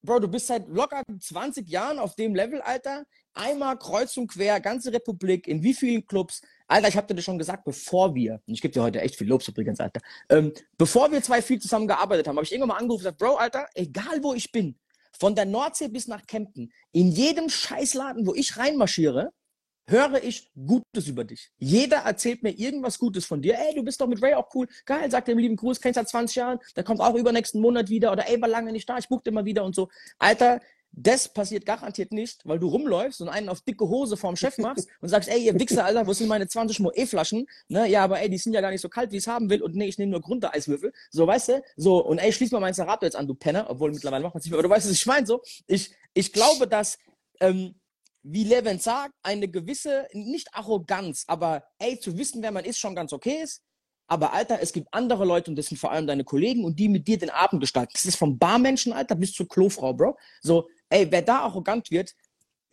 Bro, 0.00 0.20
du 0.20 0.28
bist 0.28 0.46
seit 0.46 0.66
locker 0.66 1.02
20 1.20 1.68
Jahren 1.68 1.98
auf 1.98 2.16
dem 2.16 2.34
Level, 2.34 2.62
Alter. 2.62 3.04
Einmal 3.34 3.78
kreuz 3.78 4.16
und 4.16 4.28
quer, 4.28 4.58
ganze 4.60 4.90
Republik, 4.90 5.46
in 5.46 5.62
wie 5.62 5.74
vielen 5.74 6.06
Clubs? 6.06 6.40
Alter, 6.72 6.88
ich 6.88 6.96
hab 6.96 7.06
dir 7.06 7.14
das 7.14 7.24
schon 7.24 7.36
gesagt, 7.36 7.64
bevor 7.64 8.14
wir, 8.14 8.40
und 8.46 8.54
ich 8.54 8.62
gebe 8.62 8.72
dir 8.72 8.82
heute 8.82 9.02
echt 9.02 9.16
viel 9.16 9.28
Lobs 9.28 9.46
übrigens, 9.46 9.78
Alter, 9.78 10.00
ähm, 10.30 10.54
bevor 10.78 11.12
wir 11.12 11.22
zwei 11.22 11.42
viel 11.42 11.60
zusammen 11.60 11.86
gearbeitet 11.86 12.26
haben, 12.26 12.36
habe 12.36 12.46
ich 12.46 12.52
irgendwann 12.52 12.68
mal 12.70 12.76
angerufen 12.78 13.06
und 13.06 13.18
gesagt, 13.18 13.18
Bro, 13.18 13.36
Alter, 13.36 13.66
egal 13.74 14.22
wo 14.22 14.32
ich 14.32 14.50
bin, 14.50 14.78
von 15.18 15.34
der 15.34 15.44
Nordsee 15.44 15.88
bis 15.88 16.08
nach 16.08 16.26
Kempten, 16.26 16.72
in 16.92 17.12
jedem 17.12 17.50
Scheißladen, 17.50 18.26
wo 18.26 18.34
ich 18.34 18.56
reinmarschiere, 18.56 19.32
höre 19.86 20.24
ich 20.24 20.50
Gutes 20.54 21.08
über 21.08 21.24
dich. 21.24 21.50
Jeder 21.58 21.98
erzählt 21.98 22.42
mir 22.42 22.52
irgendwas 22.52 22.98
Gutes 22.98 23.26
von 23.26 23.42
dir. 23.42 23.58
Ey, 23.58 23.74
du 23.74 23.82
bist 23.82 24.00
doch 24.00 24.06
mit 24.06 24.22
Ray 24.22 24.32
auch 24.32 24.48
cool. 24.54 24.66
Geil, 24.86 25.10
sagt 25.10 25.28
dem 25.28 25.36
lieben 25.36 25.56
Gruß, 25.56 25.78
kennst 25.78 25.96
seit 25.96 26.08
20 26.08 26.36
Jahren, 26.36 26.58
der 26.74 26.84
kommt 26.84 27.00
auch 27.00 27.14
übernächsten 27.14 27.60
Monat 27.60 27.90
wieder. 27.90 28.12
Oder 28.12 28.26
ey, 28.30 28.40
war 28.40 28.48
lange 28.48 28.72
nicht 28.72 28.88
da, 28.88 28.96
ich 28.96 29.08
buch 29.08 29.20
immer 29.24 29.44
wieder 29.44 29.64
und 29.64 29.74
so. 29.74 29.90
Alter, 30.18 30.60
das 30.92 31.32
passiert 31.32 31.64
garantiert 31.64 32.12
nicht, 32.12 32.46
weil 32.46 32.58
du 32.58 32.68
rumläufst 32.68 33.22
und 33.22 33.28
einen 33.28 33.48
auf 33.48 33.62
dicke 33.62 33.88
Hose 33.88 34.16
vorm 34.16 34.36
Chef 34.36 34.58
machst 34.58 34.88
und 35.00 35.08
sagst, 35.08 35.28
ey, 35.28 35.46
ihr 35.46 35.58
Wichser, 35.58 35.84
Alter, 35.86 36.06
wo 36.06 36.12
sind 36.12 36.28
meine 36.28 36.46
20 36.46 36.80
Moe-Flaschen? 36.80 37.46
Ne, 37.68 37.88
ja, 37.88 38.04
aber 38.04 38.20
ey, 38.20 38.28
die 38.28 38.36
sind 38.36 38.52
ja 38.52 38.60
gar 38.60 38.70
nicht 38.70 38.82
so 38.82 38.90
kalt, 38.90 39.10
wie 39.10 39.16
ich 39.16 39.22
es 39.22 39.26
haben 39.26 39.48
will. 39.48 39.62
Und 39.62 39.74
nee, 39.74 39.86
ich 39.86 39.96
nehme 39.96 40.12
nur 40.12 40.20
Grundeiswürfel. 40.20 40.92
So, 41.10 41.26
weißt 41.26 41.48
du? 41.48 41.62
So, 41.76 42.04
und 42.04 42.18
ey, 42.18 42.30
schließ 42.30 42.50
mal 42.50 42.60
mein 42.60 42.74
Serato 42.74 43.06
jetzt 43.06 43.16
an, 43.16 43.26
du 43.26 43.34
Penner. 43.34 43.66
Obwohl, 43.70 43.90
mittlerweile 43.90 44.22
macht 44.22 44.34
man 44.34 44.40
es 44.40 44.44
nicht 44.44 44.52
mehr. 44.52 44.58
Aber 44.58 44.68
du 44.68 44.74
weißt, 44.74 44.86
was 44.86 44.94
ich 44.94 45.06
meine. 45.06 45.26
So, 45.26 45.40
ich, 45.66 45.94
ich 46.12 46.32
glaube, 46.32 46.68
dass, 46.68 46.98
ähm, 47.40 47.74
wie 48.22 48.44
Levin 48.44 48.78
sagt, 48.78 49.14
eine 49.22 49.48
gewisse, 49.48 50.06
nicht 50.12 50.48
Arroganz, 50.52 51.24
aber 51.26 51.64
ey, 51.78 51.98
zu 51.98 52.18
wissen, 52.18 52.42
wer 52.42 52.52
man 52.52 52.64
ist, 52.64 52.78
schon 52.78 52.94
ganz 52.94 53.12
okay 53.12 53.42
ist. 53.42 53.62
Aber 54.12 54.34
Alter, 54.34 54.60
es 54.60 54.74
gibt 54.74 54.88
andere 54.92 55.24
Leute 55.24 55.50
und 55.50 55.56
das 55.56 55.66
sind 55.66 55.78
vor 55.78 55.90
allem 55.90 56.06
deine 56.06 56.22
Kollegen 56.22 56.64
und 56.64 56.78
die 56.78 56.90
mit 56.90 57.08
dir 57.08 57.16
den 57.16 57.30
Abend 57.30 57.60
gestalten. 57.60 57.92
Das 57.94 58.04
ist 58.04 58.16
vom 58.16 58.38
Barmenschen, 58.38 58.92
Alter, 58.92 59.14
bis 59.14 59.32
zur 59.32 59.48
Klofrau, 59.48 59.94
Bro. 59.94 60.18
So, 60.42 60.68
ey, 60.92 61.10
wer 61.10 61.22
da 61.22 61.40
arrogant 61.40 61.90
wird, 61.90 62.14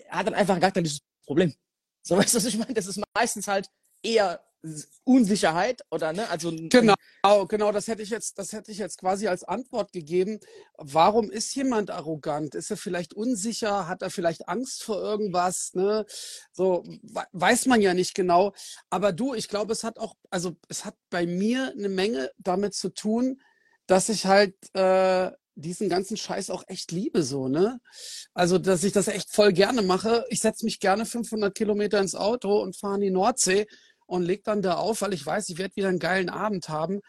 hat 0.09 0.27
dann 0.27 0.33
einfach 0.33 0.59
gar 0.59 0.71
kein 0.71 0.89
Problem. 1.25 1.53
So, 2.01 2.17
weißt 2.17 2.33
du, 2.33 2.37
was 2.37 2.45
ich 2.45 2.57
meine? 2.57 2.73
Das 2.73 2.87
ist 2.87 3.01
meistens 3.15 3.47
halt 3.47 3.67
eher 4.03 4.43
Unsicherheit 5.05 5.81
oder 5.89 6.11
ne? 6.11 6.29
Also 6.29 6.51
genau, 6.51 6.95
genau, 7.47 7.71
das 7.71 7.87
hätte 7.87 8.01
ich 8.01 8.09
jetzt, 8.09 8.37
das 8.37 8.51
hätte 8.51 8.71
ich 8.71 8.77
jetzt 8.77 8.97
quasi 8.97 9.29
als 9.29 9.45
Antwort 9.45 9.93
gegeben. 9.93 10.39
Warum 10.77 11.31
ist 11.31 11.55
jemand 11.55 11.91
arrogant? 11.91 12.55
Ist 12.55 12.69
er 12.69 12.75
vielleicht 12.75 13.13
unsicher? 13.13 13.87
Hat 13.87 14.01
er 14.01 14.09
vielleicht 14.09 14.49
Angst 14.49 14.83
vor 14.83 15.01
irgendwas? 15.01 15.73
Ne? 15.75 16.05
So 16.51 16.83
weiß 17.31 17.67
man 17.67 17.81
ja 17.81 17.93
nicht 17.93 18.15
genau. 18.15 18.53
Aber 18.89 19.13
du, 19.13 19.33
ich 19.33 19.47
glaube, 19.47 19.71
es 19.71 19.85
hat 19.85 19.97
auch, 19.97 20.15
also 20.29 20.57
es 20.67 20.83
hat 20.83 20.95
bei 21.09 21.25
mir 21.25 21.71
eine 21.71 21.89
Menge 21.89 22.29
damit 22.37 22.73
zu 22.73 22.89
tun, 22.89 23.41
dass 23.87 24.09
ich 24.09 24.25
halt 24.25 24.55
äh, 24.75 25.31
diesen 25.61 25.89
ganzen 25.89 26.17
Scheiß 26.17 26.49
auch 26.49 26.63
echt 26.67 26.91
liebe, 26.91 27.23
so, 27.23 27.47
ne? 27.47 27.79
Also, 28.33 28.57
dass 28.57 28.83
ich 28.83 28.93
das 28.93 29.07
echt 29.07 29.31
voll 29.31 29.53
gerne 29.53 29.81
mache. 29.81 30.25
Ich 30.29 30.39
setze 30.39 30.65
mich 30.65 30.79
gerne 30.79 31.05
500 31.05 31.53
Kilometer 31.53 31.99
ins 31.99 32.15
Auto 32.15 32.61
und 32.61 32.75
fahre 32.75 32.95
in 32.95 33.01
die 33.01 33.11
Nordsee 33.11 33.67
und 34.05 34.23
leg 34.23 34.43
dann 34.43 34.61
da 34.61 34.75
auf, 34.75 35.01
weil 35.01 35.13
ich 35.13 35.25
weiß, 35.25 35.49
ich 35.49 35.57
werde 35.57 35.75
wieder 35.75 35.89
einen 35.89 35.99
geilen 35.99 36.29
Abend 36.29 36.69
haben. 36.69 37.01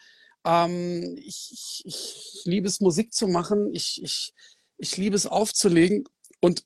Ähm, 0.45 1.15
ich, 1.17 1.49
ich, 1.51 1.83
ich 1.85 2.41
liebe 2.45 2.67
es, 2.67 2.79
Musik 2.79 3.13
zu 3.13 3.27
machen. 3.27 3.73
Ich, 3.73 4.01
ich, 4.03 4.33
ich 4.77 4.97
liebe 4.97 5.15
es 5.15 5.25
aufzulegen. 5.25 6.05
Und 6.39 6.65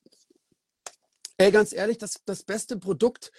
ey, 1.37 1.51
ganz 1.51 1.73
ehrlich, 1.73 1.97
das, 1.97 2.21
das 2.25 2.43
beste 2.43 2.77
Produkt 2.77 3.31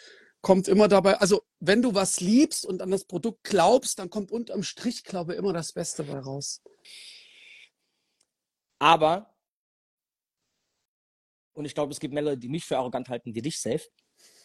kommt 0.42 0.68
immer 0.68 0.86
dabei, 0.86 1.18
also 1.18 1.42
wenn 1.58 1.82
du 1.82 1.94
was 1.94 2.20
liebst 2.20 2.64
und 2.64 2.80
an 2.80 2.90
das 2.90 3.04
Produkt 3.04 3.42
glaubst, 3.42 3.98
dann 3.98 4.10
kommt 4.10 4.30
unterm 4.30 4.62
Strich, 4.62 5.02
glaube 5.02 5.32
ich, 5.32 5.38
immer 5.38 5.52
das 5.52 5.72
Beste 5.72 6.04
bei 6.04 6.18
raus. 6.18 6.62
Aber, 8.78 9.34
und 11.54 11.64
ich 11.64 11.74
glaube, 11.74 11.92
es 11.92 12.00
gibt 12.00 12.14
Männer, 12.14 12.36
die 12.36 12.48
mich 12.48 12.64
für 12.64 12.76
arrogant 12.76 13.08
halten, 13.08 13.34
wie 13.34 13.42
dich 13.42 13.60
safe. 13.60 13.88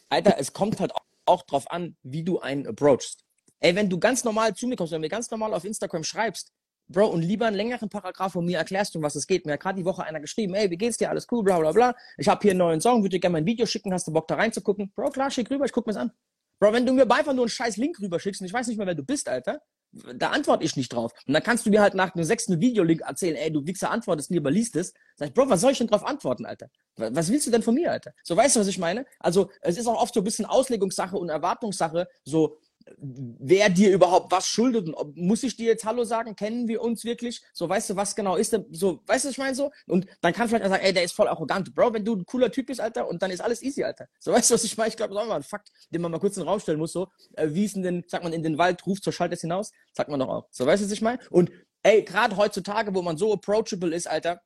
Alter, 0.09 0.37
es 0.37 0.53
kommt 0.53 0.79
halt 0.79 0.93
auch 1.25 1.43
drauf 1.43 1.69
an, 1.71 1.97
wie 2.03 2.23
du 2.23 2.39
einen 2.39 2.67
approachst. 2.67 3.25
Ey, 3.59 3.75
wenn 3.75 3.89
du 3.89 3.99
ganz 3.99 4.23
normal 4.23 4.55
zu 4.55 4.67
mir 4.67 4.75
kommst, 4.75 4.91
wenn 4.91 5.01
du 5.01 5.05
mir 5.05 5.09
ganz 5.09 5.29
normal 5.29 5.53
auf 5.53 5.65
Instagram 5.65 6.03
schreibst, 6.03 6.51
Bro, 6.91 7.07
und 7.07 7.21
lieber 7.21 7.45
einen 7.45 7.55
längeren 7.55 7.87
Paragraph 7.87 8.33
von 8.33 8.45
mir 8.45 8.57
erklärst, 8.57 8.95
um 8.95 9.03
was 9.03 9.15
es 9.15 9.25
geht. 9.25 9.45
Mir 9.45 9.53
hat 9.53 9.61
gerade 9.61 9.79
die 9.79 9.85
Woche 9.85 10.03
einer 10.03 10.19
geschrieben, 10.19 10.53
ey, 10.55 10.69
wie 10.69 10.77
geht's 10.77 10.97
dir? 10.97 11.09
Alles 11.09 11.25
cool, 11.31 11.43
bla 11.43 11.57
bla 11.59 11.71
bla. 11.71 11.95
Ich 12.17 12.27
habe 12.27 12.41
hier 12.41 12.51
einen 12.51 12.59
neuen 12.59 12.81
Song, 12.81 13.01
würde 13.01 13.15
dir 13.15 13.19
gerne 13.19 13.33
mein 13.33 13.45
Video 13.45 13.65
schicken, 13.65 13.93
hast 13.93 14.07
du 14.07 14.11
Bock 14.11 14.27
da 14.27 14.35
reinzugucken? 14.35 14.91
Bro, 14.93 15.11
klar, 15.11 15.31
schick 15.31 15.49
rüber, 15.49 15.65
ich 15.65 15.71
guck 15.71 15.85
mir's 15.85 15.95
an. 15.95 16.11
Bro, 16.59 16.73
wenn 16.73 16.85
du 16.85 16.93
mir 16.93 17.09
einfach 17.09 17.33
nur 17.33 17.43
einen 17.43 17.49
scheiß 17.49 17.77
Link 17.77 17.99
rüberschickst 18.01 18.41
und 18.41 18.47
ich 18.47 18.53
weiß 18.53 18.67
nicht 18.67 18.77
mehr, 18.77 18.87
wer 18.87 18.95
du 18.95 19.03
bist, 19.03 19.29
Alter, 19.29 19.61
da 19.91 20.29
antworte 20.29 20.63
ich 20.63 20.75
nicht 20.75 20.93
drauf. 20.93 21.13
Und 21.27 21.33
dann 21.33 21.43
kannst 21.43 21.65
du 21.65 21.69
mir 21.69 21.81
halt 21.81 21.93
nach 21.93 22.11
dem 22.11 22.23
sechsten 22.23 22.59
Videolink 22.59 23.01
erzählen, 23.01 23.35
ey, 23.35 23.51
du 23.51 23.65
Wichser 23.65 23.91
antwortest 23.91 24.31
nie, 24.31 24.37
aber 24.37 24.51
liest 24.51 24.75
es. 24.75 24.93
Sag 25.15 25.29
ich, 25.29 25.33
Bro, 25.33 25.49
was 25.49 25.61
soll 25.61 25.71
ich 25.71 25.77
denn 25.77 25.87
drauf 25.87 26.05
antworten, 26.05 26.45
Alter? 26.45 26.69
Was 26.95 27.29
willst 27.31 27.47
du 27.47 27.51
denn 27.51 27.63
von 27.63 27.75
mir, 27.75 27.91
Alter? 27.91 28.13
So, 28.23 28.35
weißt 28.35 28.55
du, 28.55 28.59
was 28.61 28.67
ich 28.67 28.77
meine? 28.77 29.05
Also, 29.19 29.49
es 29.61 29.77
ist 29.77 29.87
auch 29.87 30.01
oft 30.01 30.13
so 30.13 30.21
ein 30.21 30.23
bisschen 30.23 30.45
Auslegungssache 30.45 31.17
und 31.17 31.29
Erwartungssache, 31.29 32.07
so, 32.23 32.57
wer 32.97 33.69
dir 33.69 33.91
überhaupt 33.91 34.31
was 34.31 34.47
schuldet 34.47 34.87
und 34.87 34.93
ob, 34.93 35.15
muss 35.15 35.43
ich 35.43 35.55
dir 35.55 35.65
jetzt 35.65 35.85
Hallo 35.85 36.03
sagen, 36.03 36.35
kennen 36.35 36.67
wir 36.67 36.81
uns 36.81 37.03
wirklich? 37.03 37.41
So, 37.53 37.67
weißt 37.67 37.89
du, 37.91 37.95
was 37.95 38.15
genau 38.15 38.35
ist 38.35 38.53
denn, 38.53 38.65
so, 38.71 39.01
weißt 39.07 39.25
du, 39.25 39.29
ich 39.29 39.37
meine 39.37 39.55
so? 39.55 39.71
Und 39.87 40.07
dann 40.21 40.33
kann 40.33 40.47
vielleicht 40.47 40.63
einer 40.63 40.73
sagen, 40.73 40.85
ey, 40.85 40.93
der 40.93 41.03
ist 41.03 41.13
voll 41.13 41.27
arrogant. 41.27 41.73
Bro, 41.73 41.93
wenn 41.93 42.05
du 42.05 42.15
ein 42.15 42.25
cooler 42.25 42.51
Typ 42.51 42.67
bist, 42.67 42.81
Alter, 42.81 43.07
und 43.07 43.21
dann 43.21 43.31
ist 43.31 43.41
alles 43.41 43.61
easy, 43.61 43.83
Alter. 43.83 44.07
So, 44.19 44.31
weißt 44.31 44.49
du, 44.49 44.53
was 44.55 44.63
ich 44.63 44.77
meine? 44.77 44.89
Ich 44.89 44.97
glaube, 44.97 45.13
das 45.13 45.21
ist 45.21 45.25
auch 45.25 45.29
mal 45.29 45.37
ein 45.37 45.43
Fakt, 45.43 45.71
den 45.89 46.01
man 46.01 46.11
mal 46.11 46.19
kurz 46.19 46.37
in 46.37 46.43
den 46.43 46.49
Raum 46.49 46.59
stellen 46.59 46.79
muss, 46.79 46.91
so, 46.91 47.09
äh, 47.35 47.47
wie 47.51 47.65
ist 47.65 47.75
denn, 47.75 48.03
sagt 48.07 48.23
man, 48.23 48.33
in 48.33 48.43
den 48.43 48.57
Wald, 48.57 48.85
ruft 48.85 49.03
zur 49.03 49.13
Schaltes 49.13 49.41
hinaus, 49.41 49.71
sagt 49.93 50.09
man 50.09 50.19
doch 50.19 50.29
auch. 50.29 50.47
So, 50.51 50.65
weißt 50.65 50.81
du, 50.81 50.85
was 50.85 50.91
ich 50.91 51.01
meine? 51.01 51.19
Und, 51.29 51.51
ey, 51.83 52.03
gerade 52.03 52.37
heutzutage, 52.37 52.93
wo 52.93 53.01
man 53.01 53.17
so 53.17 53.33
approachable 53.33 53.93
ist, 53.93 54.07
Alter, 54.07 54.41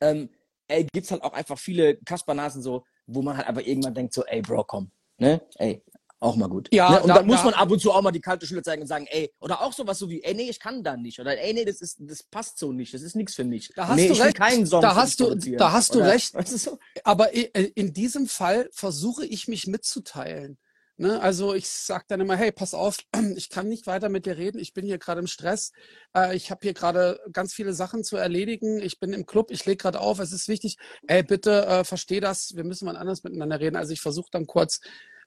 ähm, 0.00 0.30
ey, 0.68 0.86
gibt's 0.92 1.10
halt 1.10 1.22
auch 1.22 1.32
einfach 1.32 1.58
viele 1.58 1.96
Kaspernasen 1.98 2.62
so, 2.62 2.84
wo 3.06 3.22
man 3.22 3.36
halt 3.36 3.48
aber 3.48 3.66
irgendwann 3.66 3.94
denkt 3.94 4.14
so, 4.14 4.24
ey, 4.24 4.42
Bro, 4.42 4.64
komm, 4.64 4.90
ne? 5.18 5.40
Ey, 5.56 5.82
auch 6.22 6.36
mal 6.36 6.48
gut. 6.48 6.68
Ja, 6.72 6.90
ne? 6.90 7.02
Und 7.02 7.08
da, 7.08 7.14
dann 7.16 7.26
muss 7.26 7.38
da, 7.38 7.46
man 7.46 7.54
ab 7.54 7.70
und 7.70 7.80
zu 7.80 7.92
auch 7.92 8.02
mal 8.02 8.12
die 8.12 8.20
kalte 8.20 8.46
Schule 8.46 8.62
zeigen 8.62 8.82
und 8.82 8.88
sagen, 8.88 9.06
ey, 9.10 9.32
oder 9.40 9.60
auch 9.60 9.72
sowas 9.72 9.98
so 9.98 10.08
wie, 10.08 10.22
ey, 10.22 10.34
nee, 10.34 10.48
ich 10.48 10.60
kann 10.60 10.84
da 10.84 10.96
nicht. 10.96 11.18
Oder 11.18 11.38
ey, 11.38 11.52
nee, 11.52 11.64
das 11.64 11.80
ist, 11.80 11.98
das 12.00 12.22
passt 12.22 12.58
so 12.58 12.72
nicht, 12.72 12.94
das 12.94 13.02
ist 13.02 13.16
nichts 13.16 13.34
für 13.34 13.44
mich. 13.44 13.72
Da 13.74 13.88
hast 13.88 13.96
nee, 13.96 14.08
du 14.08 14.14
recht. 14.14 14.36
keinen 14.36 14.66
Song 14.66 14.82
da 14.82 14.94
hast 14.94 15.20
du, 15.20 15.34
da 15.34 15.72
hast 15.72 15.94
du 15.94 15.98
oder, 15.98 16.12
recht. 16.12 16.34
Weißt 16.34 16.52
du 16.52 16.56
so? 16.56 16.78
Aber 17.04 17.32
in 17.34 17.92
diesem 17.92 18.26
Fall 18.26 18.68
versuche 18.72 19.26
ich 19.26 19.48
mich 19.48 19.66
mitzuteilen. 19.66 20.58
Ne? 20.96 21.20
Also 21.20 21.54
ich 21.54 21.68
sage 21.68 22.04
dann 22.06 22.20
immer, 22.20 22.36
hey, 22.36 22.52
pass 22.52 22.74
auf, 22.74 22.98
ich 23.36 23.50
kann 23.50 23.68
nicht 23.68 23.88
weiter 23.88 24.08
mit 24.08 24.24
dir 24.24 24.36
reden, 24.36 24.58
ich 24.58 24.74
bin 24.74 24.84
hier 24.84 24.98
gerade 24.98 25.20
im 25.20 25.26
Stress, 25.26 25.72
äh, 26.14 26.36
ich 26.36 26.50
habe 26.50 26.60
hier 26.62 26.74
gerade 26.74 27.18
ganz 27.32 27.54
viele 27.54 27.72
Sachen 27.72 28.04
zu 28.04 28.16
erledigen, 28.16 28.78
ich 28.78 29.00
bin 29.00 29.12
im 29.12 29.26
Club, 29.26 29.50
ich 29.50 29.64
lege 29.64 29.78
gerade 29.78 30.00
auf, 30.00 30.20
es 30.20 30.30
ist 30.30 30.46
wichtig, 30.48 30.76
ey, 31.08 31.24
bitte 31.24 31.66
äh, 31.66 31.84
versteh 31.84 32.20
das, 32.20 32.54
wir 32.54 32.62
müssen 32.62 32.84
mal 32.84 32.96
anders 32.96 33.24
miteinander 33.24 33.58
reden. 33.58 33.76
Also 33.76 33.92
ich 33.92 34.00
versuche 34.00 34.28
dann 34.30 34.46
kurz 34.46 34.80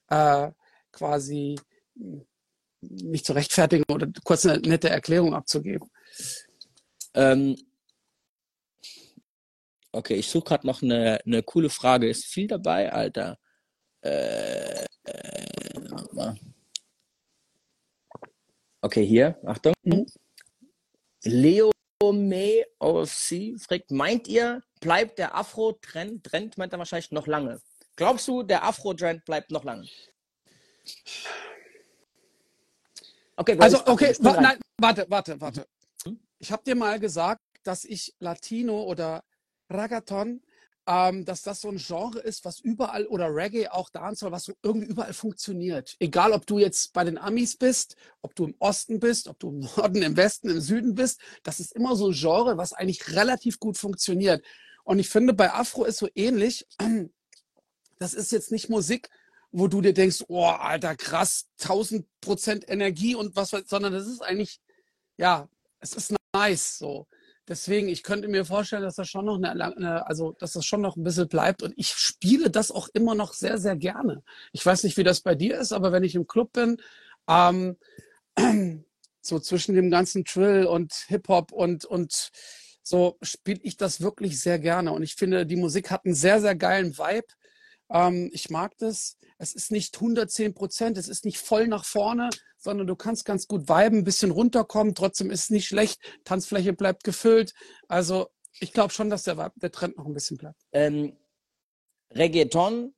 äh, 0.10 0.51
quasi 0.95 1.55
mich 2.81 3.23
zu 3.23 3.34
rechtfertigen 3.34 3.86
oder 3.91 4.08
kurz 4.23 4.45
eine 4.45 4.60
nette 4.60 4.89
Erklärung 4.89 5.34
abzugeben. 5.34 5.89
Ähm, 7.13 7.55
okay, 9.91 10.15
ich 10.15 10.29
suche 10.29 10.45
gerade 10.45 10.67
noch 10.67 10.81
eine, 10.81 11.19
eine 11.25 11.43
coole 11.43 11.69
Frage. 11.69 12.10
Ist 12.10 12.25
viel 12.25 12.47
dabei, 12.47 12.91
Alter? 12.91 13.38
Äh, 14.01 14.84
äh, 14.84 16.34
okay, 18.81 19.05
hier, 19.05 19.39
Achtung. 19.45 19.73
Mhm. 19.84 20.05
Leo 21.23 21.71
May 22.03 22.63
OFC 22.79 23.58
fragt, 23.58 23.89
meint 23.89 24.27
ihr, 24.27 24.62
bleibt 24.79 25.17
der 25.17 25.36
Afro-Trend, 25.36 26.23
Trend 26.23 26.58
meint 26.58 26.73
er 26.73 26.79
wahrscheinlich 26.79 27.12
noch 27.12 27.25
lange? 27.25 27.62
Glaubst 27.95 28.27
du, 28.27 28.43
der 28.43 28.63
Afro-Trend 28.63 29.25
bleibt 29.25 29.49
noch 29.49 29.63
lange? 29.63 29.88
Okay, 33.38 33.58
also, 33.60 33.86
okay, 33.86 34.15
wa 34.19 34.39
nein, 34.39 34.60
warte, 34.78 35.06
warte, 35.10 35.39
warte. 35.41 35.67
Hm? 36.06 36.19
Ich 36.39 36.52
habe 36.52 36.63
dir 36.63 36.76
mal 36.76 37.00
gesagt, 37.00 37.41
dass 37.63 37.84
ich 37.84 38.15
Latino 38.19 38.84
oder 38.84 39.24
Ragaton, 39.69 40.41
ähm, 40.88 41.26
dass 41.26 41.41
das 41.41 41.62
so 41.62 41.69
ein 41.69 41.78
Genre 41.78 42.19
ist, 42.19 42.45
was 42.45 42.60
überall 42.60 43.08
oder 43.08 43.34
Reggae 43.34 43.67
auch 43.69 43.89
Dancehall, 43.89 44.32
was 44.32 44.45
so 44.45 44.54
irgendwie 44.62 44.88
überall 44.88 45.13
funktioniert. 45.13 45.95
Egal, 46.00 46.32
ob 46.32 46.45
du 46.45 46.60
jetzt 46.60 46.93
bei 46.93 47.04
den 47.04 47.17
Amis 47.17 47.58
bist, 47.58 47.95
ob 48.21 48.36
du 48.36 48.45
im 48.45 48.56
Osten 48.60 49.00
bist, 49.00 49.28
ob 49.28 49.39
du 49.39 49.50
im 49.50 49.60
Norden, 49.60 50.02
im 50.04 50.15
Westen, 50.15 50.50
im 50.50 50.62
Süden 50.62 50.95
bist, 50.95 51.19
das 51.43 51.60
ist 51.60 51.76
immer 51.76 51.95
so 51.95 52.10
ein 52.10 52.13
Genre, 52.13 52.58
was 52.58 52.74
eigentlich 52.74 53.15
relativ 53.15 53.60
gut 53.60 53.78
funktioniert. 53.78 54.45
Und 54.84 55.00
ich 55.00 55.10
finde, 55.10 55.34
bei 55.34 55.52
Afro 55.52 55.84
ist 55.86 55.98
so 55.98 56.08
ähnlich. 56.13 56.67
Das 57.98 58.13
ist 58.13 58.32
jetzt 58.32 58.52
nicht 58.52 58.69
Musik, 58.69 59.10
wo 59.51 59.67
du 59.67 59.81
dir 59.81 59.93
denkst, 59.93 60.25
oh, 60.27 60.45
alter, 60.45 60.95
krass, 60.95 61.47
1000 61.62 62.05
Prozent 62.21 62.67
Energie 62.67 63.15
und 63.15 63.36
was, 63.36 63.51
sondern 63.65 63.93
das 63.93 64.08
ist 64.08 64.21
eigentlich, 64.21 64.60
ja, 65.17 65.49
es 65.79 65.93
ist 65.93 66.13
nice, 66.34 66.77
so. 66.77 67.08
Deswegen, 67.47 67.89
ich 67.89 68.01
könnte 68.01 68.27
mir 68.27 68.43
vorstellen, 68.43 68.81
dass 68.81 68.95
das 68.95 69.08
schon 69.08 69.25
noch 69.25 69.38
eine, 69.38 69.51
eine, 69.51 70.08
also 70.08 70.31
dass 70.39 70.53
das 70.53 70.65
schon 70.65 70.81
noch 70.81 70.95
ein 70.95 71.03
bisschen 71.03 71.27
bleibt. 71.27 71.62
Und 71.62 71.73
ich 71.77 71.89
spiele 71.89 72.49
das 72.49 72.71
auch 72.71 72.89
immer 72.93 73.13
noch 73.13 73.34
sehr, 73.34 73.60
sehr 73.60 73.75
gerne. 73.75 74.23
Ich 74.51 74.65
weiß 74.65 74.84
nicht, 74.84 74.97
wie 74.97 75.03
das 75.03 75.21
bei 75.21 75.36
dir 75.36 75.60
ist, 75.60 75.71
aber 75.71 75.91
wenn 75.91 76.03
ich 76.03 76.15
im 76.15 76.25
Club 76.25 76.53
bin, 76.53 76.77
ähm, 77.27 77.77
so 79.21 79.39
zwischen 79.39 79.75
dem 79.75 79.91
ganzen 79.91 80.25
Trill 80.25 80.65
und 80.65 80.93
Hip-Hop 81.08 81.51
und, 81.51 81.86
und 81.86 82.31
so 82.81 83.17
spiele 83.21 83.60
ich 83.63 83.77
das 83.77 84.01
wirklich 84.01 84.39
sehr 84.39 84.58
gerne. 84.58 84.91
Und 84.91 85.03
ich 85.03 85.15
finde, 85.15 85.45
die 85.45 85.55
Musik 85.55 85.91
hat 85.91 86.05
einen 86.05 86.15
sehr, 86.15 86.41
sehr 86.41 86.55
geilen 86.55 86.97
Vibe. 86.97 87.27
Ähm, 87.89 88.30
ich 88.34 88.50
mag 88.50 88.78
das. 88.78 89.17
Es 89.38 89.54
ist 89.54 89.71
nicht 89.71 89.95
110 89.95 90.54
Prozent, 90.54 90.98
es 90.98 91.08
ist 91.08 91.26
nicht 91.26 91.39
voll 91.39 91.67
nach 91.67 91.86
vorne, 91.86 92.30
sondern 92.58 92.88
du 92.88 92.95
kannst 92.95 93.26
ganz 93.26 93.48
gut 93.48 93.67
viben, 93.67 94.00
ein 94.00 94.04
bisschen 94.04 94.32
runterkommen. 94.32 94.95
Trotzdem 94.95 95.30
ist 95.30 95.45
es 95.45 95.50
nicht 95.50 95.67
schlecht. 95.67 96.00
Tanzfläche 96.24 96.74
bleibt 96.74 97.04
gefüllt. 97.04 97.54
Also 97.88 98.28
ich 98.60 98.74
glaube 98.74 98.93
schon, 98.93 99.10
dass 99.10 99.24
der, 99.24 99.52
der 99.56 99.71
Trend 99.71 99.98
noch 99.98 100.06
ein 100.06 100.13
bisschen 100.13 100.38
bleibt. 100.38 100.60
Ähm, 100.71 101.17
Reggaeton, 102.12 102.94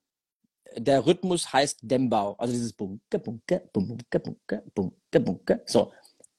der 0.76 1.06
Rhythmus 1.06 1.52
heißt 1.52 1.80
Dembau. 1.82 2.36
Also 2.38 2.54
dieses 2.54 2.74
Bunke, 2.74 3.20
Bunke, 3.20 3.70
Bunke, 3.74 4.20
Bunke, 4.20 4.64
Bunke, 4.74 5.20
Bunke. 5.20 5.64
So. 5.66 5.92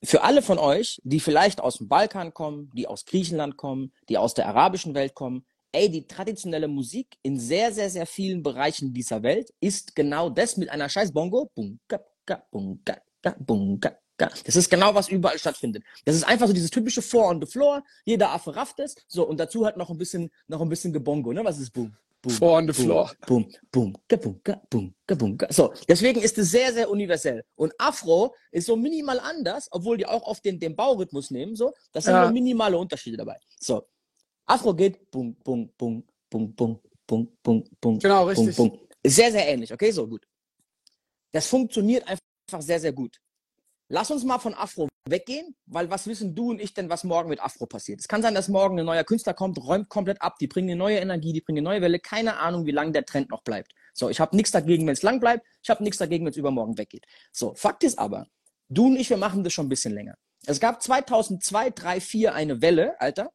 Für 0.04 0.22
alle 0.22 0.42
von 0.42 0.58
euch, 0.58 1.00
die 1.02 1.18
vielleicht 1.18 1.60
aus 1.60 1.78
dem 1.78 1.88
Balkan 1.88 2.32
kommen, 2.32 2.70
die 2.72 2.86
aus 2.86 3.04
Griechenland 3.04 3.56
kommen, 3.56 3.92
die 4.08 4.16
aus 4.16 4.32
der 4.32 4.46
arabischen 4.46 4.94
Welt 4.94 5.14
kommen, 5.14 5.44
ey, 5.72 5.90
die 5.90 6.06
traditionelle 6.06 6.68
Musik 6.68 7.16
in 7.22 7.38
sehr, 7.38 7.72
sehr, 7.72 7.90
sehr 7.90 8.06
vielen 8.06 8.42
Bereichen 8.42 8.92
dieser 8.92 9.22
Welt 9.22 9.52
ist 9.60 9.94
genau 9.94 10.30
das 10.30 10.56
mit 10.56 10.70
einer 10.70 10.88
scheiß 10.88 11.12
Bongo. 11.12 11.50
Das 14.16 14.56
ist 14.56 14.68
genau, 14.70 14.94
was 14.94 15.08
überall 15.08 15.38
stattfindet. 15.38 15.84
Das 16.04 16.16
ist 16.16 16.24
einfach 16.24 16.46
so 16.48 16.52
dieses 16.52 16.70
typische 16.70 17.02
Four 17.02 17.28
on 17.28 17.40
the 17.40 17.46
Floor. 17.50 17.84
Jeder 18.04 18.30
Affe 18.30 18.54
rafft 18.56 18.80
es. 18.80 18.96
So, 19.06 19.26
und 19.26 19.38
dazu 19.38 19.64
halt 19.64 19.76
noch 19.76 19.90
ein 19.90 19.98
bisschen, 19.98 20.30
noch 20.48 20.60
ein 20.60 20.68
bisschen 20.68 20.92
Gebongo, 20.92 21.32
ne? 21.32 21.44
Was 21.44 21.58
ist 21.58 21.70
Boom? 21.72 21.94
boom, 22.20 22.32
Four 22.32 22.52
on 22.58 22.66
the 22.66 22.72
boom, 22.72 22.84
floor. 22.84 23.12
boom, 23.28 23.48
boom, 23.70 23.94
kabunga, 24.08 24.60
boom, 24.70 24.92
kabunga. 25.06 25.46
So, 25.52 25.72
deswegen 25.88 26.20
ist 26.20 26.36
es 26.36 26.50
sehr, 26.50 26.72
sehr 26.72 26.90
universell. 26.90 27.44
Und 27.54 27.72
Afro 27.78 28.34
ist 28.50 28.66
so 28.66 28.74
minimal 28.76 29.20
anders, 29.20 29.68
obwohl 29.70 29.96
die 29.96 30.06
auch 30.06 30.22
oft 30.24 30.44
den, 30.44 30.58
den 30.58 30.74
Baurhythmus 30.74 31.30
nehmen. 31.30 31.54
So, 31.54 31.72
das 31.92 32.04
sind 32.04 32.14
Ja. 32.14 32.22
nur 32.24 32.32
minimale 32.32 32.76
Unterschiede 32.76 33.16
dabei. 33.18 33.38
So, 33.60 33.84
Afro 34.48 34.74
geht 34.74 35.10
boom, 35.10 35.34
boom, 35.44 35.70
boom, 35.76 36.02
boom, 36.30 36.54
boom, 36.56 36.82
boom, 37.06 37.28
boom, 37.42 37.64
boom, 37.80 37.98
Genau, 37.98 38.24
richtig. 38.24 38.56
boom. 38.56 38.78
Ist 39.02 39.16
sehr, 39.16 39.30
sehr 39.30 39.46
ähnlich. 39.46 39.72
Okay, 39.72 39.90
so 39.90 40.06
gut. 40.06 40.26
Das 41.32 41.46
funktioniert 41.46 42.08
einfach 42.08 42.62
sehr, 42.62 42.80
sehr 42.80 42.92
gut. 42.92 43.20
Lass 43.90 44.10
uns 44.10 44.24
mal 44.24 44.38
von 44.38 44.54
Afro 44.54 44.88
weggehen, 45.08 45.54
weil 45.66 45.90
was 45.90 46.06
wissen 46.06 46.34
du 46.34 46.50
und 46.50 46.60
ich 46.60 46.72
denn, 46.72 46.88
was 46.88 47.04
morgen 47.04 47.28
mit 47.28 47.40
Afro 47.40 47.66
passiert? 47.66 48.00
Es 48.00 48.08
kann 48.08 48.22
sein, 48.22 48.34
dass 48.34 48.48
morgen 48.48 48.78
ein 48.78 48.86
neuer 48.86 49.04
Künstler 49.04 49.34
kommt, 49.34 49.58
räumt 49.58 49.90
komplett 49.90 50.20
ab, 50.22 50.38
die 50.38 50.46
bringen 50.46 50.70
eine 50.70 50.78
neue 50.78 50.98
Energie, 50.98 51.34
die 51.34 51.40
bringen 51.42 51.58
eine 51.58 51.74
neue 51.74 51.82
Welle, 51.82 51.98
keine 51.98 52.38
Ahnung, 52.38 52.64
wie 52.64 52.70
lange 52.70 52.92
der 52.92 53.04
Trend 53.04 53.30
noch 53.30 53.42
bleibt. 53.42 53.72
So, 53.92 54.08
ich 54.08 54.18
habe 54.20 54.34
nichts 54.34 54.50
dagegen, 54.50 54.86
wenn 54.86 54.94
es 54.94 55.02
lang 55.02 55.20
bleibt, 55.20 55.46
ich 55.62 55.68
habe 55.68 55.82
nichts 55.82 55.98
dagegen, 55.98 56.24
wenn 56.24 56.30
es 56.30 56.36
übermorgen 56.38 56.76
weggeht. 56.78 57.04
So, 57.32 57.54
Fakt 57.54 57.84
ist 57.84 57.98
aber, 57.98 58.26
du 58.68 58.86
und 58.86 58.96
ich, 58.96 59.10
wir 59.10 59.16
machen 59.18 59.44
das 59.44 59.52
schon 59.52 59.66
ein 59.66 59.70
bisschen 59.70 59.92
länger. 59.94 60.16
Es 60.46 60.60
gab 60.60 60.82
2002, 60.82 61.70
3, 61.70 62.00
4 62.00 62.34
eine 62.34 62.62
Welle, 62.62 62.98
Alter, 63.00 63.32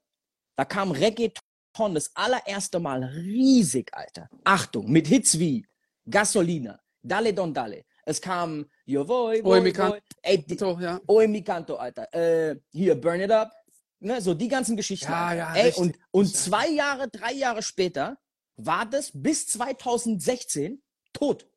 da 0.56 0.66
kam 0.66 0.92
Reggaeton 0.92 1.94
das 1.94 2.12
allererste 2.16 2.80
Mal 2.80 3.04
riesig, 3.04 3.90
Alter. 3.94 4.30
Achtung, 4.44 4.90
mit 4.92 5.08
Hits 5.08 5.40
wie 5.40 5.66
Gasolina, 6.10 6.80
Dale 7.02 7.34
Don 7.34 7.54
Dale. 7.54 7.86
Es 8.06 8.20
kam 8.22 8.70
Yo 8.86 9.08
Voy, 9.08 9.42
Oi, 9.44 9.62
Voy, 9.62 9.72
can- 9.74 9.92
Voy. 9.92 10.00
Ey, 10.22 10.46
die, 10.46 10.56
ja. 10.82 11.00
Oi 11.08 11.28
Mi 11.28 11.42
Canto, 11.44 11.76
Alter. 11.76 12.14
Äh, 12.14 12.60
hier, 12.72 12.96
Burn 13.00 13.22
It 13.22 13.32
Up. 13.32 13.52
Ne, 14.00 14.20
so 14.22 14.34
die 14.34 14.50
ganzen 14.50 14.76
Geschichten. 14.76 15.10
Ja, 15.10 15.34
ja, 15.34 15.54
Ey, 15.56 15.68
richtig. 15.68 15.82
und, 15.82 15.98
und 16.12 16.28
Ja. 16.28 16.34
zwei 16.34 16.68
Jahre, 16.70 17.08
drei 17.10 17.32
Jahre 17.34 17.64
später 17.64 18.18
war 18.58 18.86
das 18.86 19.12
bis 19.14 19.48
2016 19.48 20.82
tot. 21.14 21.48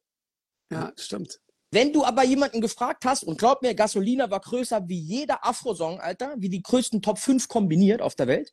Ja, 0.70 0.92
stimmt. 0.96 1.40
Wenn 1.72 1.92
du 1.92 2.04
aber 2.04 2.22
jemanden 2.24 2.60
gefragt 2.60 3.04
hast, 3.04 3.24
und 3.24 3.38
glaub 3.38 3.62
mir, 3.62 3.74
Gasolina 3.74 4.30
war 4.30 4.40
größer 4.40 4.88
wie 4.88 4.98
jeder 5.00 5.44
Afro-Song, 5.44 6.00
Alter, 6.00 6.34
wie 6.38 6.48
die 6.48 6.62
größten 6.62 7.02
Top 7.02 7.18
5 7.18 7.48
kombiniert 7.48 8.00
auf 8.00 8.14
der 8.14 8.28
Welt, 8.28 8.52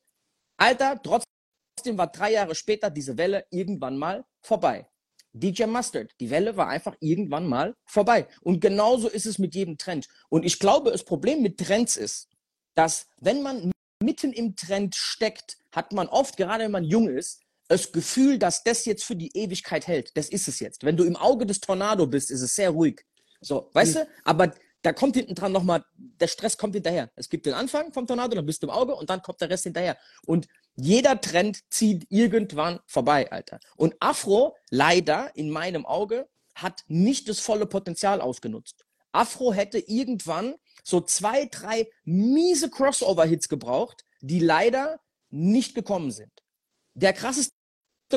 Alter, 0.63 0.97
trotzdem 1.03 1.97
war 1.97 2.09
drei 2.09 2.31
Jahre 2.31 2.55
später 2.55 2.89
diese 2.89 3.17
Welle 3.17 3.45
irgendwann 3.51 3.97
mal 3.97 4.23
vorbei. 4.39 4.87
DJ 5.33 5.65
Mustard, 5.65 6.11
die 6.21 6.29
Welle 6.29 6.55
war 6.55 6.69
einfach 6.69 6.95
irgendwann 7.01 7.47
mal 7.47 7.75
vorbei. 7.85 8.29
Und 8.39 8.61
genauso 8.61 9.09
ist 9.09 9.25
es 9.25 9.39
mit 9.39 9.55
jedem 9.55 9.77
Trend. 9.77 10.07
Und 10.29 10.45
ich 10.45 10.59
glaube, 10.59 10.91
das 10.91 11.03
Problem 11.03 11.41
mit 11.41 11.59
Trends 11.59 11.97
ist, 11.97 12.29
dass 12.75 13.07
wenn 13.17 13.41
man 13.41 13.73
mitten 14.01 14.31
im 14.31 14.55
Trend 14.55 14.95
steckt, 14.95 15.57
hat 15.73 15.91
man 15.91 16.07
oft, 16.07 16.37
gerade 16.37 16.63
wenn 16.63 16.71
man 16.71 16.85
jung 16.85 17.09
ist, 17.09 17.41
das 17.67 17.91
Gefühl, 17.91 18.39
dass 18.39 18.63
das 18.63 18.85
jetzt 18.85 19.03
für 19.03 19.17
die 19.17 19.35
Ewigkeit 19.35 19.87
hält. 19.87 20.15
Das 20.15 20.29
ist 20.29 20.47
es 20.47 20.61
jetzt. 20.61 20.85
Wenn 20.85 20.95
du 20.95 21.03
im 21.03 21.17
Auge 21.17 21.45
des 21.45 21.59
Tornado 21.59 22.07
bist, 22.07 22.31
ist 22.31 22.41
es 22.41 22.55
sehr 22.55 22.69
ruhig. 22.69 23.01
So, 23.41 23.69
weißt 23.73 23.95
du? 23.95 24.07
Aber 24.23 24.53
da 24.83 24.91
kommt 24.91 25.15
hinten 25.15 25.33
dran 25.33 25.53
nochmal, 25.53 25.83
der 25.95 26.27
Stress 26.27 26.57
kommt 26.57 26.75
hinterher. 26.75 27.09
Es 27.15 27.29
gibt 27.29 27.45
den 27.45 27.53
Anfang 27.53 27.93
vom 27.93 28.05
Tornado, 28.05 28.35
dann 28.35 28.45
bist 28.45 28.61
du 28.61 28.67
im 28.67 28.71
Auge 28.71 28.93
und 28.95 29.09
dann 29.09 29.21
kommt 29.21 29.39
der 29.39 29.49
Rest 29.49 29.63
hinterher. 29.63 29.97
Und 30.25 30.47
jeder 30.75 31.19
Trend 31.19 31.61
zieht 31.69 32.05
irgendwann 32.09 32.79
vorbei, 32.85 33.31
Alter. 33.31 33.59
Und 33.77 33.95
Afro, 34.01 34.55
leider 34.69 35.31
in 35.35 35.49
meinem 35.49 35.85
Auge, 35.85 36.27
hat 36.53 36.83
nicht 36.87 37.29
das 37.29 37.39
volle 37.39 37.65
Potenzial 37.65 38.19
ausgenutzt. 38.19 38.85
Afro 39.13 39.53
hätte 39.53 39.79
irgendwann 39.79 40.55
so 40.83 40.99
zwei, 40.99 41.45
drei 41.45 41.89
miese 42.03 42.69
Crossover-Hits 42.69 43.47
gebraucht, 43.47 44.03
die 44.19 44.39
leider 44.39 44.99
nicht 45.29 45.75
gekommen 45.75 46.11
sind. 46.11 46.31
Der 46.93 47.13
krasseste 47.13 47.53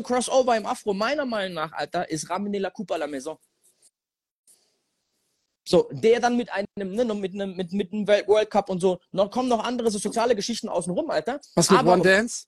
Crossover 0.03 0.57
im 0.57 0.67
Afro, 0.67 0.95
meiner 0.95 1.27
Meinung 1.27 1.55
nach, 1.55 1.73
Alter, 1.73 2.11
ist 2.11 2.29
Ramener 2.29 2.59
la 2.59 2.71
Coupe 2.71 2.95
à 2.95 2.99
la 2.99 3.07
Maison. 3.07 3.39
So, 5.69 5.89
der 5.91 6.21
dann 6.21 6.37
mit 6.37 6.49
einem, 6.53 6.67
ne, 6.77 7.05
mit 7.15 7.35
einem, 7.35 7.57
mit, 7.57 7.73
mit 7.73 7.93
einem 7.93 8.07
World 8.07 8.29
World 8.29 8.51
Cup 8.51 8.71
und 8.71 8.81
so, 8.81 8.99
noch 9.11 9.31
kommen 9.31 9.49
noch 9.49 9.65
andere 9.65 9.91
so 9.91 9.99
soziale 9.99 10.37
Geschichten 10.37 10.69
außenrum, 10.69 11.11
Alter. 11.11 11.41
Was 11.57 11.71
mit 11.71 11.81
Aber- 11.81 11.95
One 11.95 12.03
Dance? 12.03 12.47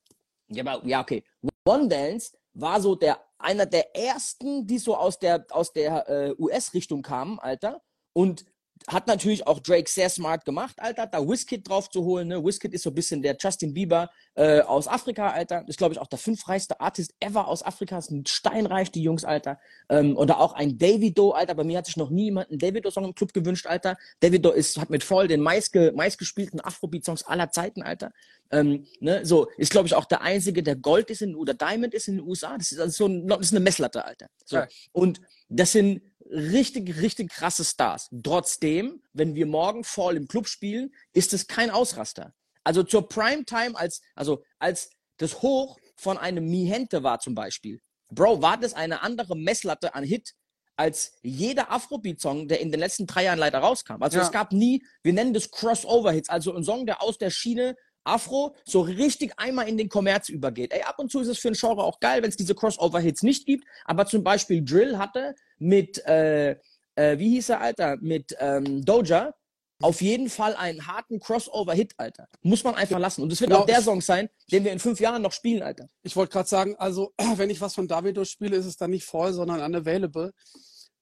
Ja, 0.50 0.64
aber, 0.64 0.86
ja, 0.86 1.00
okay. 1.00 1.24
One 1.64 1.88
Dance 1.88 2.32
war 2.54 2.80
so 2.80 2.94
der, 2.94 3.20
einer 3.38 3.66
der 3.66 3.94
ersten, 3.96 4.66
die 4.66 4.78
so 4.78 4.96
aus 4.96 5.18
der, 5.18 5.44
aus 5.50 5.72
der 5.72 6.08
äh, 6.08 6.34
US-Richtung 6.38 7.02
kamen, 7.02 7.38
Alter. 7.38 7.82
Und 8.14 8.44
hat 8.89 9.07
natürlich 9.07 9.47
auch 9.47 9.61
Drake 9.61 9.89
sehr 9.89 10.09
smart 10.09 10.45
gemacht, 10.45 10.76
Alter, 10.78 11.07
da 11.07 11.20
Wizkid 11.20 11.68
drauf 11.68 11.91
zu 11.91 12.05
holen. 12.05 12.28
Ne? 12.28 12.43
Wizkid 12.43 12.72
ist 12.72 12.82
so 12.82 12.91
ein 12.91 12.95
bisschen 12.95 13.22
der 13.22 13.36
Justin 13.39 13.74
Bieber 13.74 14.11
äh, 14.34 14.61
aus 14.61 14.89
Afrika, 14.89 15.30
Alter. 15.30 15.64
Ist, 15.68 15.78
glaube 15.78 15.93
ich, 15.93 16.01
auch 16.01 16.07
der 16.07 16.18
fünfreichste 16.18 16.80
Artist 16.80 17.14
ever 17.20 17.49
aus 17.49 17.62
Afrika. 17.62 18.01
Sind 18.01 18.28
steinreich, 18.28 18.91
die 18.91 19.03
Jungs, 19.03 19.24
Alter. 19.24 19.61
Ähm, 19.91 20.16
oder 20.16 20.41
auch 20.41 20.55
ein 20.55 20.78
Davido, 20.78 21.32
Alter. 21.32 21.55
Bei 21.55 21.64
mir 21.64 21.78
hat 21.78 21.86
sich 21.86 21.97
noch 21.97 22.11
nie 22.11 22.24
jemand 22.24 22.51
einen 22.51 22.59
Davido-Song 22.59 23.05
im 23.05 23.14
Club 23.14 23.32
gewünscht, 23.34 23.66
Alter. 23.66 23.97
Davido 24.20 24.51
ist, 24.51 24.78
hat 24.78 24.91
mit 24.91 25.05
voll 25.05 25.28
den 25.28 25.41
meistge, 25.41 25.93
meistgespielten 25.95 26.61
Afrobeat-Songs 26.61 27.24
aller 27.24 27.51
Zeiten, 27.51 27.82
Alter. 27.82 28.12
Ähm, 28.51 28.86
ne, 29.01 29.26
so 29.26 29.49
ist, 29.59 29.70
glaube 29.70 29.86
ich, 29.86 29.95
auch 29.95 30.07
der 30.07 30.22
einzige, 30.22 30.62
der 30.62 30.76
Gold 30.76 31.11
ist 31.11 31.20
in, 31.20 31.34
oder 31.34 31.53
Diamond 31.53 31.93
ist 31.93 32.09
in 32.09 32.16
den 32.16 32.26
USA. 32.26 32.57
Das 32.57 32.72
ist 32.72 32.80
also 32.80 32.93
so 32.93 33.07
ein, 33.07 33.28
das 33.28 33.41
ist 33.41 33.53
eine 33.53 33.61
Messlatte, 33.61 34.05
Alter. 34.05 34.28
So. 34.47 34.57
Ja. 34.57 34.68
Und 34.93 35.20
das 35.51 35.72
sind 35.72 36.01
richtig, 36.31 37.01
richtig 37.01 37.31
krasse 37.31 37.64
Stars. 37.64 38.09
Trotzdem, 38.22 39.03
wenn 39.12 39.35
wir 39.35 39.47
morgen 39.47 39.85
Fall 39.85 40.16
im 40.16 40.29
Club 40.29 40.49
spielen, 40.49 40.95
ist 41.12 41.33
es 41.33 41.47
kein 41.47 41.70
Ausraster. 41.70 42.35
Also 42.64 42.83
zur 42.83 43.09
Primetime, 43.09 43.76
als, 43.76 44.01
also 44.14 44.43
als 44.59 44.91
das 45.18 45.43
Hoch 45.43 45.79
von 45.97 46.18
einem 46.18 46.49
Mihente 46.49 47.03
war 47.03 47.18
zum 47.18 47.35
Beispiel. 47.35 47.81
Bro, 48.11 48.43
war 48.43 48.59
das 48.59 48.74
eine 48.74 49.03
andere 49.03 49.37
Messlatte 49.37 49.95
an 49.95 50.05
Hit 50.05 50.35
als 50.76 51.18
jeder 51.22 51.72
Afrobeat-Song, 51.72 52.47
der 52.47 52.61
in 52.61 52.70
den 52.70 52.79
letzten 52.79 53.07
drei 53.07 53.24
Jahren 53.24 53.39
leider 53.41 53.59
rauskam. 53.59 54.01
Also 54.01 54.18
Ja. 54.18 54.24
es 54.24 54.31
gab 54.31 54.53
nie, 54.53 54.85
wir 55.03 55.12
nennen 55.12 55.35
das 55.35 55.51
Crossover-Hits, 55.51 56.29
also 56.29 56.55
ein 56.55 56.62
Song, 56.62 56.87
der 56.87 57.03
aus 57.03 57.18
der 57.18 57.31
Schiene 57.31 57.74
Afro 58.09 58.54
so 58.64 58.80
richtig 58.80 59.32
einmal 59.36 59.68
in 59.68 59.76
den 59.76 59.88
Kommerz 59.88 60.28
übergeht. 60.28 60.72
Ey, 60.72 60.82
ab 60.82 60.98
und 60.98 61.11
zu 61.11 61.20
ist 61.20 61.28
es 61.28 61.38
für 61.38 61.48
ein 61.48 61.54
Genre 61.54 61.82
auch 61.82 62.00
geil, 62.00 62.22
wenn 62.22 62.30
es 62.30 62.36
diese 62.36 62.54
Crossover-Hits 62.54 63.22
nicht 63.22 63.46
gibt, 63.46 63.64
aber 63.84 64.06
zum 64.06 64.24
Beispiel 64.24 64.64
Drill 64.64 64.98
hatte 64.98 65.34
mit, 65.59 66.04
äh, 66.06 66.52
äh, 66.96 67.18
wie 67.18 67.30
hieß 67.30 67.50
er, 67.50 67.61
Alter, 67.61 67.96
mit 68.00 68.36
ähm, 68.40 68.84
Doja 68.84 69.34
auf 69.80 70.00
jeden 70.00 70.28
Fall 70.28 70.56
einen 70.56 70.86
harten 70.86 71.20
Crossover-Hit, 71.20 71.94
Alter. 71.98 72.28
Muss 72.42 72.64
man 72.64 72.74
einfach 72.74 72.98
lassen. 72.98 73.22
Und 73.22 73.32
es 73.32 73.40
wird 73.40 73.50
Genau, 73.50 73.62
auch 73.62 73.66
der 73.66 73.80
Song 73.80 74.00
sein, 74.00 74.28
den 74.50 74.64
wir 74.64 74.72
in 74.72 74.80
fünf 74.80 74.98
Jahren 74.98 75.22
noch 75.22 75.32
spielen, 75.32 75.62
Alter. 75.62 75.88
Ich 76.02 76.16
wollte 76.16 76.32
gerade 76.32 76.48
sagen, 76.48 76.74
also 76.76 77.12
wenn 77.36 77.50
ich 77.50 77.61
was 77.61 77.74
von 77.74 77.86
Davido 77.86 78.24
spiele, 78.24 78.56
ist 78.56 78.66
es 78.66 78.76
dann 78.76 78.90
nicht 78.90 79.04
voll, 79.04 79.32
sondern 79.32 79.61
unavailable. 79.61 80.32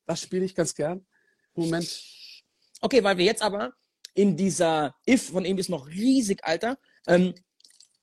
Das 0.05 0.21
spiele 0.21 0.45
ich 0.45 0.55
ganz 0.55 0.75
gern. 0.75 1.07
Moment. 1.55 2.03
Okay, 2.83 3.03
weil 3.03 3.17
wir 3.17 3.25
jetzt 3.25 3.43
aber 3.43 3.73
in 4.15 4.37
dieser 4.37 4.95
If 5.09 5.31
von 5.31 5.45
ihm 5.45 5.59
ist 5.59 5.71
noch 5.71 5.89
riesig, 5.89 6.45
Alter. 6.45 6.79
Ähm, 7.07 7.35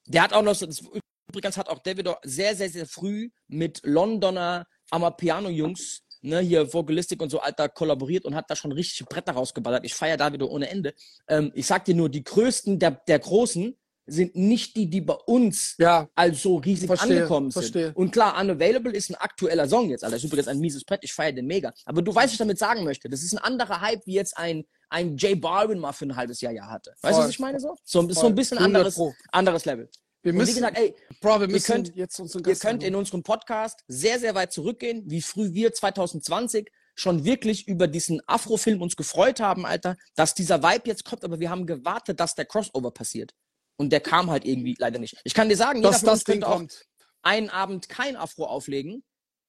der 0.07 0.23
hat 0.23 0.33
auch 0.33 0.41
noch, 0.41 0.57
das, 0.57 0.81
übrigens 1.29 1.57
hat 1.57 1.69
auch 1.69 1.79
Davido 1.79 2.15
sehr, 2.23 2.55
sehr, 2.55 2.69
sehr 2.69 2.85
früh 2.85 3.29
mit 3.47 3.81
Londoner 3.83 4.65
Amapiano-Jungs, 4.91 6.01
ne, 6.21 6.39
hier 6.39 6.73
Vocalistik 6.73 7.21
und 7.21 7.29
so, 7.29 7.39
Alter, 7.39 7.69
kollaboriert 7.69 8.25
und 8.25 8.35
hat 8.35 8.49
da 8.49 8.55
schon 8.55 8.71
richtig 8.71 9.05
Bretter 9.07 9.33
rausgeballert. 9.33 9.85
Ich 9.85 9.93
feiere 9.93 10.17
Davido 10.17 10.47
ohne 10.47 10.69
Ende. 10.69 10.93
Ähm, 11.27 11.51
ich 11.55 11.65
sag 11.65 11.85
dir 11.85 11.95
nur, 11.95 12.09
die 12.09 12.23
größten 12.23 12.79
der, 12.79 12.91
der 13.07 13.19
Großen 13.19 13.75
sind 14.05 14.35
nicht 14.35 14.75
die, 14.75 14.89
die 14.89 15.01
bei 15.01 15.13
uns 15.13 15.75
Ja, 15.77 16.09
als 16.13 16.41
so 16.41 16.57
riesig 16.57 16.87
Verstehe, 16.87 17.17
angekommen 17.17 17.51
sind. 17.51 17.61
verstehe. 17.61 17.93
Und 17.93 18.11
klar, 18.11 18.39
Unavailable 18.39 18.91
ist 18.91 19.09
ein 19.09 19.15
aktueller 19.15 19.67
Song 19.67 19.89
jetzt, 19.89 20.03
Alter. 20.03 20.17
Ist 20.17 20.25
übrigens 20.25 20.49
ein 20.49 20.59
mieses 20.59 20.83
Brett, 20.83 20.99
ich 21.03 21.13
feiere 21.13 21.31
den 21.31 21.45
mega. 21.45 21.73
Aber 21.85 22.01
du 22.01 22.13
weißt, 22.13 22.25
was 22.25 22.31
ich 22.33 22.37
damit 22.37 22.59
sagen 22.59 22.83
möchte. 22.83 23.09
Das 23.09 23.23
ist 23.23 23.33
ein 23.33 23.37
anderer 23.37 23.79
Hype, 23.79 24.05
wie 24.05 24.15
jetzt 24.15 24.37
ein, 24.37 24.65
ein 24.93 25.17
J 25.17 25.41
Balvin 25.41 25.79
mal 25.79 25.91
für 25.91 26.05
ein 26.05 26.15
halbes 26.15 26.39
Jahr, 26.39 26.53
Jahr 26.53 26.69
hatte. 26.69 26.93
Weißt 27.01 27.17
du, 27.17 27.23
was 27.23 27.29
ich 27.31 27.39
meine 27.39 27.59
so? 27.59 27.75
So, 27.83 28.07
so 28.11 28.27
ein 28.27 28.35
bisschen 28.35 28.59
100 28.59 28.85
anderes, 28.85 29.15
anderes 29.31 29.65
Level. 29.65 29.89
wir 30.21 30.31
Und 30.31 30.37
wie 30.37 30.41
müssen, 30.41 30.55
gesagt, 30.55 30.77
ey, 30.77 30.95
Bro, 31.19 31.41
wir 31.41 31.47
müssen 31.47 31.71
könnt- 31.73 31.95
jetzt 31.95 32.19
unseren 32.19 32.41
ihr 32.43 32.51
Gast 32.51 32.61
könnt 32.61 32.83
in 32.83 32.93
unserem 32.95 33.23
Podcast 33.23 33.83
sehr, 33.87 34.19
sehr 34.19 34.35
weit 34.35 34.53
zurückgehen, 34.53 35.03
wie 35.07 35.21
früh 35.21 35.51
wir 35.53 35.73
2020 35.73 36.71
schon 36.95 37.25
wirklich 37.25 37.67
über 37.67 37.87
diesen 37.87 38.21
Afro-Film 38.27 38.81
uns 38.83 38.95
gefreut 38.95 39.39
haben, 39.39 39.65
Alter, 39.65 39.97
dass 40.15 40.35
dieser 40.35 40.61
Vibe 40.61 40.83
jetzt 40.89 41.05
kommt, 41.05 41.23
aber 41.23 41.39
wir 41.39 41.49
haben 41.49 41.65
gewartet, 41.65 42.19
dass 42.19 42.35
der 42.35 42.45
Crossover 42.45 42.91
passiert. 42.91 43.33
Und 43.77 43.89
der 43.89 43.99
kam 43.99 44.29
halt 44.29 44.45
irgendwie 44.45 44.75
leider 44.77 44.99
nicht. 44.99 45.17
Ich 45.23 45.33
kann 45.33 45.49
dir 45.49 45.57
sagen, 45.57 45.79
jeder 45.79 45.89
dass 45.89 46.01
von 46.01 46.09
uns 46.09 46.23
das 46.23 46.31
Ding 46.31 46.41
kommt. 46.43 46.85
einen 47.23 47.49
Abend 47.49 47.89
kein 47.89 48.15
Afro 48.15 48.45
auflegen 48.45 49.03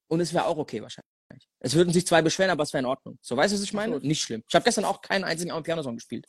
und 0.08 0.20
es 0.20 0.32
wäre 0.32 0.46
auch 0.46 0.56
okay 0.56 0.80
wahrscheinlich. 0.80 1.12
Es 1.64 1.74
würden 1.74 1.94
sich 1.94 2.06
zwei 2.06 2.20
beschweren, 2.20 2.50
aber 2.50 2.62
es 2.62 2.74
wäre 2.74 2.82
in 2.82 2.86
Ordnung. 2.86 3.18
So, 3.22 3.38
weißt 3.38 3.54
du, 3.54 3.56
was 3.56 3.64
ich 3.64 3.72
meine? 3.72 3.98
Nicht 4.00 4.20
schlimm. 4.20 4.44
Ich 4.46 4.54
habe 4.54 4.64
gestern 4.66 4.84
auch 4.84 5.00
keinen 5.00 5.24
einzigen 5.24 5.62
Piano-Song 5.62 5.94
gespielt. 5.94 6.26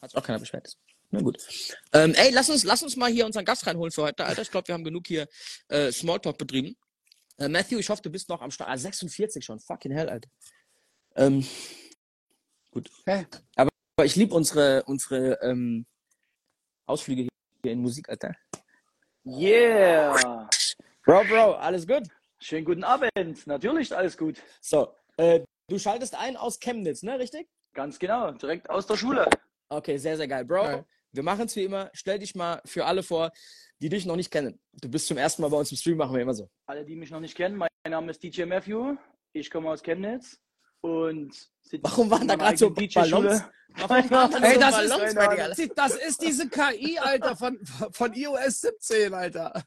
Hat 0.00 0.10
sich 0.10 0.18
auch 0.18 0.24
keiner 0.24 0.38
beschwert. 0.38 0.78
Na 1.10 1.20
gut. 1.20 1.46
Ähm, 1.92 2.14
ey, 2.16 2.30
lass 2.30 2.48
uns, 2.48 2.64
lass 2.64 2.82
uns 2.82 2.96
mal 2.96 3.10
hier 3.10 3.26
unseren 3.26 3.44
Gast 3.44 3.66
reinholen 3.66 3.92
für 3.92 4.04
heute, 4.04 4.24
Alter. 4.24 4.40
Ich 4.40 4.50
glaube, 4.50 4.66
wir 4.68 4.72
haben 4.74 4.84
genug 4.84 5.06
hier 5.06 5.28
äh, 5.68 5.92
Smalltalk 5.92 6.38
betrieben. 6.38 6.74
Äh, 7.36 7.48
Matthew, 7.48 7.78
ich 7.80 7.90
hoffe, 7.90 8.00
du 8.00 8.08
bist 8.08 8.30
noch 8.30 8.40
am 8.40 8.50
Start. 8.50 8.70
Ah, 8.70 8.78
46 8.78 9.44
schon. 9.44 9.60
Fucking 9.60 9.92
hell, 9.92 10.08
Alter. 10.08 10.30
Ähm, 11.16 11.46
gut. 12.70 12.88
Hey. 13.04 13.26
Aber 13.56 13.70
ich 14.04 14.16
liebe 14.16 14.34
unsere, 14.34 14.84
unsere 14.84 15.38
ähm, 15.42 15.84
Ausflüge 16.86 17.28
hier 17.62 17.72
in 17.72 17.80
Musik, 17.82 18.08
Alter. 18.08 18.34
Yeah. 19.26 20.48
Bro, 21.04 21.24
Bro, 21.24 21.56
alles 21.56 21.86
gut? 21.86 22.04
Schönen 22.40 22.64
guten 22.64 22.84
Abend. 22.84 23.46
Natürlich 23.46 23.94
alles 23.96 24.16
gut. 24.16 24.40
So, 24.60 24.94
äh, 25.16 25.40
du 25.68 25.78
schaltest 25.78 26.14
ein 26.14 26.36
aus 26.36 26.60
Chemnitz, 26.60 27.02
ne? 27.02 27.18
Richtig? 27.18 27.48
Ganz 27.74 27.98
genau. 27.98 28.30
Direkt 28.30 28.70
aus 28.70 28.86
der 28.86 28.96
Schule. 28.96 29.28
Okay, 29.68 29.98
sehr, 29.98 30.16
sehr 30.16 30.28
geil. 30.28 30.44
Bro, 30.44 30.62
Geil. 30.62 30.84
wir 31.12 31.22
machen 31.24 31.46
es 31.46 31.56
wie 31.56 31.64
immer. 31.64 31.90
Stell 31.92 32.20
dich 32.20 32.36
mal 32.36 32.62
für 32.64 32.86
alle 32.86 33.02
vor, 33.02 33.32
die 33.80 33.88
dich 33.88 34.06
noch 34.06 34.16
nicht 34.16 34.30
kennen. 34.30 34.60
Du 34.72 34.88
bist 34.88 35.08
zum 35.08 35.18
ersten 35.18 35.42
Mal 35.42 35.48
bei 35.48 35.56
uns 35.56 35.72
im 35.72 35.76
Stream, 35.76 35.96
machen 35.96 36.14
wir 36.14 36.22
immer 36.22 36.34
so. 36.34 36.48
Alle, 36.66 36.84
die 36.84 36.94
mich 36.94 37.10
noch 37.10 37.20
nicht 37.20 37.36
kennen, 37.36 37.56
mein 37.56 37.68
Name 37.88 38.12
ist 38.12 38.22
DJ 38.22 38.44
Matthew. 38.44 38.96
Ich 39.32 39.50
komme 39.50 39.70
aus 39.70 39.82
Chemnitz 39.82 40.40
und 40.80 41.34
sitze 41.62 41.82
Warum 41.82 42.10
waren 42.10 42.28
da 42.28 42.36
gerade 42.36 42.56
so. 42.56 42.70
Ballons? 42.70 43.42
Ey, 43.76 44.02
so 44.02 44.08
das 44.08 45.14
Ballons 45.14 45.58
ist, 45.58 45.72
das 45.76 45.94
ist 45.96 46.22
diese 46.22 46.48
KI, 46.48 46.98
Alter, 46.98 47.36
von, 47.36 47.58
von 47.92 48.12
iOS 48.14 48.60
17, 48.60 49.12
Alter. 49.12 49.62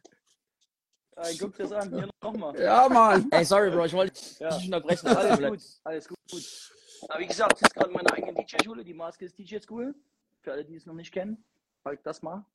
Äh, 1.18 1.36
guck 1.40 1.56
das 1.58 1.72
an. 1.72 1.90
Hier 1.94 2.10
nochmal. 2.22 2.60
Ja, 2.60 2.88
Mann. 2.90 3.28
Ey, 3.32 3.44
sorry, 3.46 3.70
Bro, 3.70 3.86
ich 3.86 3.94
wollte 3.94 4.14
dich 4.14 4.40
Ja. 4.40 4.56
nicht 4.56 4.66
unterbrechen. 4.66 5.08
Alles 5.08 5.40
gut. 5.40 5.62
Alles 5.84 6.08
gut. 6.08 7.10
Aber 7.10 7.20
wie 7.20 7.28
gesagt, 7.28 7.54
das 7.54 7.62
ist 7.64 7.74
gerade 7.76 7.92
meine 7.92 8.12
eigene 8.14 8.34
DJ-Schule, 8.34 8.84
die 8.84 8.94
Maske 8.94 9.26
ist 9.26 9.38
DJ 9.38 9.58
School. 9.60 9.96
Für 10.42 10.54
alle, 10.54 10.66
die 10.66 10.76
es 10.76 10.86
noch 10.86 10.94
nicht 10.94 11.12
kennen, 11.12 11.44
folgt 11.84 12.06
das 12.06 12.22
mal. 12.22 12.46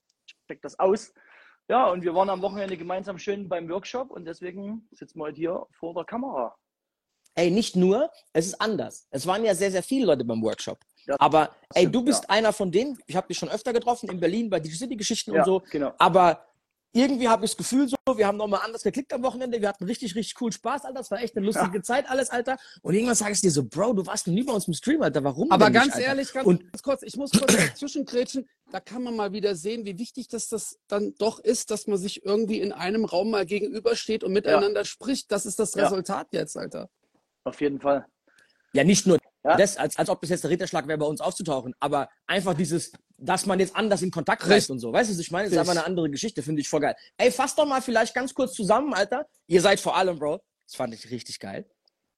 Checkt 0.49 0.65
das 0.65 0.79
aus. 0.79 1.13
Ja, 1.69 1.87
und 1.91 2.03
wir 2.03 2.15
waren 2.15 2.31
am 2.31 2.43
Wochenende 2.43 2.77
gemeinsam 2.77 3.19
schön 3.19 3.49
beim 3.49 3.69
Workshop 3.69 4.11
und 4.11 4.25
deswegen 4.25 4.89
sitzen 4.93 5.19
wir 5.19 5.25
heute 5.25 5.37
hier 5.37 5.67
vor 5.73 5.95
der 5.95 6.05
Kamera. 6.05 6.57
Ey, 7.35 7.51
nicht 7.51 7.77
nur, 7.77 8.11
es 8.33 8.47
ist 8.47 8.61
anders. 8.61 9.07
Es 9.11 9.27
waren 9.27 9.45
ja 9.45 9.55
sehr, 9.55 9.71
sehr 9.71 9.83
viele 9.83 10.07
Leute 10.07 10.25
beim 10.25 10.41
Workshop. 10.43 10.79
Ja, 11.07 11.17
Aber, 11.19 11.55
ey, 11.75 11.83
stimmt, 11.83 11.95
du 11.97 12.05
bist 12.05 12.23
ja. 12.25 12.31
einer 12.31 12.53
von 12.53 12.71
denen, 12.73 12.99
ich 13.07 13.15
habe 13.17 13.27
dich 13.29 13.37
schon 13.39 13.49
öfter 13.51 13.73
getroffen 13.73 14.09
in 14.09 14.19
Berlin 14.19 14.49
bei 14.49 14.59
DJ 14.61 14.75
City-Geschichten 14.75 15.33
Ja, 15.35 15.41
und 15.41 15.45
so. 15.45 15.63
genau. 15.71 15.93
Aber 15.99 16.47
irgendwie 16.97 17.29
habe 17.29 17.45
ich 17.45 17.51
das 17.53 17.57
Gefühl 17.59 17.89
so, 17.89 17.97
wir 18.17 18.27
haben 18.27 18.37
nochmal 18.39 18.61
anders 18.65 18.83
geklickt 18.83 19.13
am 19.13 19.23
Wochenende. 19.23 19.61
Wir 19.61 19.69
hatten 19.69 19.85
richtig, 19.85 20.15
richtig 20.15 20.35
coolen 20.35 20.53
Spaß, 20.53 20.85
Alter. 20.85 21.01
Es 21.01 21.11
war 21.11 21.21
echt 21.21 21.37
eine 21.37 21.45
lustige 21.47 21.83
Zeit, 21.83 22.09
alles, 22.09 22.31
Alter. 22.31 22.57
Und 22.83 22.95
irgendwann 22.95 23.15
sage 23.15 23.33
ich 23.33 23.41
dir 23.41 23.51
so, 23.51 23.65
Bro, 23.65 23.95
du 23.95 24.07
warst 24.07 24.27
noch 24.27 24.35
nie 24.35 24.43
bei 24.43 24.53
uns 24.53 24.67
im 24.67 24.75
Stream, 24.75 25.03
Alter. 25.03 25.23
Warum? 25.23 25.51
Aber 25.51 25.67
denn 25.67 25.73
nicht, 25.75 25.83
ganz 25.83 25.95
Alter? 25.97 26.07
ehrlich, 26.07 26.33
ganz, 26.33 26.47
Und- 26.47 26.61
ganz 26.73 26.83
kurz, 26.83 27.03
ich 27.03 27.17
muss 27.17 27.31
kurz 27.33 27.55
zwischengrätschen. 27.79 28.49
Da 28.73 28.81
kann 28.81 29.03
man 29.03 29.15
mal 29.15 29.33
wieder 29.33 29.55
sehen, 29.55 29.85
wie 29.85 29.99
wichtig 29.99 30.29
das, 30.29 30.49
das 30.49 30.79
dann 30.89 31.15
doch 31.19 31.39
ist, 31.39 31.71
dass 31.71 31.87
man 31.87 31.99
sich 31.99 32.25
irgendwie 32.25 32.61
in 32.61 32.73
einem 32.73 33.05
Raum 33.05 33.31
mal 33.31 33.47
gegenübersteht 33.47 34.25
und 34.25 34.33
miteinander 34.33 34.85
spricht. 34.85 35.31
Das 35.31 35.47
ist 35.47 35.59
das 35.59 35.75
Ja. 35.75 35.85
Resultat 35.85 36.29
jetzt, 36.33 36.57
Alter. 36.57 36.89
Auf 37.45 37.61
jeden 37.61 37.81
Fall. 37.81 38.07
Ja, 38.73 38.83
nicht 38.85 39.07
nur 39.07 39.19
Ja. 39.47 39.57
das, 39.57 39.77
als, 39.77 39.97
als 39.97 40.09
ob 40.09 40.21
das 40.21 40.31
jetzt 40.31 40.43
der 40.45 40.51
Ritterschlag 40.51 40.87
wäre, 40.89 40.99
bei 40.99 41.07
uns 41.07 41.21
aufzutauchen, 41.21 41.75
aber 41.81 42.09
einfach 42.27 42.55
dieses, 42.55 42.93
dass 43.17 43.47
man 43.47 43.61
jetzt 43.61 43.75
anders 43.77 44.03
in 44.03 44.11
Kontakt 44.11 44.47
Richtig. 44.49 44.71
und 44.71 44.79
so. 44.81 44.93
Weißt 44.93 45.09
du, 45.11 45.15
was 45.15 45.21
ich 45.21 45.31
meine? 45.31 45.45
Das 45.45 45.53
ist 45.53 45.59
einfach 45.59 45.73
eine 45.73 45.85
andere 45.85 46.11
Geschichte, 46.11 46.43
finde 46.43 46.61
ich 46.61 46.69
voll 46.69 46.81
geil. 46.81 46.97
Ey, 47.17 47.31
fasst 47.31 47.59
doch 47.59 47.67
mal 47.67 47.81
vielleicht 47.81 48.15
ganz 48.15 48.35
kurz 48.35 48.53
zusammen, 48.55 48.93
Alter. 48.95 49.27
Ihr 49.47 49.61
seid 49.61 49.81
vor 49.81 49.97
allem, 49.97 50.19
Bro, 50.19 50.41
das 50.67 50.75
fand 50.77 50.93
ich 50.95 51.11
richtig 51.11 51.39
geil. 51.41 51.65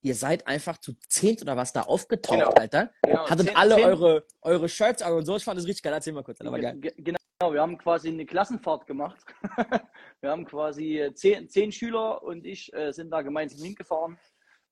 Ihr 0.01 0.14
seid 0.14 0.47
einfach 0.47 0.79
zu 0.79 0.95
zehnt 1.09 1.43
oder 1.43 1.57
was 1.57 1.72
da 1.72 1.83
aufgetaucht, 1.83 2.39
Genau. 2.39 2.51
Alter. 2.53 2.91
Genau, 3.03 3.29
Hattet 3.29 3.49
zehn- 3.49 3.57
alle 3.57 3.74
zehn- 3.74 3.85
eure, 3.85 4.26
eure 4.43 4.68
Shirts 4.68 5.03
an 5.03 5.12
und 5.12 5.24
so. 5.26 5.37
Ich 5.37 5.45
fand 5.45 5.59
das 5.59 5.66
richtig 5.66 5.83
geil. 5.83 5.93
Erzähl 5.93 6.12
mal 6.12 6.22
kurz, 6.22 6.41
Alter. 6.41 6.53
War 6.53 6.61
geil. 6.61 6.76
Ge- 6.79 6.95
Genau, 7.41 7.53
wir 7.53 7.61
haben 7.61 7.79
quasi 7.79 8.09
eine 8.09 8.24
Klassenfahrt 8.26 8.87
gemacht. 8.87 9.16
wir 10.20 10.31
haben 10.31 10.45
quasi 10.45 10.99
äh, 11.01 11.14
zehn, 11.14 11.49
zehn 11.49 11.70
Schüler 11.72 12.22
und 12.22 12.45
ich 12.47 12.72
äh, 12.74 12.93
sind 12.93 13.11
da 13.11 13.22
gemeinsam 13.22 13.61
hingefahren. 13.62 14.18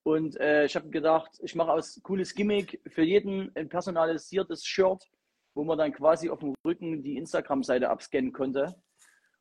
Und 0.07 0.39
äh, 0.39 0.67
ich 0.67 0.77
habe 0.77 0.89
gedacht, 0.89 1.33
ich 1.43 1.57
mache 1.57 1.73
aus 1.73 2.01
cooles 2.05 2.33
Gimmick 2.33 2.81
für 2.87 3.03
jeden 3.03 3.51
ein 3.57 3.69
personalisiertes 3.69 4.65
Shirt, 4.65 5.03
wo 5.53 5.65
man 5.65 5.79
dann 5.79 5.93
quasi 5.93 6.31
auf 6.31 6.39
dem 6.39 6.55
Rücken 6.65 7.03
die 7.03 7.17
Instagram-Seite 7.17 7.91
abscannen 7.91 8.33
konnte. 8.33 8.77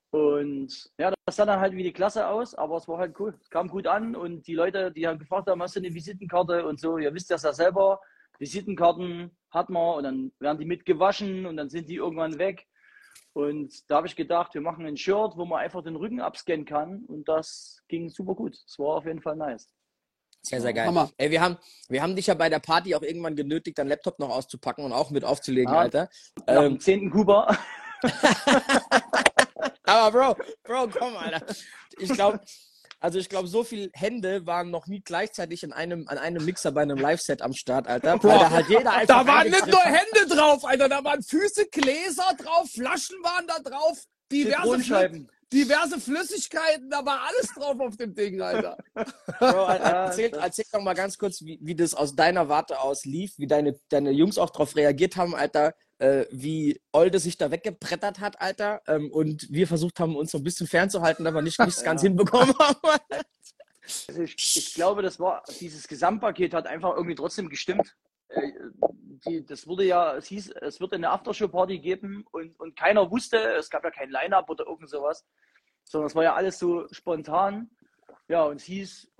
Und 0.09 0.89
ja, 0.97 1.13
das 1.27 1.35
sah 1.35 1.45
dann 1.45 1.59
halt 1.59 1.73
wie 1.73 1.83
die 1.83 1.93
Klasse 1.93 2.27
aus, 2.27 2.55
aber 2.55 2.77
es 2.77 2.87
war 2.87 2.97
halt 2.97 3.13
cool. 3.19 3.37
Es 3.39 3.47
kam 3.51 3.67
gut 3.67 3.85
an 3.85 4.15
und 4.15 4.47
die 4.47 4.55
Leute, 4.55 4.91
die 4.91 5.07
haben 5.07 5.19
gefragt 5.19 5.47
haben, 5.47 5.61
hast 5.61 5.75
du 5.75 5.81
eine 5.81 5.93
Visitenkarte 5.93 6.65
und 6.65 6.79
so, 6.79 6.97
ihr 6.97 7.13
wisst 7.13 7.29
das 7.29 7.43
ja 7.43 7.53
selber, 7.53 8.01
Visitenkarten 8.39 9.37
hat 9.51 9.69
man 9.69 9.97
und 9.97 10.03
dann 10.03 10.31
werden 10.39 10.57
die 10.57 10.65
mitgewaschen 10.65 11.45
und 11.45 11.57
dann 11.57 11.69
sind 11.69 11.89
die 11.89 11.97
irgendwann 11.97 12.39
weg. 12.39 12.65
Und 13.33 13.87
da 13.87 13.97
habe 13.97 14.07
ich 14.07 14.15
gedacht, 14.15 14.55
wir 14.55 14.61
machen 14.61 14.87
ein 14.87 14.97
Shirt, 14.97 15.33
wo 15.35 15.45
man 15.45 15.59
einfach 15.59 15.83
den 15.83 15.95
Rücken 15.95 16.21
abscannen 16.21 16.65
kann 16.65 17.05
und 17.05 17.27
das 17.27 17.83
ging 17.87 18.09
super 18.09 18.33
gut. 18.33 18.55
Es 18.65 18.79
war 18.79 18.95
auf 18.95 19.05
jeden 19.05 19.21
Fall 19.21 19.35
nice. 19.35 19.71
Sehr, 20.45 20.61
sehr 20.61 20.73
geil. 20.73 20.87
Hammer. 20.87 21.11
Ey, 21.17 21.31
wir 21.31 21.41
haben, 21.41 21.57
wir 21.89 22.01
haben 22.01 22.15
dich 22.15 22.27
ja 22.27 22.33
bei 22.33 22.49
der 22.49 22.59
Party 22.59 22.95
auch 22.95 23.01
irgendwann 23.01 23.35
genötigt, 23.35 23.77
deinen 23.77 23.87
Laptop 23.89 24.19
noch 24.19 24.29
auszupacken 24.29 24.83
und 24.85 24.93
auch 24.93 25.09
mit 25.09 25.23
aufzulegen, 25.23 25.73
Ah. 25.73 25.79
Alter. 25.81 26.09
Nach 26.45 26.63
Ähm, 26.63 26.73
dem 26.75 26.79
10. 26.79 27.09
Kuba. 27.11 27.57
Aber 29.83 30.11
Bro, 30.11 30.43
Bro, 30.63 30.87
komm, 30.97 31.15
Alter. 31.17 31.45
Ich 31.99 32.09
glaube, 32.11 32.39
also 32.99 33.19
ich 33.19 33.29
glaube, 33.29 33.47
so 33.47 33.63
viele 33.63 33.89
Hände 33.93 34.45
waren 34.47 34.71
noch 34.71 34.87
nie 34.87 35.01
gleichzeitig 35.01 35.63
in 35.63 35.73
einem, 35.73 36.07
an 36.07 36.17
einem 36.17 36.43
Mixer 36.43 36.71
bei 36.71 36.81
einem 36.81 36.97
Live-Set 36.97 37.41
am 37.41 37.53
Start, 37.53 37.87
Alter. 37.87 38.17
Boah, 38.17 38.39
da 38.39 38.49
halt 38.49 38.67
jeder 38.69 39.05
Da 39.05 39.27
waren 39.27 39.49
nicht 39.49 39.67
nur 39.67 39.79
hat. 39.83 39.93
Hände 39.93 40.35
drauf, 40.35 40.65
Alter. 40.65 40.89
Da 40.89 41.03
waren 41.03 41.21
Füße, 41.21 41.67
Gläser 41.71 42.31
drauf, 42.37 42.69
Flaschen 42.73 43.17
waren 43.23 43.45
da 43.47 43.59
drauf, 43.59 44.03
diverse, 44.31 44.57
Zitronenscheiben. 44.61 45.31
Diverse 45.53 45.99
Flüssigkeiten, 45.99 46.89
da 46.89 47.05
war 47.05 47.21
alles 47.27 47.47
drauf 47.53 47.79
auf 47.79 47.95
dem 47.97 48.13
Ding, 48.13 48.41
Alter. 48.41 48.77
Bro, 49.39 49.65
er- 49.65 49.79
erzähl, 49.79 50.33
erzähl 50.33 50.65
doch 50.71 50.81
mal 50.81 50.93
ganz 50.93 51.17
kurz, 51.17 51.41
wie, 51.41 51.59
wie 51.61 51.75
das 51.75 51.93
aus 51.93 52.15
deiner 52.15 52.49
Warte 52.49 52.79
aus 52.79 53.05
lief, 53.05 53.33
wie 53.37 53.47
deine, 53.47 53.79
deine 53.89 54.11
Jungs 54.11 54.37
auch 54.37 54.49
darauf 54.49 54.75
reagiert 54.75 55.15
haben, 55.15 55.35
Alter, 55.35 55.73
äh, 55.99 56.25
wie 56.31 56.81
Olde 56.91 57.19
sich 57.19 57.37
da 57.37 57.51
weggebrettert 57.51 58.19
hat, 58.19 58.41
Alter, 58.41 58.81
ähm, 58.87 59.11
und 59.11 59.47
wir 59.49 59.67
versucht 59.67 59.99
haben, 59.99 60.15
uns 60.15 60.31
so 60.31 60.39
ein 60.39 60.43
bisschen 60.43 60.67
fernzuhalten, 60.67 61.25
aber 61.27 61.41
nicht, 61.41 61.59
nicht 61.59 61.83
ganz 61.83 62.01
Ja. 62.01 62.07
hinbekommen 62.09 62.53
haben. 62.59 62.79
Also 64.07 64.21
ich, 64.23 64.35
ich 64.57 64.73
glaube, 64.73 65.03
das 65.03 65.19
war, 65.19 65.43
dieses 65.59 65.87
Gesamtpaket 65.87 66.53
hat 66.53 66.65
einfach 66.67 66.95
irgendwie 66.95 67.15
trotzdem 67.15 67.49
gestimmt. 67.49 67.95
Äh, 68.29 68.51
Die, 69.25 69.45
das 69.45 69.67
wurde 69.67 69.85
ja, 69.85 70.15
es 70.15 70.27
hieß, 70.27 70.51
es 70.61 70.79
wird 70.79 70.93
eine 70.93 71.09
Aftershow-Party 71.09 71.79
geben 71.79 72.25
und, 72.31 72.59
und 72.59 72.75
keiner 72.75 73.09
wusste, 73.09 73.37
es 73.37 73.69
gab 73.69 73.83
ja 73.83 73.91
kein 73.91 74.09
Line-Up 74.09 74.49
oder 74.49 74.67
irgend 74.67 74.89
sowas, 74.89 75.25
sondern 75.83 76.07
es 76.07 76.15
war 76.15 76.23
ja 76.23 76.35
alles 76.35 76.59
so 76.59 76.87
spontan. 76.91 77.69
Ja, 78.27 78.43
und 78.43 78.57
es 78.57 78.63
hieß, 78.63 79.11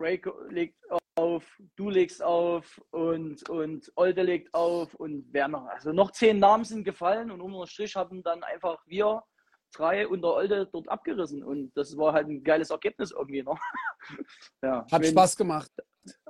Ray 0.00 0.20
legt 0.50 0.76
auf, 1.16 1.44
du 1.76 1.90
legst 1.90 2.22
auf 2.22 2.80
und, 2.90 3.48
und 3.48 3.92
Olde 3.94 4.22
legt 4.22 4.52
auf 4.52 4.94
und 4.94 5.26
wer 5.30 5.48
noch, 5.48 5.66
also 5.66 5.92
noch 5.92 6.10
zehn 6.10 6.38
Namen 6.38 6.64
sind 6.64 6.84
gefallen 6.84 7.30
und 7.30 7.40
unter 7.40 7.66
Strich 7.66 7.94
haben 7.94 8.22
dann 8.22 8.42
einfach 8.42 8.82
wir 8.86 9.22
drei 9.72 10.06
und 10.06 10.22
der 10.22 10.32
Olde 10.32 10.66
dort 10.72 10.88
abgerissen 10.88 11.42
und 11.42 11.72
das 11.76 11.96
war 11.96 12.12
halt 12.12 12.28
ein 12.28 12.42
geiles 12.42 12.70
Ergebnis 12.70 13.12
irgendwie 13.12 13.42
noch. 13.42 13.58
ja, 14.62 14.84
Hat. 14.90 15.06
Spaß 15.06 15.36
gemacht. 15.36 15.70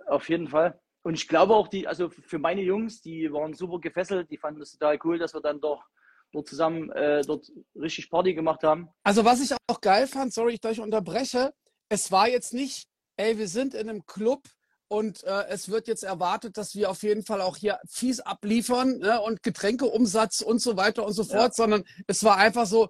Auf 0.07 0.29
jeden 0.29 0.49
Fall. 0.49 0.79
Und 1.05 1.15
ich 1.15 1.29
glaube 1.29 1.55
auch, 1.55 1.69
die, 1.69 1.87
also 1.87 2.09
für 2.09 2.39
meine 2.39 2.63
Jungs, 2.63 3.03
die 3.03 3.31
waren 3.31 3.53
super 3.53 3.79
gefesselt, 3.79 4.31
die 4.31 4.39
fanden 4.39 4.63
es 4.63 4.73
total 4.73 4.99
cool, 5.05 5.19
dass 5.19 5.35
wir 5.35 5.43
dann 5.43 5.61
doch 5.61 5.85
dort 6.33 6.49
zusammen 6.49 6.91
äh, 6.93 7.21
dort 7.23 7.53
richtig 7.77 8.11
Party 8.11 8.35
gemacht 8.35 8.63
haben. 8.63 8.89
Also 9.05 9.25
was 9.25 9.43
ich 9.43 9.55
auch 9.69 9.81
geil 9.83 10.07
fand, 10.07 10.33
sorry, 10.33 10.59
ich 10.63 10.81
unterbreche, 10.81 11.53
es 11.91 12.11
war 12.11 12.29
jetzt 12.29 12.55
nicht, 12.55 12.89
ey, 13.19 13.37
wir 13.37 13.49
sind 13.49 13.75
in 13.75 13.91
einem 13.91 14.07
Club 14.07 14.49
und 14.89 15.23
äh, 15.25 15.45
es 15.49 15.69
wird 15.69 15.89
jetzt 15.89 16.05
erwartet, 16.05 16.57
dass 16.57 16.75
wir 16.75 16.91
auf 16.91 17.03
jeden 17.03 17.23
Fall 17.23 17.43
auch 17.43 17.59
hier 17.59 17.79
fies 17.87 18.21
abliefern 18.21 18.99
ne, 18.99 19.21
und 19.21 19.43
Getränkeumsatz 19.43 20.41
und 20.41 20.61
so 20.61 20.79
weiter 20.79 21.05
und 21.05 21.13
so 21.13 21.23
Ja. 21.23 21.41
fort, 21.41 21.55
sondern 21.55 21.85
es 22.07 22.25
war 22.25 22.39
einfach 22.39 22.65
so, 22.65 22.89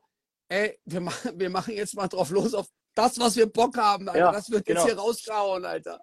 ey, 0.49 0.79
wir 0.85 1.01
machen, 1.01 1.33
wir 1.41 1.51
machen 1.51 1.75
jetzt 1.75 1.97
mal 1.97 2.07
drauf 2.07 2.31
los 2.31 2.55
auf 2.55 2.69
das, 2.95 3.19
was 3.19 3.35
wir 3.35 3.47
Bock 3.47 3.77
haben, 3.77 4.09
Alter. 4.09 4.21
Ja, 4.21 4.33
das 4.33 4.51
wird 4.51 4.67
genau. 4.67 4.81
jetzt 4.81 4.89
hier 4.89 4.99
rausgehauen, 4.99 5.65
Alter. 5.65 5.99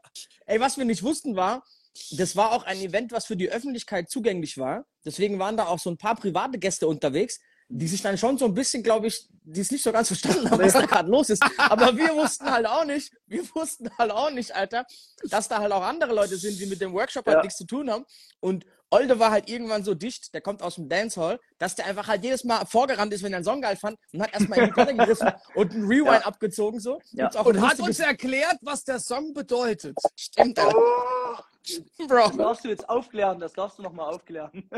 Ey, 0.45 0.59
was 0.59 0.77
wir 0.77 0.83
nicht 0.83 1.03
wussten 1.03 1.37
war, 1.37 1.63
das 2.11 2.35
war 2.35 2.51
auch 2.53 2.63
ein 2.63 2.77
Event, 2.79 3.11
was 3.11 3.25
für 3.25 3.35
die 3.35 3.49
Öffentlichkeit 3.49 4.09
zugänglich 4.09 4.57
war. 4.57 4.85
Deswegen 5.05 5.39
waren 5.39 5.57
da 5.57 5.65
auch 5.67 5.79
so 5.79 5.89
ein 5.89 5.97
paar 5.97 6.15
private 6.15 6.57
Gäste 6.57 6.87
unterwegs, 6.87 7.39
die 7.73 7.87
sich 7.87 8.01
dann 8.01 8.17
schon 8.17 8.37
so 8.37 8.45
ein 8.45 8.53
bisschen, 8.53 8.83
glaube 8.83 9.07
ich, 9.07 9.27
die 9.43 9.61
es 9.61 9.71
nicht 9.71 9.83
so 9.83 9.91
ganz 9.93 10.07
verstanden 10.07 10.49
haben, 10.51 10.61
was 10.61 10.73
da 10.73 10.85
gerade 10.85 11.09
los 11.09 11.29
ist. 11.29 11.41
Aber 11.57 11.95
wir 11.95 12.13
wussten 12.15 12.51
halt 12.51 12.65
auch 12.67 12.83
nicht, 12.85 13.13
wir 13.27 13.43
wussten 13.55 13.89
halt 13.97 14.11
auch 14.11 14.29
nicht, 14.31 14.53
Alter, 14.53 14.85
dass 15.23 15.47
da 15.47 15.59
halt 15.59 15.71
auch 15.71 15.81
andere 15.83 16.13
Leute 16.13 16.35
sind, 16.35 16.59
die 16.59 16.65
mit 16.65 16.81
dem 16.81 16.91
Workshop 16.93 17.25
halt 17.25 17.37
Ja. 17.37 17.41
nichts 17.43 17.57
zu 17.57 17.65
tun 17.65 17.89
haben. 17.89 18.05
Und 18.41 18.65
Olde 18.89 19.19
war 19.19 19.31
halt 19.31 19.49
irgendwann 19.49 19.85
so 19.85 19.93
dicht, 19.93 20.33
der 20.33 20.41
kommt 20.41 20.61
aus 20.61 20.75
dem 20.75 20.89
Dancehall, 20.89 21.39
dass 21.59 21.75
der 21.75 21.85
einfach 21.85 22.09
halt 22.09 22.25
jedes 22.25 22.43
Mal 22.43 22.65
vorgerannt 22.65 23.13
ist, 23.13 23.23
wenn 23.23 23.31
er 23.31 23.37
einen 23.37 23.45
Song 23.45 23.61
geil 23.61 23.77
fand 23.77 23.97
und 24.11 24.21
hat 24.21 24.33
erstmal 24.33 24.59
in 24.59 24.65
die 24.65 24.71
Platte 24.73 24.93
gegriffen 24.93 25.31
und 25.55 25.71
einen 25.71 25.85
Rewind 25.85 26.07
Ja. 26.07 26.25
abgezogen 26.25 26.81
so. 26.81 26.99
Ja. 27.13 27.29
Und 27.41 27.61
hat 27.61 27.79
uns 27.79 27.99
erklärt, 27.99 28.57
was 28.61 28.83
der 28.83 28.99
Song 28.99 29.33
bedeutet. 29.33 29.95
Stimmt, 30.17 30.59
Alter. 30.59 31.45
Oh, 31.99 32.07
das 32.07 32.07
Bro. 32.31 32.37
darfst 32.37 32.65
du 32.65 32.69
jetzt 32.69 32.89
aufklären, 32.89 33.39
das 33.39 33.53
darfst 33.53 33.77
du 33.77 33.83
nochmal 33.83 34.13
aufklären. 34.13 34.69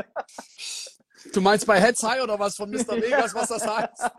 Du 1.32 1.40
meinst 1.40 1.66
bei 1.66 1.80
Heads 1.80 2.02
High 2.02 2.22
oder 2.22 2.38
was 2.38 2.56
von 2.56 2.70
Mr. 2.70 2.96
Vegas, 3.00 3.34
was 3.34 3.48
das 3.48 3.66
heißt? 3.66 4.10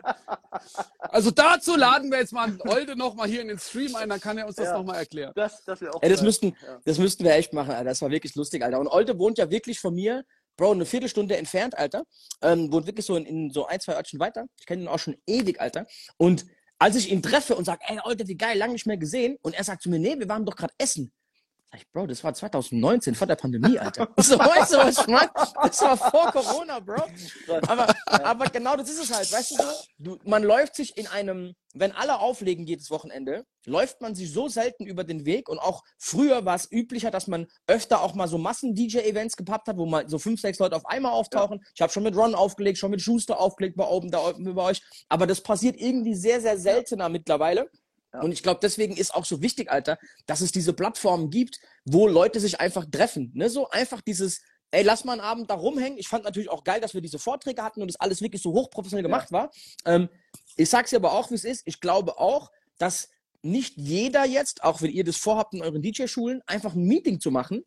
Also 0.98 1.30
dazu 1.30 1.76
laden 1.76 2.10
wir 2.10 2.18
jetzt 2.18 2.32
mal 2.32 2.48
einen 2.48 2.60
Olde 2.62 2.96
nochmal 2.96 3.28
hier 3.28 3.42
in 3.42 3.48
den 3.48 3.58
Stream 3.60 3.94
ein, 3.94 4.08
dann 4.08 4.20
kann 4.20 4.36
er 4.38 4.46
uns 4.46 4.56
das 4.56 4.66
Ja. 4.66 4.78
nochmal 4.78 4.96
erklären. 4.96 5.32
Das, 5.36 5.62
das 5.64 5.80
auch 5.84 6.02
Ey, 6.02 6.10
das 6.10 6.22
müssten, 6.22 6.56
Ja. 6.66 6.80
das 6.84 6.98
müssten 6.98 7.22
wir 7.24 7.34
echt 7.34 7.52
machen, 7.52 7.70
Alter. 7.70 7.84
Das 7.90 8.02
war 8.02 8.10
wirklich 8.10 8.34
lustig, 8.34 8.64
Alter. 8.64 8.80
Und 8.80 8.88
Olde 8.88 9.18
wohnt 9.18 9.38
ja 9.38 9.48
wirklich 9.50 9.78
von 9.78 9.94
mir, 9.94 10.24
Bro, 10.56 10.72
eine 10.72 10.86
Viertelstunde 10.86 11.36
entfernt, 11.36 11.78
Alter. 11.78 12.02
Ähm, 12.42 12.72
wohnt 12.72 12.86
wirklich 12.86 13.06
so 13.06 13.14
in, 13.14 13.26
in 13.26 13.50
so 13.50 13.66
ein, 13.66 13.78
zwei 13.78 13.94
Örtchen 13.94 14.18
weiter. 14.18 14.46
Ich 14.58 14.66
kenne 14.66 14.82
ihn 14.82 14.88
auch 14.88 14.98
schon 14.98 15.16
ewig, 15.26 15.60
Alter. 15.60 15.86
Und 16.16 16.46
als 16.78 16.96
ich 16.96 17.10
ihn 17.12 17.22
treffe 17.22 17.54
und 17.54 17.64
sage, 17.66 17.80
ey, 17.86 17.98
Alter, 18.02 18.26
wie 18.26 18.36
geil, 18.36 18.58
lange 18.58 18.72
nicht 18.72 18.86
mehr 18.86 18.96
gesehen. 18.96 19.38
Und 19.42 19.54
er 19.54 19.62
sagt 19.64 19.82
zu 19.82 19.90
mir, 19.90 19.98
nee, 19.98 20.18
wir 20.18 20.28
waren 20.28 20.44
doch 20.44 20.56
gerade 20.56 20.74
essen. 20.78 21.12
Ich, 21.76 21.90
Bro, 21.92 22.06
das 22.06 22.24
war 22.24 22.32
2019, 22.32 23.14
vor 23.14 23.26
der 23.26 23.36
Pandemie, 23.36 23.78
Alter. 23.78 24.08
so, 24.16 24.38
weißt 24.38 24.72
du, 24.72 24.78
was 24.78 24.98
ich 24.98 25.06
meine? 25.06 25.30
Das 25.62 25.80
war 25.82 25.96
vor 25.96 26.32
Corona, 26.32 26.80
Bro. 26.80 27.02
Aber, 27.68 27.94
aber 28.08 28.46
genau 28.46 28.76
das 28.76 28.88
ist 28.88 29.04
es 29.04 29.14
halt, 29.14 29.30
weißt 29.30 29.58
du, 29.58 29.64
du, 29.98 30.18
man 30.24 30.42
läuft 30.42 30.74
sich 30.74 30.96
in 30.96 31.06
einem, 31.06 31.54
wenn 31.74 31.92
alle 31.92 32.18
auflegen 32.18 32.66
jedes 32.66 32.90
Wochenende, 32.90 33.44
läuft 33.66 34.00
man 34.00 34.14
sich 34.14 34.32
so 34.32 34.48
selten 34.48 34.86
über 34.86 35.04
den 35.04 35.26
Weg 35.26 35.48
und 35.48 35.58
auch 35.58 35.82
früher 35.98 36.44
war 36.44 36.54
es 36.54 36.70
üblicher, 36.70 37.10
dass 37.10 37.26
man 37.26 37.46
öfter 37.66 38.00
auch 38.00 38.14
mal 38.14 38.28
so 38.28 38.38
Massen-DJ-Events 38.38 39.36
gepappt 39.36 39.68
hat, 39.68 39.76
wo 39.76 39.84
mal 39.84 40.08
so 40.08 40.18
fünf, 40.18 40.40
sechs 40.40 40.58
Leute 40.58 40.76
auf 40.76 40.86
einmal 40.86 41.12
auftauchen. 41.12 41.58
Ja. 41.58 41.70
Ich 41.74 41.80
habe 41.82 41.92
schon 41.92 42.04
mit 42.04 42.16
Ron 42.16 42.34
aufgelegt, 42.34 42.78
schon 42.78 42.90
mit 42.90 43.02
Schuster 43.02 43.38
aufgelegt 43.38 43.76
bei 43.76 43.86
oben 43.86 44.10
da 44.10 44.32
bei 44.38 44.62
euch, 44.62 44.80
aber 45.08 45.26
das 45.26 45.42
passiert 45.42 45.76
irgendwie 45.76 46.14
sehr, 46.14 46.40
sehr 46.40 46.58
seltener 46.58 47.08
mittlerweile. 47.08 47.68
Ja. 48.16 48.22
Und 48.22 48.32
ich 48.32 48.42
glaube, 48.42 48.60
deswegen 48.62 48.96
ist 48.96 49.14
auch 49.14 49.24
so 49.24 49.42
wichtig, 49.42 49.70
Alter, 49.70 49.98
dass 50.26 50.40
es 50.40 50.52
diese 50.52 50.72
Plattformen 50.72 51.30
gibt, 51.30 51.60
wo 51.84 52.08
Leute 52.08 52.40
sich 52.40 52.60
einfach 52.60 52.86
treffen. 52.90 53.30
Ne? 53.34 53.50
So 53.50 53.68
einfach 53.68 54.00
dieses, 54.00 54.40
ey, 54.70 54.82
lass 54.82 55.04
mal 55.04 55.12
einen 55.12 55.20
Abend 55.20 55.50
da 55.50 55.54
rumhängen. 55.54 55.98
Ich 55.98 56.08
fand 56.08 56.24
natürlich 56.24 56.50
auch 56.50 56.64
geil, 56.64 56.80
dass 56.80 56.94
wir 56.94 57.00
diese 57.00 57.18
Vorträge 57.18 57.62
hatten 57.62 57.82
und 57.82 57.88
das 57.88 58.00
alles 58.00 58.22
wirklich 58.22 58.42
so 58.42 58.52
hochprofessionell 58.52 59.02
gemacht 59.02 59.28
ja. 59.30 59.38
war. 59.38 59.50
Ähm, 59.84 60.08
ich 60.56 60.70
sag's 60.70 60.90
dir 60.90 60.96
aber 60.96 61.12
auch, 61.12 61.30
wie 61.30 61.34
es 61.34 61.44
ist. 61.44 61.62
Ich 61.66 61.80
glaube 61.80 62.18
auch, 62.18 62.50
dass 62.78 63.10
nicht 63.42 63.76
jeder 63.76 64.24
jetzt, 64.24 64.64
auch 64.64 64.82
wenn 64.82 64.90
ihr 64.90 65.04
das 65.04 65.16
vorhabt 65.16 65.54
in 65.54 65.62
euren 65.62 65.82
DJ-Schulen, 65.82 66.42
einfach 66.46 66.74
ein 66.74 66.84
Meeting 66.84 67.20
zu 67.20 67.30
machen, 67.30 67.64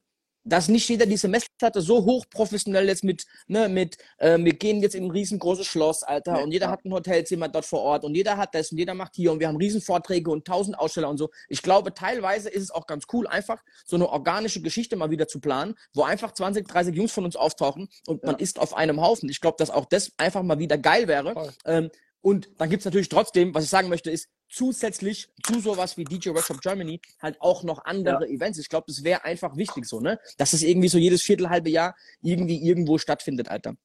dass 0.50 0.68
nicht 0.68 0.88
jeder 0.90 1.06
diese 1.06 1.28
Messlatte 1.28 1.82
so 1.82 2.04
hochprofessionell 2.06 2.88
jetzt 2.88 3.04
mit, 3.04 3.26
ne, 3.48 3.70
mit, 3.70 3.98
äh, 4.18 4.38
wir 4.38 4.54
gehen 4.54 4.82
jetzt 4.82 4.96
in 4.96 5.06
ein 5.06 5.12
riesengroßes 5.12 5.66
Schloss, 5.66 6.04
Alter, 6.04 6.38
ja, 6.38 6.44
und 6.44 6.52
jeder 6.52 6.68
ja. 6.68 6.72
hat 6.72 6.86
ein 6.86 6.94
Hotelzimmer 6.94 7.48
dort 7.48 7.66
vor 7.66 7.82
Ort 7.82 8.04
und 8.04 8.16
jeder 8.16 8.38
hat 8.38 8.56
das 8.56 8.72
und 8.72 8.78
jeder 8.78 8.94
macht 8.94 9.16
hier 9.16 9.32
und 9.32 9.40
wir 9.40 9.48
haben 9.48 9.58
Riesenvorträge 9.58 10.30
und 10.32 10.46
tausend 10.46 10.78
Aussteller 10.78 11.10
und 11.10 11.18
so. 11.18 11.30
Ich 11.48 11.62
glaube, 11.62 11.94
teilweise 11.94 12.50
ist 12.50 12.64
es 12.64 12.72
auch 12.72 12.88
ganz 12.88 13.06
cool, 13.14 13.28
einfach 13.28 13.64
so 13.86 13.96
eine 13.96 14.10
organische 14.10 14.62
Geschichte 14.62 14.96
mal 14.96 15.12
wieder 15.12 15.28
zu 15.28 15.40
planen, 15.40 15.76
wo 15.94 16.04
einfach 16.04 16.34
20, 16.34 16.68
30 16.68 16.96
Jungs 16.96 17.12
von 17.12 17.26
uns 17.26 17.36
auftauchen 17.36 17.88
und 18.08 18.24
ja. 18.24 18.32
man 18.32 18.40
ist 18.40 18.60
auf 18.60 18.76
einem 18.76 19.02
Haufen. 19.02 19.30
Ich 19.30 19.42
glaube, 19.42 19.58
dass 19.58 19.70
auch 19.70 19.86
das 19.86 20.12
einfach 20.18 20.44
mal 20.44 20.60
wieder 20.60 20.78
geil 20.78 21.08
wäre. 21.08 21.54
Ähm, 21.66 21.90
und 22.22 22.50
dann 22.58 22.70
gibt 22.70 22.82
es 22.82 22.86
natürlich 22.86 23.10
trotzdem, 23.10 23.54
was 23.54 23.64
ich 23.64 23.70
sagen 23.70 23.90
möchte, 23.90 24.12
ist 24.12 24.28
zusätzlich 24.50 25.30
zu 25.44 25.60
sowas 25.60 25.98
wie 25.98 26.04
DJ 26.04 26.30
Workshop 26.30 26.62
Germany 26.62 27.00
halt 27.22 27.40
auch 27.40 27.64
noch 27.64 27.86
andere 27.86 28.28
ja. 28.28 28.36
Events. 28.36 28.60
Ich 28.60 28.70
glaube, 28.70 28.86
das 28.88 29.04
wäre 29.04 29.24
einfach 29.24 29.56
wichtig 29.56 29.86
so, 29.86 30.00
ne? 30.00 30.20
Dass 30.38 30.54
es 30.54 30.64
irgendwie 30.64 30.88
so 30.88 30.98
jedes 30.98 31.22
Viertelhalbe 31.22 31.70
Jahr 31.70 31.96
irgendwie 32.22 32.62
irgendwo 32.62 32.98
stattfindet, 32.98 33.50
Alter. 33.50 33.76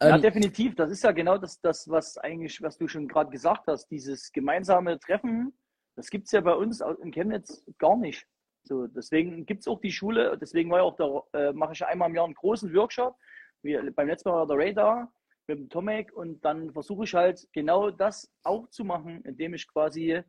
Ja, 0.00 0.16
ähm, 0.16 0.22
definitiv. 0.22 0.74
Das 0.74 0.90
ist 0.90 1.04
ja 1.04 1.12
genau 1.12 1.38
das, 1.38 1.60
das, 1.60 1.88
was 1.88 2.18
eigentlich, 2.18 2.60
was 2.62 2.76
du 2.76 2.88
schon 2.88 3.08
gerade 3.08 3.30
gesagt 3.30 3.66
hast, 3.66 3.88
dieses 3.88 4.32
gemeinsame 4.32 4.98
Treffen, 4.98 5.52
das 5.94 6.10
gibt 6.10 6.26
es 6.26 6.32
ja 6.32 6.40
bei 6.40 6.54
uns 6.54 6.82
in 7.02 7.10
Chemnitz 7.10 7.64
gar 7.78 7.96
nicht. 7.96 8.26
So, 8.64 8.86
deswegen 8.88 9.46
gibt 9.46 9.60
es 9.60 9.68
auch 9.68 9.80
die 9.80 9.92
Schule, 9.92 10.36
deswegen 10.38 10.70
war 10.70 10.78
ja 10.78 10.84
auch 10.84 10.96
da, 10.96 11.22
äh, 11.38 11.52
mache 11.52 11.72
ich 11.72 11.86
einmal 11.86 12.10
im 12.10 12.16
Jahr 12.16 12.24
einen 12.24 12.34
großen 12.34 12.74
Workshop. 12.74 13.16
Wie, 13.62 13.78
beim 13.90 14.08
letzten 14.08 14.28
Mal 14.28 14.36
war 14.36 14.46
der 14.46 14.58
Radar, 14.58 15.12
mit 15.48 15.58
dem 15.58 15.68
Tomek 15.68 16.12
und 16.12 16.44
dann 16.44 16.72
versuche 16.72 17.04
ich 17.04 17.14
halt 17.14 17.46
genau 17.52 17.90
das 17.90 18.30
auch 18.42 18.68
zu 18.68 18.84
machen, 18.84 19.22
indem 19.24 19.54
ich 19.54 19.68
quasi 19.68 20.22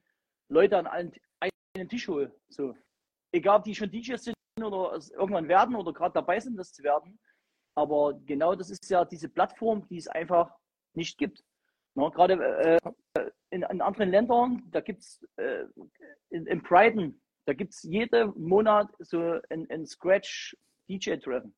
Leute 0.49 0.77
an 0.77 0.87
einen, 0.87 1.11
einen 1.75 1.89
Tisch 1.89 2.07
hole. 2.07 2.33
So. 2.49 2.75
Egal, 3.31 3.57
ob 3.57 3.63
die 3.63 3.75
schon 3.75 3.91
DJs 3.91 4.23
sind 4.23 4.35
oder 4.63 4.99
irgendwann 5.13 5.47
werden 5.47 5.75
oder 5.75 5.93
gerade 5.93 6.13
dabei 6.13 6.39
sind, 6.39 6.57
das 6.57 6.73
zu 6.73 6.83
werden. 6.83 7.19
Aber 7.75 8.19
genau 8.25 8.55
das 8.55 8.69
ist 8.69 8.89
ja 8.89 9.05
diese 9.05 9.29
Plattform, 9.29 9.87
die 9.87 9.97
es 9.97 10.07
einfach 10.07 10.51
nicht 10.95 11.17
gibt. 11.17 11.43
Na, 11.95 12.09
gerade 12.09 12.33
äh, 12.33 12.77
in, 13.49 13.63
in, 13.63 13.81
anderen 13.81 14.09
Ländern, 14.09 14.63
da 14.71 14.81
gibt 14.81 15.01
es 15.01 15.23
äh, 15.37 15.65
in, 16.29 16.45
in 16.47 16.61
Brighton, 16.61 17.21
da 17.45 17.53
gibt 17.53 17.73
es 17.73 17.83
jeden 17.83 18.33
Monat 18.35 18.89
so 18.99 19.39
ein, 19.49 19.67
ein 19.69 19.85
Scratch-DJ-Treffen. 19.85 21.53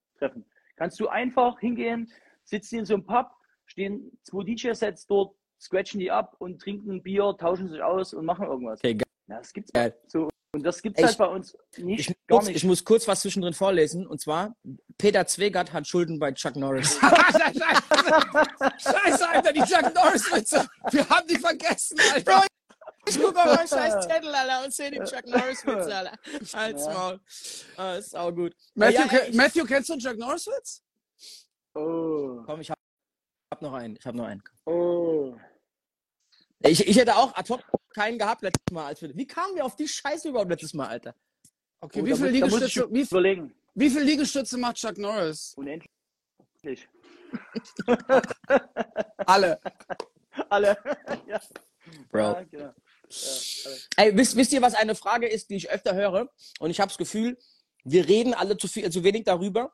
Kannst 0.75 0.99
du 0.99 1.07
einfach 1.07 1.59
hingehen, 1.59 2.11
sitzt 2.43 2.73
in 2.73 2.85
so 2.85 2.95
einem 2.95 3.05
Pub, 3.05 3.29
stehen 3.69 4.19
zwei 4.23 4.43
DJ-Sets 4.43 5.07
dort, 5.07 5.35
scratchen 5.59 5.99
die 5.99 6.11
ab 6.11 6.35
und 6.39 6.59
trinken 6.59 6.91
ein 6.91 7.03
Bier, 7.03 7.35
tauschen 7.37 7.69
sich 7.69 7.81
aus 7.81 8.13
und 8.13 8.25
machen 8.25 8.45
irgendwas. 8.45 8.79
Okay, 8.79 8.97
ja, 9.27 9.37
das 9.37 9.53
gibt's 9.53 9.71
geil. 9.71 9.95
so. 10.07 10.29
Und 10.51 10.63
das 10.63 10.81
gibt 10.81 10.97
es 10.97 11.05
halt 11.05 11.17
bei 11.19 11.27
uns 11.27 11.55
nicht. 11.77 12.09
Ich, 12.09 12.15
gar 12.25 12.43
nicht. 12.43 12.55
ich 12.55 12.63
muss 12.63 12.83
kurz 12.83 13.07
was 13.07 13.21
zwischendrin 13.21 13.53
vorlesen. 13.53 14.07
Und 14.07 14.19
zwar, 14.19 14.55
Peter 14.97 15.27
Zwegert 15.27 15.73
hat 15.73 15.87
Schulden 15.87 16.17
bei 16.17 16.31
Chuck 16.31 16.55
Norris. 16.55 16.97
Scheiße, 18.79 19.29
Alter, 19.29 19.53
die 19.53 19.61
Chuck 19.61 19.93
Norris-Witze. 19.93 20.67
Wir 20.89 21.07
haben 21.07 21.27
die 21.27 21.37
vergessen, 21.37 21.99
Alter. 22.13 22.47
Ich 23.07 23.21
gucke 23.21 23.39
auf 23.39 23.55
meinen 23.55 23.67
scheiß 23.67 24.07
Zettel, 24.07 24.33
Alter, 24.33 24.65
und 24.65 24.73
sehe 24.73 24.89
den 24.89 25.05
Chuck 25.05 25.27
Norris-Witz, 25.27 25.85
Alter. 25.85 26.17
Halt's 26.53 26.85
ja. 26.85 26.93
Maul. 26.93 27.19
Ah, 27.77 27.93
ist 27.93 28.15
auch 28.15 28.31
gut. 28.31 28.55
Matthew, 28.73 28.97
ja, 28.97 29.05
ja, 29.05 29.33
Matthew 29.33 29.65
kennst 29.65 29.89
du 29.89 29.93
einen 29.93 30.01
Chuck 30.01 30.17
Norris-Witz? 30.17 30.81
Oh. 31.75 32.41
Komm, 32.45 32.61
ich 32.61 32.71
hab 32.71 32.78
habe 33.51 33.65
noch 33.65 33.73
einen. 33.73 33.95
Ich 33.95 34.05
habe 34.05 34.17
noch 34.17 34.25
einen. 34.25 34.43
Oh. 34.65 35.35
Ich, 36.59 36.87
ich 36.87 36.97
hätte 36.97 37.15
auch 37.15 37.35
ad 37.35 37.51
hoc 37.51 37.63
keinen 37.93 38.17
gehabt 38.17 38.41
letztes 38.41 38.71
Mal. 38.71 38.87
Als 38.87 39.01
wir, 39.01 39.15
wie 39.15 39.27
kamen 39.27 39.55
wir 39.55 39.65
auf 39.65 39.75
die 39.75 39.87
Scheiße 39.87 40.29
überhaupt 40.29 40.49
letztes 40.49 40.73
Mal, 40.73 40.87
Alter? 40.87 41.15
Okay, 41.81 42.01
oh, 42.01 42.05
wie, 42.05 42.15
viel 42.15 42.27
Liegestütze, 42.27 42.87
wie, 42.91 43.01
überlegen. 43.01 43.55
wie 43.73 43.89
viel 43.89 44.01
Liegestütze 44.01 44.57
macht 44.57 44.75
Chuck 44.75 44.97
Norris? 44.97 45.53
Unendlich. 45.55 45.89
alle. 49.25 49.59
Alle. 50.49 50.77
ja. 51.27 51.41
Bro. 52.11 52.19
Ja, 52.19 52.43
genau. 52.43 52.73
Ja, 53.09 53.71
Ey, 53.95 54.15
wisst, 54.15 54.35
wisst 54.35 54.51
ihr, 54.51 54.61
was 54.61 54.75
eine 54.75 54.93
Frage 54.93 55.27
ist, 55.27 55.49
die 55.49 55.55
ich 55.55 55.71
öfter 55.71 55.95
höre? 55.95 56.29
Und 56.59 56.69
ich 56.69 56.79
habe 56.79 56.89
das 56.89 56.97
Gefühl, 56.97 57.37
wir 57.83 58.07
reden 58.07 58.33
alle 58.33 58.57
zu 58.57 58.67
viel, 58.67 58.91
zu 58.91 59.03
wenig 59.03 59.23
darüber. 59.23 59.73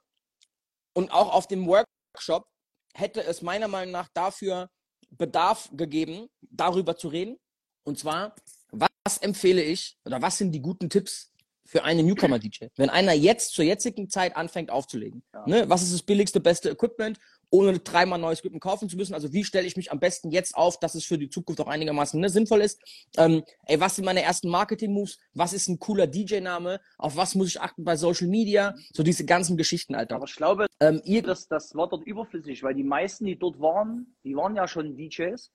Und 0.94 1.12
auch 1.12 1.34
auf 1.34 1.48
dem 1.48 1.68
Workshop 1.68 2.48
hätte 2.96 3.24
es 3.24 3.42
meiner 3.42 3.68
Meinung 3.68 3.92
nach 3.92 4.10
dafür 4.14 4.70
Bedarf 5.12 5.70
gegeben, 5.74 6.28
darüber 6.42 6.98
zu 6.98 7.10
reden. 7.10 7.38
Und 7.84 8.00
zwar, 8.00 8.36
was 8.72 9.18
empfehle 9.20 9.62
ich 9.62 9.98
oder 10.06 10.22
was 10.22 10.38
sind 10.38 10.52
die 10.52 10.62
guten 10.62 10.90
Tipps 10.90 11.32
für 11.66 11.84
einen 11.84 12.06
Newcomer-DJ? 12.08 12.68
Wenn 12.76 12.90
einer 12.90 13.14
jetzt 13.14 13.54
zur 13.54 13.66
jetzigen 13.66 14.10
Zeit 14.10 14.36
anfängt 14.36 14.72
aufzulegen, 14.72 15.24
ja. 15.34 15.46
ne, 15.48 15.70
was 15.70 15.84
ist 15.84 15.94
das 15.94 16.04
billigste, 16.04 16.40
beste 16.40 16.70
Equipment? 16.70 17.20
Ohne 17.56 17.80
dreimal 17.80 18.20
neues 18.20 18.40
Equipment 18.40 18.62
kaufen 18.62 18.90
zu 18.90 18.98
müssen. 18.98 19.14
Also 19.14 19.32
wie 19.32 19.44
stelle 19.44 19.66
ich 19.66 19.78
mich 19.78 19.92
am 19.92 20.00
besten 20.00 20.30
jetzt 20.32 20.56
auf, 20.56 20.80
dass 20.80 20.96
es 20.96 21.06
für 21.06 21.18
die 21.18 21.30
Zukunft 21.30 21.62
auch 21.62 21.68
einigermaßen 21.68 22.20
ne, 22.20 22.30
sinnvoll 22.30 22.62
ist? 22.62 22.82
Ähm, 23.18 23.44
ey, 23.66 23.80
was 23.80 23.96
sind 23.96 24.06
meine 24.06 24.22
ersten 24.22 24.50
Marketing-Moves? 24.50 25.18
Was 25.34 25.54
ist 25.54 25.70
ein 25.70 25.80
cooler 25.80 26.08
DJ-Name? 26.08 26.82
Auf 26.98 27.16
was 27.16 27.36
muss 27.36 27.48
ich 27.48 27.62
achten 27.62 27.84
bei 27.86 27.96
Social 27.96 28.28
Media? 28.28 28.76
So 28.94 29.04
diese 29.04 29.26
ganzen 29.26 29.56
Geschichten, 29.56 29.96
Alter. 29.96 30.16
Aber 30.16 30.26
ich 30.26 30.36
glaube, 30.36 30.68
ähm, 30.82 31.02
ihr 31.06 31.24
das, 31.24 31.48
das 31.48 31.74
war 31.76 31.88
dort 31.88 32.06
überflüssig, 32.06 32.62
weil 32.64 32.74
die 32.74 32.84
meisten, 32.84 33.26
die 33.26 33.40
dort 33.40 33.60
waren, 33.60 34.16
die 34.24 34.36
waren 34.36 34.56
ja 34.56 34.68
schon 34.68 34.96
DJs 34.98 35.52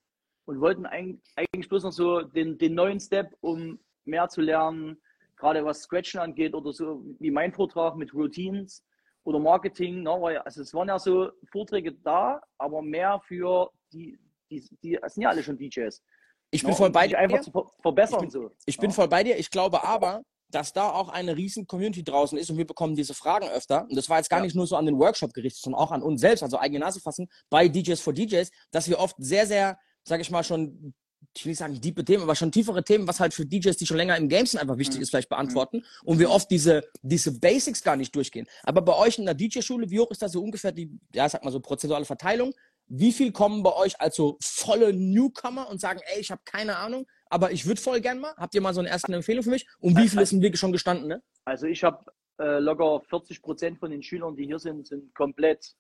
und 0.47 0.61
wollten 0.61 0.87
eigentlich 0.87 1.69
bloß 1.69 1.85
noch 1.85 1.93
so 1.93 2.23
den, 2.23 2.57
den 2.57 2.75
neuen 2.75 2.99
Step, 2.99 3.37
um 3.41 3.79
mehr 4.05 4.29
zu 4.29 4.41
lernen, 4.41 4.97
gerade 5.37 5.65
was 5.65 5.83
Scratchen 5.83 6.21
angeht 6.21 6.55
oder 6.55 6.73
so 6.73 7.05
wie 7.19 7.31
mein 7.31 7.53
Vortrag 7.53 7.97
mit 7.97 8.15
Routines 8.15 8.83
oder 9.31 9.39
Marketing. 9.39 10.03
Ne? 10.03 10.43
Also 10.45 10.63
es 10.63 10.75
waren 10.75 10.89
ja 10.89 10.99
so 10.99 11.31
Vorträge 11.51 11.93
da, 11.93 12.41
aber 12.59 12.83
mehr 12.83 13.21
für 13.27 13.71
die, 13.93 14.19
die, 14.51 14.63
die 14.83 14.99
es 15.01 15.15
sind 15.15 15.23
ja 15.23 15.31
alle 15.31 15.43
schon 15.43 15.57
DJs. 15.57 16.03
Ich 16.51 16.63
bin 16.63 16.71
ne? 16.71 16.77
voll 16.77 16.91
bei 16.91 17.09
dir. 17.09 17.19
Einfach 17.19 17.41
zu 17.41 17.51
verbessern. 17.81 18.17
Ich 18.17 18.21
bin, 18.21 18.31
so. 18.31 18.51
ich 18.67 18.77
bin 18.79 18.91
ja. 18.91 18.95
voll 18.95 19.09
bei 19.09 19.23
dir. 19.25 19.39
Ich 19.39 19.51
glaube 19.51 19.85
aber, 19.85 20.23
dass 20.51 20.73
da 20.73 20.91
auch 20.91 21.09
eine 21.09 21.37
riesen 21.37 21.67
Community 21.67 22.03
draußen 22.03 22.37
ist 22.37 22.51
und 22.51 22.59
wir 22.59 22.67
bekommen 22.67 22.97
diese 22.97 23.15
Fragen 23.15 23.49
öfter. 23.49 23.87
Und 23.89 23.97
das 23.97 24.09
war 24.09 24.19
jetzt 24.19 24.29
gar 24.29 24.41
ja. 24.41 24.45
nicht 24.45 24.57
nur 24.57 24.67
so 24.67 24.77
an 24.77 24.87
den 24.87 24.99
Workshop 24.99 25.33
gerichtet, 25.33 25.63
sondern 25.63 25.81
auch 25.81 25.93
an 25.93 26.03
uns 26.03 26.21
selbst, 26.21 26.43
also 26.43 26.59
eigene 26.59 26.81
Nase 26.81 27.01
fassen, 27.01 27.29
bei 27.49 27.69
DJs 27.69 28.01
for 28.01 28.13
DJs, 28.13 28.51
dass 28.73 28.89
wir 28.89 28.99
oft 28.99 29.15
sehr, 29.19 29.47
sehr, 29.47 29.79
sag 30.03 30.21
ich 30.21 30.31
mal, 30.31 30.43
schon 30.43 30.93
ich 31.37 31.45
will 31.45 31.51
nicht 31.51 31.59
sagen 31.59 31.81
tiefe 31.81 32.05
Themen, 32.05 32.23
aber 32.23 32.35
schon 32.35 32.51
tiefere 32.51 32.83
Themen, 32.83 33.07
was 33.07 33.21
halt 33.21 33.35
für 33.35 33.47
DJs, 33.47 33.77
die 33.77 33.87
schon 33.87 33.97
länger 33.97 34.17
im 34.17 34.29
Game 34.29 34.47
sind, 34.47 34.61
einfach 34.61 34.79
wichtig 34.79 34.97
mhm. 34.97 35.03
ist, 35.03 35.11
vielleicht 35.11 35.29
beantworten. 35.29 35.79
Mhm. 35.79 36.09
Und 36.09 36.19
wir 36.19 36.31
oft 36.31 36.51
diese, 36.51 36.85
diese 37.03 37.39
Basics 37.39 37.83
gar 37.83 37.97
nicht 37.97 38.15
durchgehen. 38.15 38.47
Aber 38.65 38.83
bei 38.83 38.97
euch 38.97 39.19
in 39.19 39.27
der 39.27 39.35
DJ-Schule, 39.35 39.91
wie 39.91 40.01
hoch 40.01 40.11
ist 40.11 40.23
da 40.23 40.29
so 40.29 40.43
ungefähr 40.43 40.73
die, 40.73 40.91
ja, 41.15 41.29
sag 41.29 41.45
mal 41.45 41.51
so 41.51 41.61
prozentuale 41.61 42.05
Verteilung? 42.05 42.53
Wie 42.89 43.13
viel 43.13 43.31
kommen 43.31 43.63
bei 43.63 43.73
euch 43.75 44.01
als 44.01 44.17
so 44.17 44.37
volle 44.43 44.93
Newcomer 44.93 45.69
und 45.71 45.81
sagen, 45.81 46.01
ey, 46.13 46.21
ich 46.21 46.33
habe 46.33 46.43
keine 46.45 46.77
Ahnung, 46.77 47.07
aber 47.27 47.53
ich 47.53 47.65
würde 47.65 47.81
voll 47.81 48.01
gern 48.01 48.19
mal? 48.19 48.35
Habt 48.37 48.55
ihr 48.55 48.61
mal 48.61 48.75
so 48.75 48.81
eine 48.81 48.89
erste 48.89 49.15
Empfehlung 49.15 49.45
für 49.45 49.51
mich? 49.51 49.67
Und 49.79 49.97
wie 49.97 50.09
viele 50.09 50.27
sind 50.27 50.43
wirklich 50.43 50.59
schon 50.59 50.73
gestanden, 50.73 51.07
ne? 51.07 51.23
Also 51.45 51.67
ich 51.67 51.85
habe 51.85 52.05
äh, 52.41 52.59
locker 52.59 53.01
40 53.09 53.43
Prozent 53.43 53.79
von 53.79 53.93
den 53.93 54.03
Schülern, 54.03 54.35
die 54.35 54.47
hier 54.47 54.59
sind, 54.59 54.87
sind 54.89 55.15
komplett, 55.15 55.75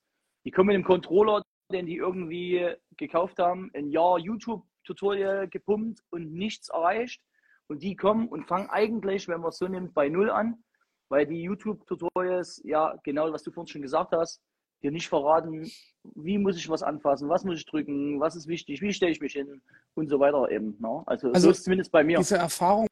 die 0.45 0.53
kommen 0.53 0.69
mit 0.69 0.77
dem 0.77 0.85
Controller, 0.85 1.43
den 1.73 1.87
die 1.87 1.97
irgendwie 1.97 2.65
gekauft 2.97 3.39
haben, 3.39 3.71
ein 3.75 3.91
Jahr 3.91 4.19
YouTube 4.19 4.65
Tutorial 4.85 5.49
gepumpt 5.49 6.01
und 6.11 6.33
nichts 6.33 6.69
erreicht. 6.69 7.23
Und 7.69 7.83
die 7.83 7.95
kommen 7.95 8.29
und 8.29 8.47
fangen 8.49 8.69
eigentlich, 8.71 9.29
wenn 9.29 9.41
man 9.41 9.51
es 9.51 9.59
so 9.59 9.69
nimmt, 9.69 9.95
bei 9.95 10.09
Null 10.09 10.31
an, 10.31 10.65
weil 11.09 11.27
die 11.27 11.43
YouTube-Tutorials, 11.43 12.63
ja, 12.65 12.97
genau 13.05 13.33
was 13.33 13.43
du 13.43 13.53
vorhin 13.53 13.69
schon 13.69 13.83
gesagt 13.83 14.13
hast, 14.13 14.41
dir 14.83 14.91
nicht 14.91 15.09
verraten, 15.09 15.71
wie 16.15 16.39
muss 16.39 16.57
ich 16.57 16.69
was 16.69 16.83
anfassen, 16.83 17.29
was 17.29 17.45
muss 17.45 17.59
ich 17.59 17.67
drücken, 17.67 18.19
was 18.19 18.35
ist 18.35 18.49
wichtig, 18.49 18.81
wie 18.81 18.93
stelle 18.93 19.13
ich 19.13 19.21
mich 19.21 19.35
hin 19.35 19.61
und 19.95 20.09
so 20.09 20.19
weiter 20.19 20.51
eben. 20.51 20.77
Ne? 20.81 21.03
Also, 21.07 21.29
Also 21.29 21.41
so 21.41 21.51
ist 21.51 21.59
es 21.59 21.65
zumindest 21.65 21.93
bei 21.93 22.03
mir. 22.03 22.19
Diese 22.19 22.39
Erfahrung 22.39 22.87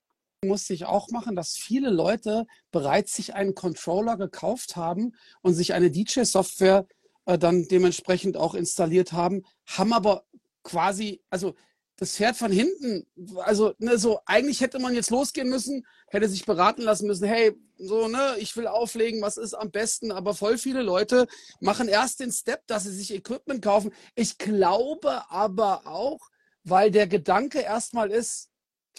musste 0.44 0.74
ich 0.74 0.84
auch 0.84 1.10
machen, 1.10 1.34
dass 1.34 1.54
viele 1.54 1.90
Leute 1.90 2.46
bereits 2.70 3.14
sich 3.14 3.34
einen 3.34 3.54
Controller 3.54 4.16
gekauft 4.16 4.76
haben 4.76 5.14
und 5.42 5.54
sich 5.54 5.74
eine 5.74 5.90
DJ-Software 5.90 6.86
äh, 7.24 7.38
dann 7.38 7.66
dementsprechend 7.68 8.36
auch 8.36 8.54
installiert 8.54 9.12
haben, 9.12 9.42
haben 9.66 9.92
aber 9.92 10.24
quasi, 10.62 11.22
also 11.30 11.54
das 11.98 12.16
Pferd 12.16 12.36
von 12.36 12.52
hinten, 12.52 13.06
also 13.38 13.74
ne, 13.78 13.98
so 13.98 14.20
eigentlich 14.24 14.60
hätte 14.60 14.78
man 14.78 14.94
jetzt 14.94 15.10
losgehen 15.10 15.48
müssen, 15.48 15.84
hätte 16.06 16.28
sich 16.28 16.46
beraten 16.46 16.82
lassen 16.82 17.08
müssen, 17.08 17.26
hey, 17.26 17.52
so 17.76 18.06
ne, 18.06 18.36
ich 18.38 18.56
will 18.56 18.68
auflegen, 18.68 19.20
was 19.20 19.36
ist 19.36 19.54
am 19.54 19.72
besten, 19.72 20.12
aber 20.12 20.32
voll 20.32 20.58
viele 20.58 20.82
Leute 20.82 21.26
machen 21.60 21.88
erst 21.88 22.20
den 22.20 22.30
Step, 22.30 22.64
dass 22.68 22.84
sie 22.84 22.92
sich 22.92 23.12
Equipment 23.12 23.62
kaufen. 23.62 23.92
Ich 24.14 24.38
glaube 24.38 25.28
aber 25.28 25.86
auch, 25.86 26.20
weil 26.62 26.92
der 26.92 27.08
Gedanke 27.08 27.60
erstmal 27.60 28.12
ist, 28.12 28.48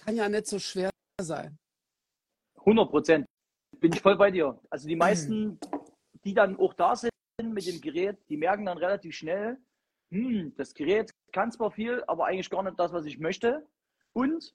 kann 0.02 0.18
ja 0.18 0.28
nicht 0.28 0.48
so 0.48 0.60
schwer 0.60 0.90
sein. 1.22 1.58
100 2.58 2.90
Prozent. 2.90 3.26
Bin 3.80 3.94
ich 3.94 4.02
voll 4.02 4.18
bei 4.18 4.30
dir. 4.30 4.60
Also 4.70 4.90
die 4.90 4.98
meisten, 4.98 5.58
die 6.26 6.34
dann 6.34 6.60
auch 6.60 6.74
da 6.74 6.98
sind 6.98 7.12
mit 7.42 7.66
dem 7.66 7.80
Gerät, 7.80 8.18
die 8.28 8.36
merken 8.36 8.66
dann 8.66 8.78
relativ 8.78 9.16
schnell, 9.16 9.58
hm, 10.12 10.54
das 10.56 10.74
Gerät 10.74 11.14
kann 11.32 11.52
zwar 11.52 11.72
viel, 11.72 12.04
aber 12.08 12.26
eigentlich 12.26 12.50
gar 12.50 12.64
nicht 12.64 12.80
das, 12.80 12.92
was 12.92 13.06
ich 13.06 13.20
möchte. 13.20 13.68
Und, 14.14 14.54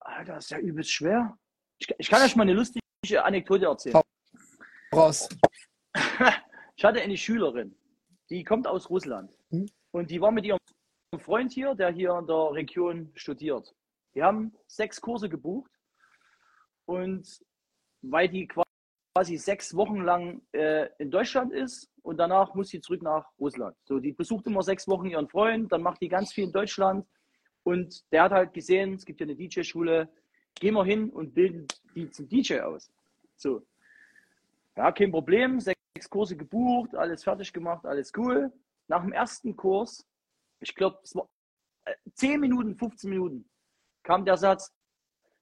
Alter, 0.00 0.34
das 0.34 0.44
ist 0.44 0.50
ja 0.50 0.58
übelst 0.58 0.92
schwer. 0.92 1.38
Ich, 1.78 1.88
ich 1.98 2.08
kann 2.08 2.22
euch 2.22 2.36
mal 2.36 2.42
eine 2.42 2.54
lustige 2.54 3.24
Anekdote 3.24 3.66
erzählen. 3.66 4.00
Raus. 4.92 5.28
Ich 6.76 6.84
hatte 6.84 7.00
eine 7.00 7.16
Schülerin, 7.16 7.78
die 8.30 8.42
kommt 8.42 8.66
aus 8.66 8.90
Russland. 8.90 9.32
Hm. 9.50 9.66
Und 9.92 10.10
die 10.10 10.20
war 10.20 10.32
mit 10.32 10.44
ihrem 10.44 10.58
Freund 11.20 11.52
hier, 11.52 11.76
der 11.76 11.92
hier 11.92 12.18
in 12.18 12.26
der 12.26 12.50
Region 12.52 13.12
studiert. 13.14 13.72
Die 14.14 14.22
haben 14.24 14.52
sechs 14.66 15.00
Kurse 15.00 15.28
gebucht. 15.28 15.70
Und 16.84 17.40
weil 18.02 18.28
die 18.28 18.48
quasi 18.48 18.63
sechs 19.22 19.76
Wochen 19.76 20.00
lang 20.02 20.42
äh, 20.52 20.88
in 20.98 21.10
Deutschland 21.10 21.52
ist 21.52 21.88
und 22.02 22.16
danach 22.16 22.54
muss 22.54 22.70
sie 22.70 22.80
zurück 22.80 23.02
nach 23.02 23.26
Russland. 23.38 23.76
So, 23.84 24.00
die 24.00 24.12
besucht 24.12 24.46
immer 24.46 24.62
sechs 24.62 24.88
Wochen 24.88 25.06
ihren 25.06 25.28
Freund, 25.28 25.70
dann 25.70 25.82
macht 25.82 26.00
die 26.00 26.08
ganz 26.08 26.32
viel 26.32 26.44
in 26.44 26.52
Deutschland. 26.52 27.06
Und 27.62 28.04
der 28.12 28.24
hat 28.24 28.32
halt 28.32 28.52
gesehen, 28.52 28.94
es 28.94 29.04
gibt 29.04 29.20
hier 29.20 29.26
eine 29.26 29.36
DJ-Schule, 29.36 30.08
gehen 30.56 30.74
wir 30.74 30.84
hin 30.84 31.10
und 31.10 31.32
bilden 31.32 31.66
die 31.94 32.10
zum 32.10 32.28
DJ 32.28 32.60
aus. 32.60 32.90
So. 33.36 33.64
Ja, 34.76 34.90
kein 34.90 35.12
Problem, 35.12 35.60
sechs 35.60 36.10
Kurse 36.10 36.36
gebucht, 36.36 36.94
alles 36.96 37.22
fertig 37.22 37.52
gemacht, 37.52 37.86
alles 37.86 38.12
cool. 38.16 38.52
Nach 38.88 39.00
dem 39.00 39.12
ersten 39.12 39.56
Kurs, 39.56 40.04
ich 40.58 40.74
glaube, 40.74 40.98
es 41.04 41.14
war 41.14 41.28
äh, 41.84 41.94
10 42.14 42.40
Minuten, 42.40 42.76
15 42.76 43.08
Minuten, 43.08 43.48
kam 44.02 44.24
der 44.24 44.36
Satz, 44.36 44.72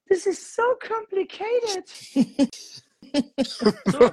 This 0.07 0.27
is 0.27 0.55
so 0.55 0.61
complicated. 0.79 1.89
so. 3.85 4.11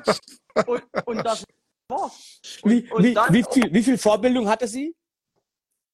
Und, 0.66 0.82
und 1.06 1.16
das 1.24 1.44
war's. 1.88 2.40
Und, 2.62 2.70
Wie, 2.70 2.90
und 2.90 3.04
wie, 3.04 3.14
dann 3.14 3.32
wie, 3.32 3.44
viel, 3.50 3.72
wie 3.72 3.82
viel 3.82 3.98
Vorbildung 3.98 4.48
hatte 4.48 4.66
sie? 4.66 4.94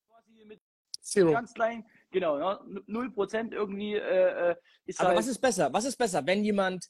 quasi 0.08 0.44
mit 0.44 0.60
Zero. 1.00 1.32
ganz 1.32 1.52
klein, 1.54 1.84
genau, 2.10 2.38
ja, 2.38 2.60
0% 2.88 3.52
irgendwie 3.52 3.94
äh, 3.94 4.50
äh, 4.50 4.56
ist 4.86 5.00
Aber 5.00 5.10
halt, 5.10 5.18
was 5.18 5.26
ist 5.26 5.38
besser? 5.38 5.72
Was 5.72 5.84
ist 5.84 5.96
besser, 5.96 6.26
wenn 6.26 6.44
jemand 6.44 6.86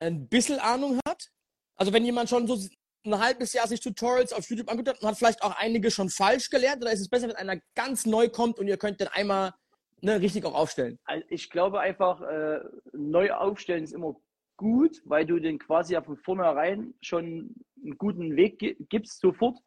ein 0.00 0.28
bisschen 0.28 0.58
Ahnung 0.58 1.00
hat? 1.06 1.28
Also 1.76 1.92
wenn 1.92 2.04
jemand 2.04 2.28
schon 2.28 2.46
so 2.46 2.58
ein 3.04 3.18
halbes 3.18 3.52
Jahr 3.52 3.66
sich 3.66 3.80
Tutorials 3.80 4.32
auf 4.32 4.48
YouTube 4.48 4.70
angeguckt 4.70 4.96
hat 4.96 5.02
und 5.02 5.08
hat 5.08 5.18
vielleicht 5.18 5.42
auch 5.42 5.56
einige 5.56 5.90
schon 5.90 6.10
falsch 6.10 6.50
gelernt? 6.50 6.82
Oder 6.82 6.92
ist 6.92 7.00
es 7.00 7.08
besser, 7.08 7.28
wenn 7.28 7.36
einer 7.36 7.60
ganz 7.74 8.06
neu 8.06 8.28
kommt 8.28 8.58
und 8.58 8.66
ihr 8.66 8.76
könnt 8.76 9.00
den 9.00 9.08
einmal 9.08 9.52
ne, 10.00 10.20
richtig 10.20 10.44
auch 10.44 10.54
aufstellen? 10.54 10.98
Also 11.04 11.24
ich 11.28 11.50
glaube 11.50 11.80
einfach, 11.80 12.20
äh, 12.22 12.60
neu 12.92 13.32
aufstellen 13.32 13.84
ist 13.84 13.92
immer 13.92 14.16
gut, 14.58 15.00
weil 15.06 15.24
du 15.24 15.38
den 15.38 15.58
quasi 15.58 15.94
ja 15.94 16.02
von 16.02 16.18
vornherein 16.18 16.92
schon 17.00 17.54
einen 17.82 17.96
guten 17.96 18.36
Weg 18.36 18.58
gi- 18.58 18.76
gibst 18.90 19.20
sofort. 19.20 19.58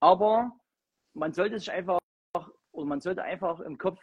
Aber 0.00 0.52
man 1.14 1.32
sollte 1.34 1.58
sich 1.58 1.70
einfach, 1.70 1.98
oder 2.72 2.86
man 2.86 3.00
sollte 3.02 3.22
einfach 3.22 3.60
im 3.60 3.76
Kopf 3.76 4.00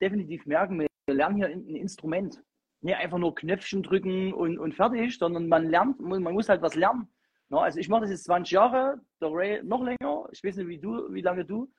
definitiv 0.00 0.46
merken, 0.46 0.78
wir 0.78 1.14
lernen 1.14 1.36
hier 1.36 1.48
ein 1.48 1.66
Instrument. 1.74 2.40
Nicht 2.82 2.96
einfach 2.96 3.18
nur 3.18 3.34
Knöpfchen 3.34 3.82
drücken 3.82 4.32
und, 4.32 4.58
und 4.58 4.74
fertig, 4.74 5.18
sondern 5.18 5.48
man 5.48 5.68
lernt, 5.68 5.98
man 5.98 6.22
muss 6.22 6.48
halt 6.48 6.62
was 6.62 6.74
lernen. 6.76 7.08
Na, 7.48 7.60
also 7.62 7.80
ich 7.80 7.88
mache 7.88 8.02
das 8.02 8.10
jetzt 8.10 8.24
20 8.24 8.52
Jahre, 8.52 9.00
der 9.20 9.30
Ray 9.32 9.62
noch 9.62 9.82
länger. 9.82 10.28
Ich 10.32 10.44
weiß 10.44 10.56
nicht, 10.56 10.68
wie 10.68 10.78
du, 10.78 11.12
wie 11.12 11.22
lange 11.22 11.44
du, 11.44 11.72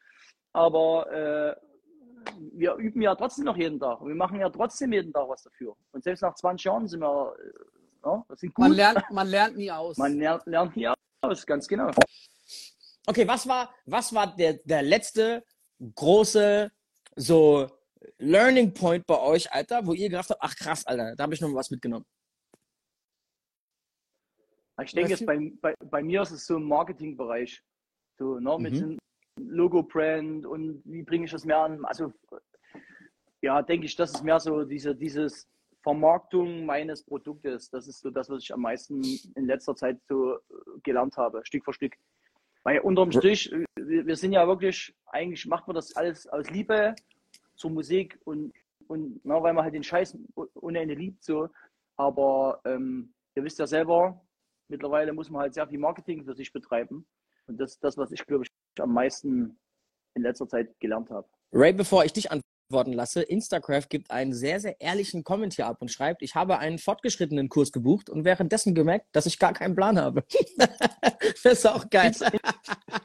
aber 0.54 1.12
äh, 1.12 1.56
wir 2.54 2.76
üben 2.76 3.02
ja 3.02 3.16
trotzdem 3.16 3.46
noch 3.46 3.58
jeden 3.58 3.80
Tag. 3.80 4.00
Wir 4.04 4.16
machen 4.16 4.40
ja 4.40 4.50
trotzdem 4.50 4.94
jeden 4.94 5.12
Tag 5.14 5.28
was 5.28 5.44
dafür. 5.44 5.76
Und 5.92 6.04
selbst 6.04 6.22
nach 6.22 6.36
20 6.36 6.66
Jahren 6.66 6.88
sind 6.88 7.02
wir, 7.02 7.36
äh, 7.38 8.06
ja, 8.06 8.26
das 8.28 8.40
sind 8.40 8.54
gut. 8.54 8.64
Man 8.64 8.74
lernt, 8.74 9.04
man 9.12 9.28
lernt 9.28 9.58
nie 9.58 9.72
aus. 9.72 9.98
Man 9.98 10.18
lernt, 10.18 10.46
lernt 10.46 10.76
nie 10.76 10.90
aus, 11.22 11.46
ganz 11.46 11.68
genau. 11.68 11.92
Okay, 13.06 13.28
was 13.28 13.48
war, 13.48 13.74
was 13.86 14.14
war 14.14 14.36
der, 14.36 14.54
der 14.66 14.82
letzte 14.82 15.44
große 15.96 16.72
so 17.16 17.68
Learning 18.20 18.74
Point 18.74 19.06
bei 19.06 19.20
euch, 19.20 19.52
Alter, 19.52 19.86
wo 19.86 19.94
ihr 19.94 20.10
gedacht 20.10 20.30
habt, 20.30 20.42
ach 20.42 20.56
krass, 20.56 20.86
Alter, 20.86 21.16
da 21.16 21.24
habe 21.24 21.34
ich 21.34 21.42
noch 21.42 21.54
was 21.54 21.70
mitgenommen. 21.70 22.06
Ich 24.84 24.92
denke, 24.92 25.12
jetzt 25.12 25.26
bei, 25.26 25.52
bei, 25.60 25.74
bei 25.86 26.04
mir 26.04 26.22
ist 26.22 26.32
es 26.32 26.46
so 26.46 26.58
im 26.58 26.64
Marketingbereich. 26.64 27.64
So, 28.20 28.40
ne, 28.40 28.58
mit 28.60 28.74
Mhm. 28.74 28.98
Logo-Brand 29.40 30.46
und 30.46 30.82
wie 30.86 31.04
bringe 31.04 31.26
ich 31.26 31.32
das 31.32 31.46
mehr 31.46 31.60
an? 31.60 31.84
Also, 31.86 32.14
ja, 33.42 33.62
denke 33.62 33.86
ich, 33.86 33.96
das 33.96 34.14
ist 34.14 34.24
mehr 34.24 34.40
so 34.40 34.64
diese, 34.64 34.96
dieses 34.96 35.48
Vermarktung 35.82 36.66
meines 36.66 37.04
Produktes. 37.04 37.70
Das 37.70 37.88
ist 37.88 38.02
so 38.02 38.10
das, 38.10 38.30
was 38.30 38.44
ich 38.44 38.54
am 38.54 38.62
meisten 38.62 39.02
in 39.36 39.46
letzter 39.46 39.76
Zeit 39.76 39.98
so 40.08 40.36
äh, 40.36 40.40
gelernt 40.84 41.16
habe, 41.18 41.42
Stück 41.46 41.64
für 41.64 41.74
Stück. 41.74 41.96
Weil 42.64 42.80
unterm 42.80 43.12
Strich, 43.12 43.50
wir, 43.76 44.06
wir 44.06 44.16
sind 44.18 44.34
ja 44.34 44.46
wirklich, 44.46 44.94
eigentlich 45.06 45.46
macht 45.46 45.68
man 45.68 45.76
das 45.76 45.96
alles 45.96 46.28
aus 46.28 46.50
Liebe 46.50 46.96
zur 47.56 47.72
Musik 47.72 48.20
und, 48.26 48.54
und 48.88 49.22
na, 49.24 49.42
weil 49.42 49.54
man 49.54 49.64
halt 49.64 49.74
den 49.74 49.84
Scheiß 49.84 50.18
ohne 50.56 50.80
Ende 50.80 50.96
liebt. 50.96 51.24
So. 51.24 51.50
Aber 51.96 52.60
ähm, 52.66 53.14
ihr 53.36 53.44
wisst 53.44 53.60
ja 53.60 53.68
selber, 53.68 54.22
mittlerweile 54.68 55.14
muss 55.14 55.30
man 55.30 55.44
halt 55.44 55.54
sehr 55.54 55.68
viel 55.68 55.80
Marketing 55.80 56.26
für 56.26 56.36
sich 56.36 56.52
betreiben. 56.52 57.06
Und 57.48 57.58
das 57.60 57.76
ist 57.76 57.84
das, 57.84 57.98
was 57.98 58.12
ich, 58.12 58.26
glaube 58.26 58.44
ich, 58.44 58.52
am 58.82 58.94
meisten 58.94 59.60
in 60.16 60.24
letzter 60.24 60.48
Zeit 60.48 60.80
gelernt 60.80 61.10
habe. 61.10 61.28
Ray, 61.52 61.74
bevor 61.74 62.04
ich 62.04 62.14
dich 62.14 62.30
antworten 62.32 62.94
lasse, 62.94 63.22
Instacraft 63.22 63.88
gibt 63.90 64.12
einen 64.12 64.34
sehr, 64.34 64.60
sehr 64.60 64.80
ehrlichen 64.82 65.24
Comment 65.24 65.54
hier 65.54 65.68
ab 65.68 65.78
und 65.80 65.90
schreibt, 65.90 66.22
ich 66.22 66.36
habe 66.36 66.60
einen 66.60 66.80
fortgeschrittenen 66.80 67.50
Kurs 67.50 67.72
gebucht 67.72 68.10
und 68.10 68.26
währenddessen 68.26 68.76
gemerkt, 68.76 69.08
dass 69.14 69.26
ich 69.26 69.40
gar 69.40 69.54
keinen 69.54 69.76
Plan 69.76 70.00
habe. 70.00 70.24
das 70.58 71.46
ist 71.46 71.66
auch 71.66 71.90
geil. 71.90 72.12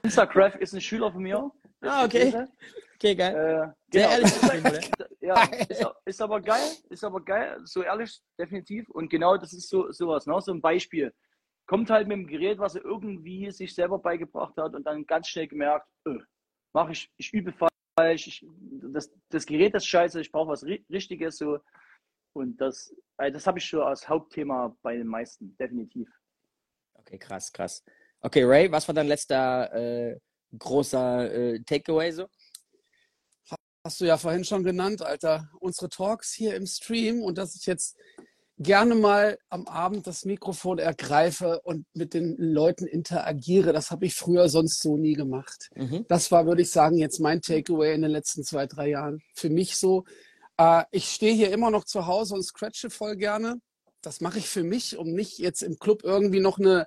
Instacraft 0.02 0.56
ist 0.58 0.74
ein 0.74 0.80
Schüler 0.80 1.12
von 1.12 1.22
mir. 1.22 1.50
Ah, 1.82 2.04
okay. 2.04 2.46
Okay, 2.96 3.16
geil. 3.16 3.34
Äh, 3.34 3.92
Sehr 3.92 4.08
genau. 4.08 4.10
ehrlich 4.10 4.90
ja, 5.20 5.42
ist, 5.68 5.86
ist 6.04 6.22
aber 6.22 6.40
geil, 6.40 6.70
ist 6.88 7.02
aber 7.02 7.20
geil, 7.20 7.58
so 7.64 7.82
ehrlich, 7.82 8.20
definitiv. 8.38 8.88
Und 8.90 9.08
genau 9.10 9.36
das 9.36 9.52
ist 9.52 9.68
so 9.68 9.90
sowas, 9.90 10.26
ne? 10.26 10.40
so 10.40 10.52
ein 10.52 10.60
Beispiel. 10.60 11.12
Kommt 11.72 11.88
halt 11.88 12.06
mit 12.06 12.18
dem 12.18 12.26
Gerät, 12.26 12.58
was 12.58 12.74
er 12.74 12.84
irgendwie 12.84 13.50
sich 13.50 13.74
selber 13.74 13.98
beigebracht 13.98 14.54
hat 14.58 14.74
und 14.74 14.84
dann 14.84 15.06
ganz 15.06 15.28
schnell 15.28 15.48
gemerkt, 15.48 15.88
öh, 16.06 16.18
mach 16.74 16.90
ich, 16.90 17.10
ich 17.16 17.32
übe 17.32 17.54
falsch, 17.98 18.26
ich, 18.26 18.46
das, 18.92 19.10
das 19.30 19.46
Gerät 19.46 19.74
ist 19.74 19.86
scheiße, 19.86 20.20
ich 20.20 20.30
brauche 20.30 20.50
was 20.50 20.66
Ri- 20.66 20.84
Richtiges. 20.90 21.38
So. 21.38 21.60
Und 22.34 22.60
das, 22.60 22.94
also 23.16 23.32
das 23.32 23.46
habe 23.46 23.58
ich 23.58 23.64
schon 23.64 23.80
als 23.80 24.06
Hauptthema 24.06 24.76
bei 24.82 24.98
den 24.98 25.06
meisten, 25.06 25.56
definitiv. 25.56 26.10
Okay, 26.92 27.16
krass, 27.16 27.50
krass. 27.50 27.82
Okay, 28.20 28.44
Ray, 28.44 28.70
was 28.70 28.86
war 28.86 28.94
dein 28.94 29.06
letzter 29.06 29.72
äh, 29.72 30.20
großer 30.58 31.32
äh, 31.32 31.62
Takeaway 31.62 32.12
so? 32.12 32.28
Hast 33.82 33.98
du 33.98 34.04
ja 34.04 34.18
vorhin 34.18 34.44
schon 34.44 34.62
genannt, 34.62 35.00
Alter. 35.00 35.48
Unsere 35.58 35.88
Talks 35.88 36.34
hier 36.34 36.54
im 36.54 36.66
Stream 36.66 37.22
und 37.22 37.38
dass 37.38 37.56
ich 37.56 37.64
jetzt 37.64 37.98
gerne 38.58 38.94
mal 38.94 39.38
am 39.48 39.66
Abend 39.66 40.06
das 40.06 40.24
Mikrofon 40.24 40.78
ergreife 40.78 41.60
und 41.64 41.86
mit 41.94 42.14
den 42.14 42.36
Leuten 42.38 42.86
interagiere, 42.86 43.72
das 43.72 43.90
habe 43.90 44.06
ich 44.06 44.14
früher 44.14 44.48
sonst 44.48 44.82
so 44.82 44.96
nie 44.96 45.14
gemacht. 45.14 45.70
Mhm. 45.74 46.04
Das 46.08 46.30
war, 46.30 46.46
würde 46.46 46.62
ich 46.62 46.70
sagen, 46.70 46.98
jetzt 46.98 47.20
mein 47.20 47.40
Takeaway 47.40 47.94
in 47.94 48.02
den 48.02 48.10
letzten 48.10 48.44
zwei, 48.44 48.66
drei 48.66 48.90
Jahren. 48.90 49.22
Für 49.34 49.50
mich 49.50 49.76
so. 49.76 50.04
Äh, 50.58 50.84
ich 50.90 51.06
stehe 51.06 51.34
hier 51.34 51.52
immer 51.52 51.70
noch 51.70 51.84
zu 51.84 52.06
Hause 52.06 52.34
und 52.34 52.42
scratche 52.42 52.90
voll 52.90 53.16
gerne. 53.16 53.60
Das 54.02 54.20
mache 54.20 54.38
ich 54.38 54.48
für 54.48 54.64
mich, 54.64 54.96
um 54.96 55.12
nicht 55.12 55.38
jetzt 55.38 55.62
im 55.62 55.78
Club 55.78 56.02
irgendwie 56.04 56.40
noch 56.40 56.58
eine, 56.58 56.86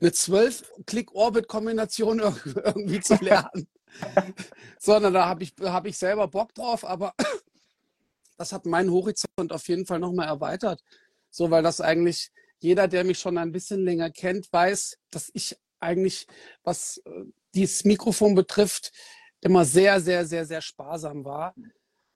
eine 0.00 0.10
12-Klick-Orbit-Kombination 0.10 2.18
irgendwie 2.64 3.00
zu 3.00 3.14
lernen. 3.16 3.68
Sondern 4.78 5.14
da 5.14 5.26
habe 5.26 5.44
ich, 5.44 5.54
hab 5.60 5.86
ich 5.86 5.96
selber 5.96 6.28
Bock 6.28 6.54
drauf, 6.54 6.84
aber 6.84 7.14
das 8.36 8.52
hat 8.52 8.66
meinen 8.66 8.90
Horizont 8.90 9.50
auf 9.50 9.66
jeden 9.68 9.86
Fall 9.86 10.00
nochmal 10.00 10.26
erweitert. 10.26 10.82
So, 11.30 11.50
weil 11.50 11.62
das 11.62 11.80
eigentlich 11.80 12.30
jeder, 12.58 12.88
der 12.88 13.04
mich 13.04 13.18
schon 13.18 13.38
ein 13.38 13.52
bisschen 13.52 13.84
länger 13.84 14.10
kennt, 14.10 14.52
weiß, 14.52 14.98
dass 15.10 15.30
ich 15.34 15.56
eigentlich, 15.78 16.26
was 16.62 17.02
äh, 17.04 17.24
dieses 17.54 17.84
Mikrofon 17.84 18.34
betrifft, 18.34 18.92
immer 19.40 19.64
sehr, 19.64 20.00
sehr, 20.00 20.26
sehr, 20.26 20.46
sehr 20.46 20.62
sparsam 20.62 21.24
war. 21.24 21.54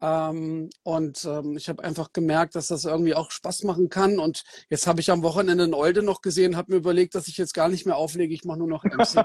Ähm, 0.02 0.70
und 0.82 1.24
ähm, 1.26 1.56
ich 1.56 1.68
habe 1.68 1.84
einfach 1.84 2.12
gemerkt, 2.12 2.54
dass 2.54 2.68
das 2.68 2.86
irgendwie 2.86 3.14
auch 3.14 3.30
Spaß 3.30 3.64
machen 3.64 3.90
kann. 3.90 4.18
Und 4.18 4.44
jetzt 4.70 4.86
habe 4.86 5.00
ich 5.00 5.10
am 5.10 5.22
Wochenende 5.22 5.64
in 5.64 5.74
Olde 5.74 6.02
noch 6.02 6.22
gesehen, 6.22 6.56
habe 6.56 6.72
mir 6.72 6.78
überlegt, 6.78 7.14
dass 7.14 7.28
ich 7.28 7.36
jetzt 7.36 7.52
gar 7.52 7.68
nicht 7.68 7.84
mehr 7.84 7.96
auflege, 7.96 8.32
ich 8.32 8.44
mache 8.44 8.58
nur 8.58 8.68
noch 8.68 8.84
MC. 8.84 9.24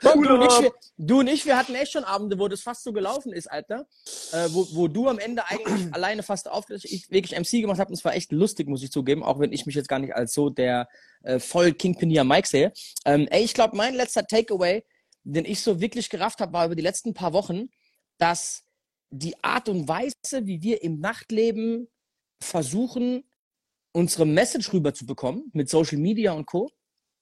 Komm, 0.00 0.22
du, 0.22 0.34
und 0.34 0.42
ich, 0.42 0.62
wir, 0.62 0.72
du 0.98 1.20
und 1.20 1.26
ich, 1.28 1.46
wir 1.46 1.56
hatten 1.56 1.74
echt 1.74 1.92
schon 1.92 2.04
Abende, 2.04 2.38
wo 2.38 2.48
das 2.48 2.60
fast 2.60 2.84
so 2.84 2.92
gelaufen 2.92 3.32
ist, 3.32 3.50
Alter. 3.50 3.86
Äh, 4.32 4.48
wo, 4.50 4.66
wo 4.72 4.88
du 4.88 5.08
am 5.08 5.18
Ende 5.18 5.46
eigentlich 5.46 5.88
alleine 5.92 6.22
fast 6.22 6.50
auf, 6.50 6.70
ich 6.70 7.10
wirklich 7.10 7.38
MC 7.38 7.62
gemacht 7.62 7.78
habe. 7.78 7.88
Und 7.88 7.94
es 7.94 8.04
war 8.04 8.14
echt 8.14 8.32
lustig, 8.32 8.68
muss 8.68 8.82
ich 8.82 8.90
zugeben, 8.90 9.22
auch 9.22 9.38
wenn 9.38 9.52
ich 9.52 9.66
mich 9.66 9.74
jetzt 9.74 9.88
gar 9.88 9.98
nicht 9.98 10.14
als 10.14 10.32
so 10.32 10.50
der 10.50 10.88
äh, 11.22 11.38
voll 11.38 11.72
Kingpinier 11.72 12.24
Mike 12.24 12.48
sehe. 12.48 12.72
Ähm, 13.04 13.26
ey, 13.30 13.44
ich 13.44 13.54
glaube, 13.54 13.76
mein 13.76 13.94
letzter 13.94 14.26
Takeaway 14.26 14.82
den 15.26 15.44
ich 15.44 15.60
so 15.60 15.80
wirklich 15.80 16.08
gerafft 16.08 16.40
habe, 16.40 16.52
war 16.52 16.66
über 16.66 16.76
die 16.76 16.82
letzten 16.82 17.12
paar 17.12 17.32
Wochen, 17.32 17.68
dass 18.16 18.64
die 19.10 19.42
Art 19.42 19.68
und 19.68 19.88
Weise, 19.88 20.14
wie 20.46 20.62
wir 20.62 20.82
im 20.82 21.00
Nachtleben 21.00 21.88
versuchen, 22.40 23.24
unsere 23.92 24.24
Message 24.24 24.72
rüberzubekommen 24.72 25.50
mit 25.52 25.68
Social 25.68 25.98
Media 25.98 26.32
und 26.32 26.46
Co., 26.46 26.70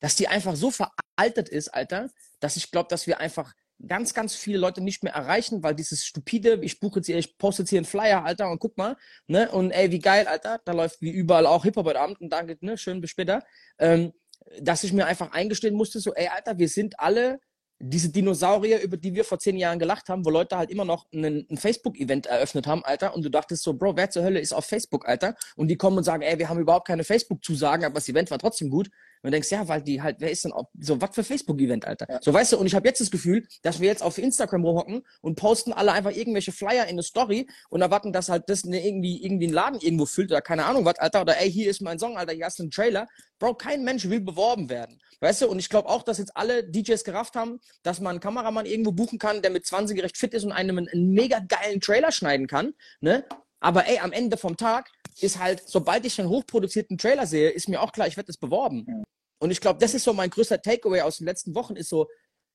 dass 0.00 0.16
die 0.16 0.28
einfach 0.28 0.54
so 0.54 0.70
veraltet 0.70 1.03
ist, 1.48 1.68
Alter, 1.68 2.10
dass 2.40 2.56
ich 2.56 2.70
glaube, 2.70 2.88
dass 2.88 3.06
wir 3.06 3.20
einfach 3.20 3.54
ganz, 3.86 4.14
ganz 4.14 4.34
viele 4.34 4.58
Leute 4.58 4.80
nicht 4.80 5.02
mehr 5.02 5.14
erreichen, 5.14 5.62
weil 5.62 5.74
dieses 5.74 6.04
stupide, 6.04 6.58
ich 6.62 6.80
buche 6.80 7.00
jetzt 7.00 7.06
hier, 7.06 7.18
ich 7.18 7.38
poste 7.38 7.62
jetzt 7.62 7.70
hier 7.70 7.78
einen 7.78 7.86
Flyer, 7.86 8.24
Alter, 8.24 8.50
und 8.50 8.58
guck 8.58 8.76
mal, 8.76 8.96
ne, 9.26 9.50
und 9.50 9.70
ey, 9.72 9.90
wie 9.90 9.98
geil, 9.98 10.26
Alter, 10.26 10.60
da 10.64 10.72
läuft 10.72 11.00
wie 11.00 11.10
überall 11.10 11.46
auch 11.46 11.64
Hip-Hop 11.64 11.86
heute 11.86 12.00
Abend 12.00 12.20
und 12.20 12.30
danke, 12.30 12.56
ne, 12.60 12.78
schön, 12.78 13.00
bis 13.00 13.10
später, 13.10 13.42
ähm, 13.78 14.12
dass 14.60 14.84
ich 14.84 14.92
mir 14.92 15.06
einfach 15.06 15.32
eingestehen 15.32 15.74
musste, 15.74 16.00
so, 16.00 16.14
ey, 16.14 16.28
Alter, 16.28 16.58
wir 16.58 16.68
sind 16.68 16.98
alle 17.00 17.40
diese 17.80 18.10
Dinosaurier, 18.10 18.80
über 18.80 18.96
die 18.96 19.14
wir 19.14 19.24
vor 19.24 19.38
zehn 19.38 19.56
Jahren 19.56 19.78
gelacht 19.78 20.08
haben, 20.08 20.24
wo 20.24 20.30
Leute 20.30 20.56
halt 20.56 20.70
immer 20.70 20.84
noch 20.84 21.06
ein, 21.12 21.46
ein 21.50 21.56
Facebook-Event 21.56 22.26
eröffnet 22.26 22.66
haben, 22.66 22.84
Alter, 22.84 23.14
und 23.14 23.24
du 23.24 23.30
dachtest 23.30 23.62
so, 23.62 23.74
Bro, 23.74 23.96
wer 23.96 24.10
zur 24.10 24.22
Hölle 24.22 24.40
ist 24.40 24.52
auf 24.52 24.64
Facebook, 24.64 25.08
Alter? 25.08 25.34
Und 25.56 25.68
die 25.68 25.76
kommen 25.76 25.98
und 25.98 26.04
sagen, 26.04 26.22
ey, 26.22 26.38
wir 26.38 26.48
haben 26.48 26.60
überhaupt 26.60 26.86
keine 26.86 27.04
Facebook-Zusagen, 27.04 27.84
aber 27.84 27.94
das 27.94 28.08
Event 28.08 28.30
war 28.30 28.38
trotzdem 28.38 28.70
gut. 28.70 28.90
Und 29.24 29.28
du 29.28 29.36
denkst, 29.36 29.50
ja, 29.50 29.66
weil 29.68 29.80
die 29.80 30.02
halt, 30.02 30.16
wer 30.18 30.30
ist 30.30 30.44
denn 30.44 30.52
auf, 30.52 30.66
so, 30.78 31.00
was 31.00 31.14
für 31.14 31.24
Facebook-Event, 31.24 31.86
Alter? 31.86 32.06
Ja. 32.10 32.18
So, 32.20 32.34
weißt 32.34 32.52
du, 32.52 32.58
und 32.58 32.66
ich 32.66 32.74
habe 32.74 32.86
jetzt 32.86 33.00
das 33.00 33.10
Gefühl, 33.10 33.46
dass 33.62 33.80
wir 33.80 33.88
jetzt 33.88 34.02
auf 34.02 34.18
Instagram 34.18 34.66
rumhocken 34.66 35.02
und 35.22 35.36
posten 35.36 35.72
alle 35.72 35.92
einfach 35.92 36.10
irgendwelche 36.10 36.52
Flyer 36.52 36.84
in 36.84 36.90
eine 36.90 37.02
Story 37.02 37.48
und 37.70 37.80
erwarten, 37.80 38.12
dass 38.12 38.28
halt 38.28 38.50
das 38.50 38.64
ne, 38.64 38.86
irgendwie, 38.86 39.24
irgendwie 39.24 39.46
einen 39.46 39.54
Laden 39.54 39.80
irgendwo 39.80 40.04
füllt 40.04 40.30
oder 40.30 40.42
keine 40.42 40.66
Ahnung 40.66 40.84
was, 40.84 40.98
Alter, 40.98 41.22
oder 41.22 41.40
ey, 41.40 41.50
hier 41.50 41.70
ist 41.70 41.80
mein 41.80 41.98
Song, 41.98 42.18
Alter, 42.18 42.34
hier 42.34 42.44
hast 42.44 42.58
du 42.58 42.64
einen 42.64 42.70
Trailer. 42.70 43.08
Bro, 43.38 43.54
kein 43.54 43.82
Mensch 43.82 44.06
will 44.10 44.20
beworben 44.20 44.68
werden. 44.68 45.00
Weißt 45.20 45.40
du, 45.40 45.48
und 45.48 45.58
ich 45.58 45.70
glaube 45.70 45.88
auch, 45.88 46.02
dass 46.02 46.18
jetzt 46.18 46.36
alle 46.36 46.62
DJs 46.62 47.02
gerafft 47.02 47.34
haben, 47.34 47.60
dass 47.82 48.00
man 48.00 48.10
einen 48.10 48.20
Kameramann 48.20 48.66
irgendwo 48.66 48.92
buchen 48.92 49.18
kann, 49.18 49.40
der 49.40 49.50
mit 49.50 49.64
20 49.64 50.02
recht 50.02 50.18
fit 50.18 50.34
ist 50.34 50.44
und 50.44 50.52
einem 50.52 50.76
einen, 50.76 50.88
einen 50.88 51.12
mega 51.14 51.38
geilen 51.38 51.80
Trailer 51.80 52.12
schneiden 52.12 52.46
kann, 52.46 52.74
ne? 53.00 53.24
Aber 53.64 53.88
ey, 53.88 53.98
am 53.98 54.12
Ende 54.12 54.36
vom 54.36 54.58
Tag 54.58 54.90
ist 55.22 55.38
halt, 55.38 55.62
sobald 55.66 56.04
ich 56.04 56.20
einen 56.20 56.28
hochproduzierten 56.28 56.98
Trailer 56.98 57.26
sehe, 57.26 57.48
ist 57.48 57.66
mir 57.66 57.80
auch 57.80 57.92
klar, 57.92 58.06
ich 58.06 58.18
werde 58.18 58.26
das 58.26 58.36
beworben. 58.36 59.04
Und 59.38 59.50
ich 59.50 59.58
glaube, 59.58 59.78
das 59.78 59.94
ist 59.94 60.04
so 60.04 60.12
mein 60.12 60.28
größter 60.28 60.60
Takeaway 60.60 61.00
aus 61.00 61.16
den 61.16 61.26
letzten 61.26 61.54
Wochen, 61.54 61.74
ist 61.74 61.88
so, 61.88 62.06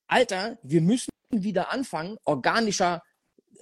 Alter, 0.05 0.59
wir 0.61 0.81
müssen 0.81 1.09
wieder 1.31 1.71
anfangen, 1.71 2.17
organischer 2.25 3.01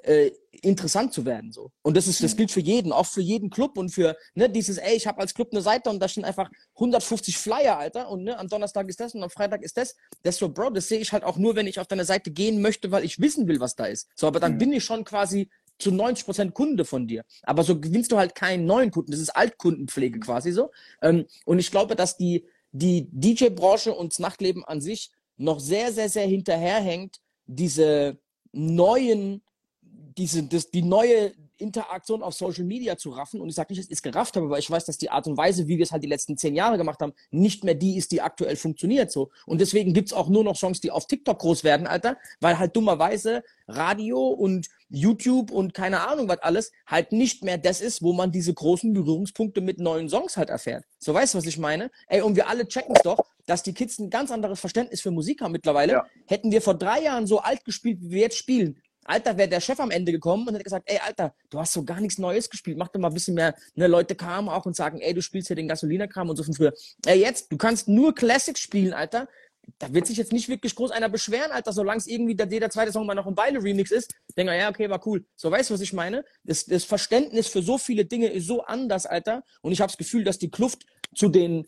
äh, 0.03 0.31
interessant 0.51 1.13
zu 1.13 1.23
werden. 1.23 1.53
So. 1.53 1.71
Und 1.83 1.95
das 1.95 2.07
ist, 2.07 2.21
das 2.21 2.35
gilt 2.35 2.51
für 2.51 2.59
jeden, 2.59 2.91
auch 2.91 3.05
für 3.05 3.21
jeden 3.21 3.49
Club 3.49 3.77
und 3.77 3.89
für 3.89 4.17
ne, 4.35 4.49
dieses, 4.49 4.77
ey, 4.77 4.97
ich 4.97 5.07
habe 5.07 5.19
als 5.21 5.33
Club 5.33 5.49
eine 5.51 5.61
Seite 5.61 5.89
und 5.89 6.01
da 6.01 6.09
stehen 6.09 6.25
einfach 6.25 6.49
150 6.75 7.37
Flyer, 7.37 7.77
Alter, 7.77 8.09
und 8.09 8.23
ne, 8.23 8.37
am 8.37 8.49
Donnerstag 8.49 8.89
ist 8.89 8.99
das 8.99 9.15
und 9.15 9.23
am 9.23 9.29
Freitag 9.29 9.63
ist 9.63 9.77
das. 9.77 9.95
Das 10.23 10.35
ist 10.35 10.39
so, 10.39 10.49
Bro, 10.49 10.71
das 10.71 10.89
sehe 10.89 10.99
ich 10.99 11.13
halt 11.13 11.23
auch 11.23 11.37
nur, 11.37 11.55
wenn 11.55 11.67
ich 11.67 11.79
auf 11.79 11.87
deine 11.87 12.03
Seite 12.03 12.31
gehen 12.31 12.61
möchte, 12.61 12.91
weil 12.91 13.05
ich 13.05 13.19
wissen 13.19 13.47
will, 13.47 13.61
was 13.61 13.75
da 13.75 13.85
ist. 13.85 14.09
So, 14.15 14.27
aber 14.27 14.41
dann 14.41 14.55
mhm. 14.55 14.57
bin 14.57 14.73
ich 14.73 14.83
schon 14.83 15.05
quasi 15.05 15.49
zu 15.79 15.91
90 15.91 16.25
Prozent 16.25 16.53
Kunde 16.53 16.85
von 16.85 17.07
dir. 17.07 17.23
Aber 17.43 17.63
so 17.63 17.79
gewinnst 17.79 18.11
du 18.11 18.17
halt 18.17 18.35
keinen 18.35 18.65
neuen 18.65 18.91
Kunden. 18.91 19.11
Das 19.11 19.19
ist 19.19 19.29
Altkundenpflege 19.29 20.19
quasi 20.19 20.51
so. 20.51 20.71
Ähm, 21.01 21.25
und 21.45 21.59
ich 21.59 21.71
glaube, 21.71 21.95
dass 21.95 22.17
die, 22.17 22.45
die 22.71 23.07
DJ-Branche 23.11 23.93
und 23.93 24.13
das 24.13 24.19
Nachtleben 24.19 24.63
an 24.65 24.81
sich 24.81 25.11
noch 25.37 25.59
sehr, 25.59 25.91
sehr, 25.91 26.09
sehr 26.09 26.25
hinterherhängt, 26.25 27.19
diese 27.45 28.17
neuen, 28.51 29.41
diese, 29.81 30.43
das, 30.43 30.71
die 30.71 30.81
neue 30.81 31.33
Interaktion 31.59 32.23
auf 32.23 32.33
Social 32.33 32.63
Media 32.63 32.97
zu 32.97 33.09
raffen. 33.11 33.41
Und 33.41 33.49
ich 33.49 33.55
sage 33.55 33.73
nicht, 33.73 33.83
es 33.83 33.89
ist 33.89 34.03
gerafft 34.03 34.35
habe, 34.35 34.45
aber 34.45 34.59
ich 34.59 34.69
weiß, 34.69 34.85
dass 34.85 34.97
die 34.97 35.09
Art 35.09 35.27
und 35.27 35.37
Weise, 35.37 35.67
wie 35.67 35.77
wir 35.77 35.83
es 35.83 35.91
halt 35.91 36.03
die 36.03 36.07
letzten 36.07 36.37
zehn 36.37 36.55
Jahre 36.55 36.77
gemacht 36.77 36.99
haben, 37.01 37.13
nicht 37.31 37.63
mehr 37.63 37.75
die 37.75 37.97
ist, 37.97 38.11
die 38.11 38.21
aktuell 38.21 38.55
funktioniert. 38.55 39.11
So. 39.11 39.29
Und 39.45 39.61
deswegen 39.61 39.93
gibt 39.93 40.09
es 40.09 40.13
auch 40.13 40.29
nur 40.29 40.43
noch 40.43 40.55
Songs, 40.55 40.81
die 40.81 40.91
auf 40.91 41.07
TikTok 41.07 41.39
groß 41.39 41.63
werden, 41.63 41.87
Alter, 41.87 42.17
weil 42.39 42.59
halt 42.59 42.75
dummerweise 42.75 43.43
Radio 43.67 44.27
und 44.27 44.67
YouTube 44.89 45.51
und 45.51 45.73
keine 45.73 46.07
Ahnung 46.07 46.27
was 46.27 46.39
alles 46.39 46.71
halt 46.85 47.11
nicht 47.11 47.43
mehr 47.43 47.57
das 47.57 47.81
ist, 47.81 48.01
wo 48.01 48.13
man 48.13 48.31
diese 48.31 48.53
großen 48.53 48.93
Berührungspunkte 48.93 49.61
mit 49.61 49.79
neuen 49.79 50.09
Songs 50.09 50.37
halt 50.37 50.49
erfährt. 50.49 50.85
So 50.99 51.13
weißt 51.13 51.33
du, 51.33 51.37
was 51.39 51.45
ich 51.45 51.57
meine? 51.57 51.91
Ey, 52.07 52.21
und 52.21 52.35
wir 52.35 52.47
alle 52.47 52.67
checken 52.67 52.95
es 52.95 53.01
doch, 53.01 53.19
dass 53.45 53.63
die 53.63 53.73
Kids 53.73 53.99
ein 53.99 54.09
ganz 54.09 54.31
anderes 54.31 54.59
Verständnis 54.59 55.01
für 55.01 55.11
Musik 55.11 55.41
haben 55.41 55.51
mittlerweile. 55.51 55.93
Ja. 55.93 56.05
Hätten 56.25 56.51
wir 56.51 56.61
vor 56.61 56.75
drei 56.75 57.01
Jahren 57.01 57.27
so 57.27 57.39
alt 57.39 57.65
gespielt, 57.65 57.99
wie 58.01 58.11
wir 58.11 58.21
jetzt 58.21 58.37
spielen, 58.37 58.81
Alter, 59.07 59.37
wäre 59.37 59.47
der 59.47 59.61
Chef 59.61 59.79
am 59.79 59.89
Ende 59.89 60.11
gekommen 60.11 60.45
und 60.47 60.53
hätte 60.53 60.65
gesagt, 60.65 60.89
ey, 60.89 60.99
Alter, 60.99 61.33
du 61.49 61.59
hast 61.59 61.71
so 61.71 61.83
gar 61.83 62.01
nichts 62.01 62.17
Neues 62.17 62.49
gespielt, 62.49 62.77
mach 62.77 62.89
doch 62.89 62.99
mal 62.99 63.07
ein 63.07 63.13
bisschen 63.13 63.35
mehr. 63.35 63.55
Ne, 63.75 63.87
Leute 63.87 64.15
kamen 64.15 64.49
auch 64.49 64.65
und 64.65 64.75
sagen, 64.75 64.99
ey, 64.99 65.13
du 65.13 65.21
spielst 65.21 65.47
hier 65.47 65.55
den 65.55 65.69
Gasolinerkram 65.69 66.29
und 66.29 66.35
so 66.35 66.43
von 66.43 66.53
früher. 66.53 66.73
Ey, 67.05 67.19
jetzt, 67.21 67.49
du 67.51 67.57
kannst 67.57 67.87
nur 67.87 68.13
Classics 68.13 68.59
spielen, 68.59 68.93
Alter. 68.93 69.29
Da 69.79 69.93
wird 69.93 70.07
sich 70.07 70.17
jetzt 70.17 70.31
nicht 70.31 70.47
wirklich 70.49 70.75
groß 70.75 70.91
einer 70.91 71.09
beschweren, 71.09 71.51
Alter, 71.51 71.73
solange 71.73 71.99
es 71.99 72.07
irgendwie 72.07 72.35
der, 72.35 72.45
der 72.45 72.69
zweite 72.69 72.91
Song 72.91 73.05
mal 73.05 73.15
noch 73.15 73.27
ein 73.27 73.35
Beile-Remix 73.35 73.91
ist. 73.91 74.13
Denke, 74.35 74.57
ja, 74.57 74.69
okay, 74.69 74.89
war 74.89 75.05
cool. 75.05 75.25
So, 75.35 75.51
weißt 75.51 75.69
du, 75.69 75.73
was 75.73 75.81
ich 75.81 75.93
meine? 75.93 76.23
Das, 76.43 76.65
das 76.65 76.83
Verständnis 76.83 77.47
für 77.47 77.61
so 77.61 77.77
viele 77.77 78.05
Dinge 78.05 78.27
ist 78.27 78.47
so 78.47 78.63
anders, 78.63 79.05
Alter. 79.05 79.43
Und 79.61 79.71
ich 79.73 79.81
habe 79.81 79.91
das 79.91 79.97
Gefühl, 79.97 80.23
dass 80.23 80.39
die 80.39 80.49
Kluft 80.49 80.85
zu 81.13 81.29
den 81.29 81.65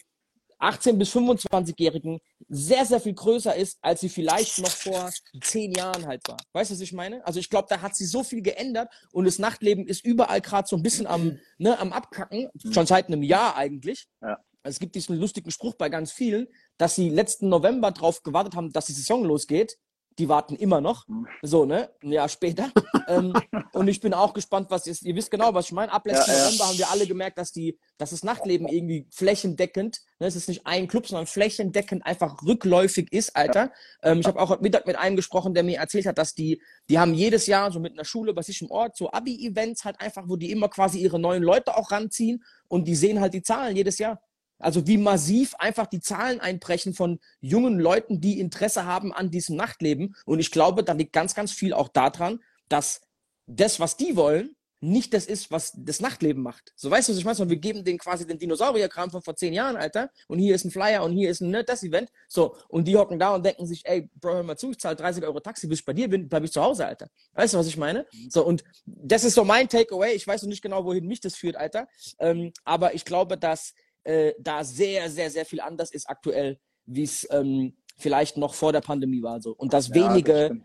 18- 0.60 0.98
bis 0.98 1.16
25-Jährigen 1.16 2.20
sehr, 2.50 2.86
sehr 2.86 3.00
viel 3.00 3.14
größer 3.14 3.56
ist, 3.56 3.78
als 3.82 4.02
sie 4.02 4.10
vielleicht 4.10 4.60
noch 4.60 4.70
vor 4.70 5.10
zehn 5.42 5.72
Jahren 5.72 6.06
halt 6.06 6.28
war. 6.28 6.38
Weißt 6.52 6.72
du, 6.72 6.76
was 6.76 6.82
ich 6.82 6.92
meine? 6.92 7.26
Also 7.26 7.40
ich 7.40 7.50
glaube, 7.50 7.68
da 7.70 7.82
hat 7.82 7.96
sich 7.96 8.10
so 8.10 8.24
viel 8.24 8.42
geändert 8.42 8.90
und 9.12 9.26
das 9.26 9.40
Nachtleben 9.40 9.88
ist 9.88 10.04
überall 10.06 10.42
gerade 10.42 10.68
so 10.68 10.76
ein 10.76 10.84
bisschen 10.84 11.08
am, 11.08 11.40
ne, 11.58 11.80
am 11.80 11.94
Abkacken, 11.94 12.50
schon 12.74 12.86
seit 12.86 13.08
einem 13.08 13.24
Jahr 13.24 13.56
eigentlich. 13.56 14.08
Ja. 14.22 14.38
Es 14.64 14.80
gibt 14.80 14.96
diesen 14.96 15.18
lustigen 15.18 15.52
Spruch 15.52 15.76
bei 15.76 15.88
ganz 15.88 16.12
vielen, 16.12 16.48
dass 16.80 16.96
sie 16.96 17.10
letzten 17.10 17.50
November 17.50 17.92
drauf 17.92 18.24
gewartet 18.24 18.56
haben, 18.56 18.74
dass 18.74 18.88
die 18.88 18.94
Saison 18.94 19.24
losgeht 19.24 19.78
die 20.20 20.30
warten 20.30 20.56
immer 20.56 20.82
noch. 20.82 21.08
Mhm. 21.08 21.28
So, 21.42 21.66
ne? 21.66 21.90
Ein 22.04 22.12
Jahr 22.12 22.30
später. 22.30 22.72
ähm, 23.08 23.34
und 23.74 23.88
ich 23.88 24.02
bin 24.02 24.14
auch 24.14 24.34
gespannt, 24.34 24.68
was 24.70 24.86
ist. 24.86 25.04
Ihr 25.04 25.16
wisst 25.16 25.32
genau, 25.32 25.54
was 25.54 25.66
ich 25.66 25.72
meine. 25.72 25.92
Ab 25.92 26.06
letzten 26.06 26.32
ja, 26.32 26.38
November 26.38 26.64
ja. 26.64 26.70
haben 26.70 26.78
wir 26.78 26.92
alle 26.92 27.08
gemerkt, 27.08 27.38
dass 27.38 27.52
die, 27.52 27.80
dass 27.98 28.12
das 28.12 28.24
Nachtleben 28.24 28.68
irgendwie 28.68 29.08
flächendeckend, 29.10 30.02
ne, 30.20 30.28
es 30.28 30.36
ist 30.36 30.50
nicht 30.50 30.68
ein 30.68 30.88
Club, 30.88 31.08
sondern 31.08 31.26
flächendeckend 31.26 32.06
einfach 32.06 32.44
rückläufig 32.44 33.12
ist, 33.12 33.36
Alter. 33.36 33.72
Ja. 34.04 34.12
Ähm, 34.12 34.20
ich 34.20 34.28
habe 34.28 34.40
auch 34.40 34.50
heute 34.50 34.62
Mittag 34.62 34.86
mit 34.86 34.98
einem 34.98 35.16
gesprochen, 35.16 35.54
der 35.54 35.64
mir 35.64 35.80
erzählt 35.80 36.06
hat, 36.06 36.18
dass 36.18 36.36
die, 36.36 36.62
die 36.90 37.00
haben 37.00 37.14
jedes 37.14 37.48
Jahr 37.48 37.72
so 37.72 37.80
mit 37.80 37.94
einer 37.94 38.06
Schule 38.06 38.34
bei 38.34 38.42
sich 38.42 38.62
im 38.62 38.70
Ort 38.70 38.98
so 38.98 39.12
Abi-Events 39.12 39.86
halt 39.86 40.00
einfach, 40.02 40.24
wo 40.28 40.36
die 40.36 40.52
immer 40.52 40.68
quasi 40.68 41.00
ihre 41.00 41.20
neuen 41.20 41.44
Leute 41.44 41.76
auch 41.78 41.92
ranziehen 41.92 42.44
und 42.68 42.88
die 42.88 42.96
sehen 42.96 43.22
halt 43.22 43.34
die 43.34 43.42
Zahlen 43.42 43.76
jedes 43.76 43.98
Jahr. 43.98 44.22
Also 44.60 44.88
wie 44.88 44.98
massiv 44.98 45.56
einfach 45.56 45.88
die 45.88 46.02
Zahlen 46.02 46.40
einbrechen 46.40 46.94
von 46.94 47.20
jungen 47.40 47.80
Leuten, 47.80 48.22
die 48.22 48.40
Interesse 48.40 48.86
haben 48.86 49.14
an 49.14 49.32
diesem 49.32 49.56
Nachtleben. 49.56 50.16
Und 50.26 50.40
ich 50.40 50.52
glaube, 50.52 50.84
da 50.84 50.94
liegt 50.94 51.14
ganz, 51.14 51.34
ganz 51.34 51.52
viel 51.52 51.74
auch 51.74 51.88
daran, 51.88 52.40
dass 52.68 53.02
das, 53.48 53.80
was 53.80 53.98
die 53.98 54.16
wollen, 54.16 54.56
nicht 54.82 55.14
das 55.14 55.26
ist, 55.26 55.52
was 55.52 55.74
das 55.76 56.00
Nachtleben 56.00 56.42
macht. 56.42 56.72
So 56.76 56.90
weißt 56.90 57.10
du, 57.10 57.12
was 57.12 57.20
ich 57.20 57.26
meine? 57.26 57.50
Wir 57.50 57.58
geben 57.58 57.84
denen 57.84 57.98
quasi 57.98 58.26
den 58.26 58.40
Dinosaurierkram 58.40 59.12
von 59.12 59.22
vor 59.22 59.36
zehn 59.36 59.54
Jahren, 59.54 59.76
Alter. 59.76 60.10
Und 60.28 60.40
hier 60.40 60.56
ist 60.56 60.64
ein 60.64 60.72
Flyer 60.72 61.04
und 61.04 61.12
hier 61.12 61.30
ist 61.30 61.42
ein 61.42 61.50
ne, 61.50 61.64
das 61.64 61.84
Event. 61.84 62.10
So, 62.28 62.56
und 62.70 62.88
die 62.88 62.96
hocken 62.96 63.20
da 63.20 63.36
und 63.36 63.46
denken 63.46 63.66
sich, 63.66 63.86
ey, 63.86 64.10
Bro, 64.16 64.36
hör 64.36 64.44
mal 64.44 64.58
zu, 64.58 64.72
ich 64.72 64.80
zahle 64.80 64.96
30 64.96 65.24
Euro 65.26 65.40
Taxi, 65.42 65.68
bis 65.68 65.80
ich 65.80 65.86
bei 65.86 65.94
dir 65.94 66.10
bin, 66.10 66.30
bleib 66.30 66.44
ich 66.44 66.52
zu 66.54 66.62
Hause, 66.62 66.86
Alter. 66.86 67.10
Weißt 67.34 67.54
du, 67.54 67.58
was 67.58 67.68
ich 67.68 67.78
meine? 67.78 68.06
So, 68.30 68.46
und 68.46 68.64
das 68.86 69.26
ist 69.26 69.34
so 69.34 69.44
mein 69.44 69.68
Takeaway. 69.68 70.14
Ich 70.14 70.26
weiß 70.26 70.44
noch 70.44 70.50
nicht 70.50 70.62
genau, 70.62 70.86
wohin 70.86 71.06
mich 71.06 71.20
das 71.20 71.36
führt, 71.36 71.58
Alter. 71.58 71.88
Ähm, 72.20 72.54
aber 72.64 72.94
ich 72.94 73.04
glaube, 73.04 73.38
dass 73.38 73.74
äh, 74.04 74.34
da 74.40 74.64
sehr, 74.64 75.10
sehr, 75.10 75.30
sehr 75.30 75.46
viel 75.46 75.62
anders 75.62 75.92
ist 75.92 76.10
aktuell, 76.10 76.60
wie 76.86 77.04
es 77.04 77.28
ähm, 77.32 77.78
vielleicht 77.98 78.38
noch 78.38 78.54
vor 78.54 78.72
der 78.72 78.82
Pandemie 78.82 79.22
war. 79.22 79.42
So. 79.42 79.52
Und 79.52 79.74
dass 79.74 79.90
ja, 79.90 79.96
wenige 79.96 80.50
das 80.50 80.58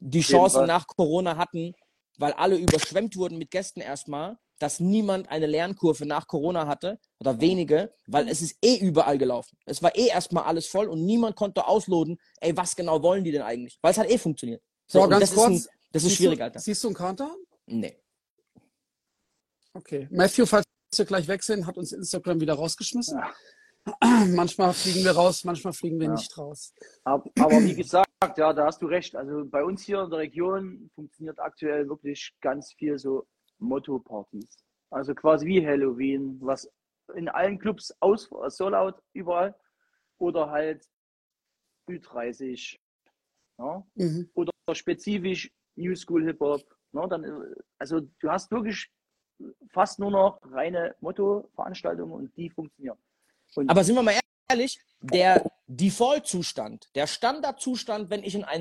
die 0.00 0.20
Chance 0.20 0.66
nach 0.66 0.86
Corona 0.86 1.36
hatten, 1.36 1.74
weil 2.18 2.32
alle 2.32 2.56
überschwemmt 2.56 3.16
wurden 3.16 3.38
mit 3.38 3.50
Gästen 3.50 3.80
erstmal, 3.80 4.36
dass 4.58 4.78
niemand 4.78 5.28
eine 5.28 5.46
Lernkurve 5.46 6.06
nach 6.06 6.28
Corona 6.28 6.66
hatte 6.66 6.98
oder 7.18 7.40
wenige, 7.40 7.92
weil 8.06 8.28
es 8.28 8.42
ist 8.42 8.56
eh 8.62 8.76
überall 8.76 9.18
gelaufen. 9.18 9.58
Es 9.66 9.82
war 9.82 9.94
eh 9.96 10.06
erstmal 10.06 10.44
alles 10.44 10.66
voll 10.66 10.86
und 10.86 11.04
niemand 11.04 11.34
konnte 11.34 11.66
ausloten, 11.66 12.18
ey, 12.40 12.56
was 12.56 12.76
genau 12.76 13.02
wollen 13.02 13.24
die 13.24 13.32
denn 13.32 13.42
eigentlich? 13.42 13.78
Weil 13.82 13.92
es 13.92 13.98
hat 13.98 14.08
eh 14.08 14.18
funktioniert. 14.18 14.62
So, 14.86 15.02
so 15.02 15.08
ganz 15.08 15.20
das 15.20 15.34
kurz. 15.34 15.52
Ist 15.52 15.68
ein, 15.68 15.74
das 15.92 16.04
ist 16.04 16.14
schwierig, 16.16 16.38
du, 16.38 16.44
Alter. 16.44 16.60
Siehst 16.60 16.84
du 16.84 16.88
einen 16.88 16.94
Counter? 16.94 17.34
Nee. 17.66 17.98
Okay. 19.74 20.06
Matthew, 20.10 20.46
falls 20.46 20.64
wir 20.98 21.06
gleich 21.06 21.42
sind, 21.42 21.66
hat 21.66 21.78
uns 21.78 21.92
Instagram 21.92 22.40
wieder 22.40 22.54
rausgeschmissen. 22.54 23.18
Ja. 23.18 23.32
manchmal 24.28 24.72
fliegen 24.74 25.04
wir 25.04 25.12
raus, 25.12 25.44
manchmal 25.44 25.72
fliegen 25.72 25.98
wir 25.98 26.06
Ja. 26.06 26.12
nicht 26.12 26.36
raus. 26.38 26.72
Aber, 27.04 27.28
aber 27.38 27.60
wie 27.62 27.74
gesagt, 27.74 28.08
ja, 28.36 28.52
da 28.52 28.66
hast 28.66 28.80
du 28.80 28.86
recht. 28.86 29.16
Also 29.16 29.44
bei 29.44 29.64
uns 29.64 29.82
hier 29.82 30.02
in 30.02 30.10
der 30.10 30.20
Region 30.20 30.90
funktioniert 30.94 31.38
aktuell 31.40 31.88
wirklich 31.88 32.32
ganz 32.40 32.72
viel 32.74 32.98
so 32.98 33.26
Motto-Partys. 33.58 34.56
Also 34.90 35.14
quasi 35.14 35.46
wie 35.46 35.66
Halloween, 35.66 36.38
was 36.40 36.70
in 37.14 37.28
allen 37.28 37.58
Clubs 37.58 37.92
aus, 38.00 38.28
so 38.48 38.68
laut 38.68 39.02
überall. 39.14 39.54
Oder 40.18 40.50
halt 40.50 40.86
Ü30. 41.90 42.78
Ja? 43.58 43.84
Mhm. 43.94 44.30
Oder 44.34 44.52
spezifisch 44.72 45.50
New 45.76 45.94
School 45.96 46.24
Hip-Hop. 46.24 46.62
Ne? 46.92 47.06
Dann, 47.08 47.24
äh, 47.24 47.54
also 47.78 48.00
du 48.20 48.30
hast 48.30 48.50
wirklich 48.52 48.88
fast 49.70 49.98
nur 49.98 50.10
noch 50.10 50.40
reine 50.50 50.94
Motto-Veranstaltungen 51.00 52.12
und 52.12 52.36
die 52.36 52.50
funktionieren. 52.50 52.98
Und 53.54 53.70
Aber 53.70 53.84
sind 53.84 53.94
wir 53.94 54.02
mal 54.02 54.18
ehrlich, 54.48 54.80
der 55.00 55.44
Default-Zustand, 55.66 56.90
der 56.94 57.06
Standardzustand, 57.06 58.10
wenn 58.10 58.22
ich 58.22 58.34
in 58.34 58.44
eine 58.44 58.60